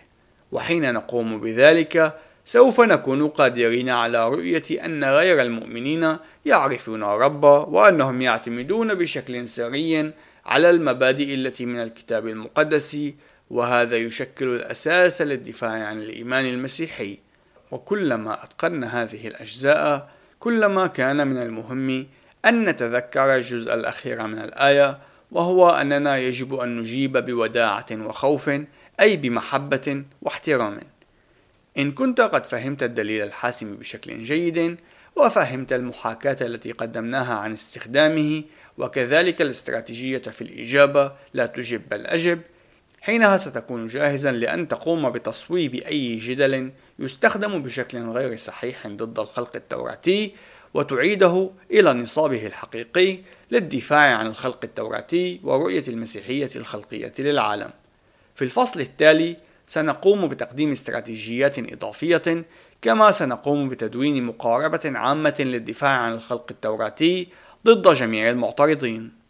وحين 0.53 0.93
نقوم 0.95 1.41
بذلك 1.41 2.15
سوف 2.45 2.81
نكون 2.81 3.29
قادرين 3.29 3.89
على 3.89 4.29
رؤية 4.29 4.85
أن 4.85 5.05
غير 5.05 5.43
المؤمنين 5.43 6.17
يعرفون 6.47 7.03
الرب 7.03 7.45
وأنهم 7.45 8.23
يعتمدون 8.23 8.95
بشكل 8.95 9.49
سري 9.49 10.13
على 10.47 10.71
المبادئ 10.71 11.35
التي 11.35 11.67
من 11.67 11.83
الكتاب 11.83 12.29
المقدس 12.29 12.97
وهذا 13.51 13.97
يشكل 13.97 14.47
الأساس 14.47 15.23
للدفاع 15.23 15.71
عن 15.71 16.03
الإيمان 16.03 16.47
المسيحي. 16.47 17.19
وكلما 17.71 18.45
أتقنا 18.45 19.03
هذه 19.03 19.29
الأجزاء 19.29 20.11
كلما 20.39 20.87
كان 20.87 21.27
من 21.27 21.43
المهم 21.43 22.07
أن 22.45 22.65
نتذكر 22.65 23.35
الجزء 23.37 23.75
الأخير 23.75 24.27
من 24.27 24.39
الآية 24.39 24.99
وهو 25.31 25.71
أننا 25.71 26.19
يجب 26.19 26.55
أن 26.55 26.79
نجيب 26.79 27.17
بوداعة 27.17 27.87
وخوف 27.93 28.51
أي 29.01 29.17
بمحبة 29.17 30.05
واحترام. 30.23 30.79
إن 31.79 31.93
كنت 31.93 32.21
قد 32.21 32.47
فهمت 32.47 32.83
الدليل 32.83 33.23
الحاسم 33.23 33.77
بشكل 33.77 34.19
جيد 34.19 34.77
وفهمت 35.17 35.73
المحاكاة 35.73 36.37
التي 36.41 36.73
قدمناها 36.73 37.35
عن 37.35 37.53
استخدامه 37.53 38.43
وكذلك 38.79 39.43
الاستراتيجية 39.43 40.19
في 40.19 40.43
الإجابة 40.43 41.13
لا 41.35 41.47
تجب 41.47 41.83
بل 41.91 42.07
أجب 42.07 42.41
حينها 43.01 43.37
ستكون 43.37 43.87
جاهزا 43.87 44.33
لأن 44.33 44.69
تقوم 44.69 45.11
بتصويب 45.11 45.75
أي 45.75 46.17
جدل 46.17 46.71
يستخدم 46.99 47.63
بشكل 47.63 47.99
غير 47.99 48.37
صحيح 48.37 48.87
ضد 48.87 49.19
الخلق 49.19 49.57
التوراتي 49.57 50.33
وتعيده 50.75 51.51
إلى 51.71 51.93
نصابه 51.93 52.47
الحقيقي 52.47 53.19
للدفاع 53.51 54.17
عن 54.17 54.27
الخلق 54.27 54.59
التوراتي 54.65 55.41
ورؤية 55.45 55.85
المسيحية 55.89 56.51
الخلقية 56.57 57.13
للعالم. 57.19 57.71
في 58.35 58.43
الفصل 58.43 58.81
التالي 58.81 59.37
سنقوم 59.67 60.29
بتقديم 60.29 60.73
استراتيجيات 60.73 61.59
إضافية 61.59 62.45
كما 62.83 63.11
سنقوم 63.11 63.69
بتدوين 63.69 64.23
مقاربة 64.23 64.81
عامة 64.85 65.35
للدفاع 65.39 65.91
عن 65.91 66.13
الخلق 66.13 66.47
التوراتي 66.51 67.29
ضد 67.67 67.95
جميع 67.95 68.31
المعترضين. 68.31 69.22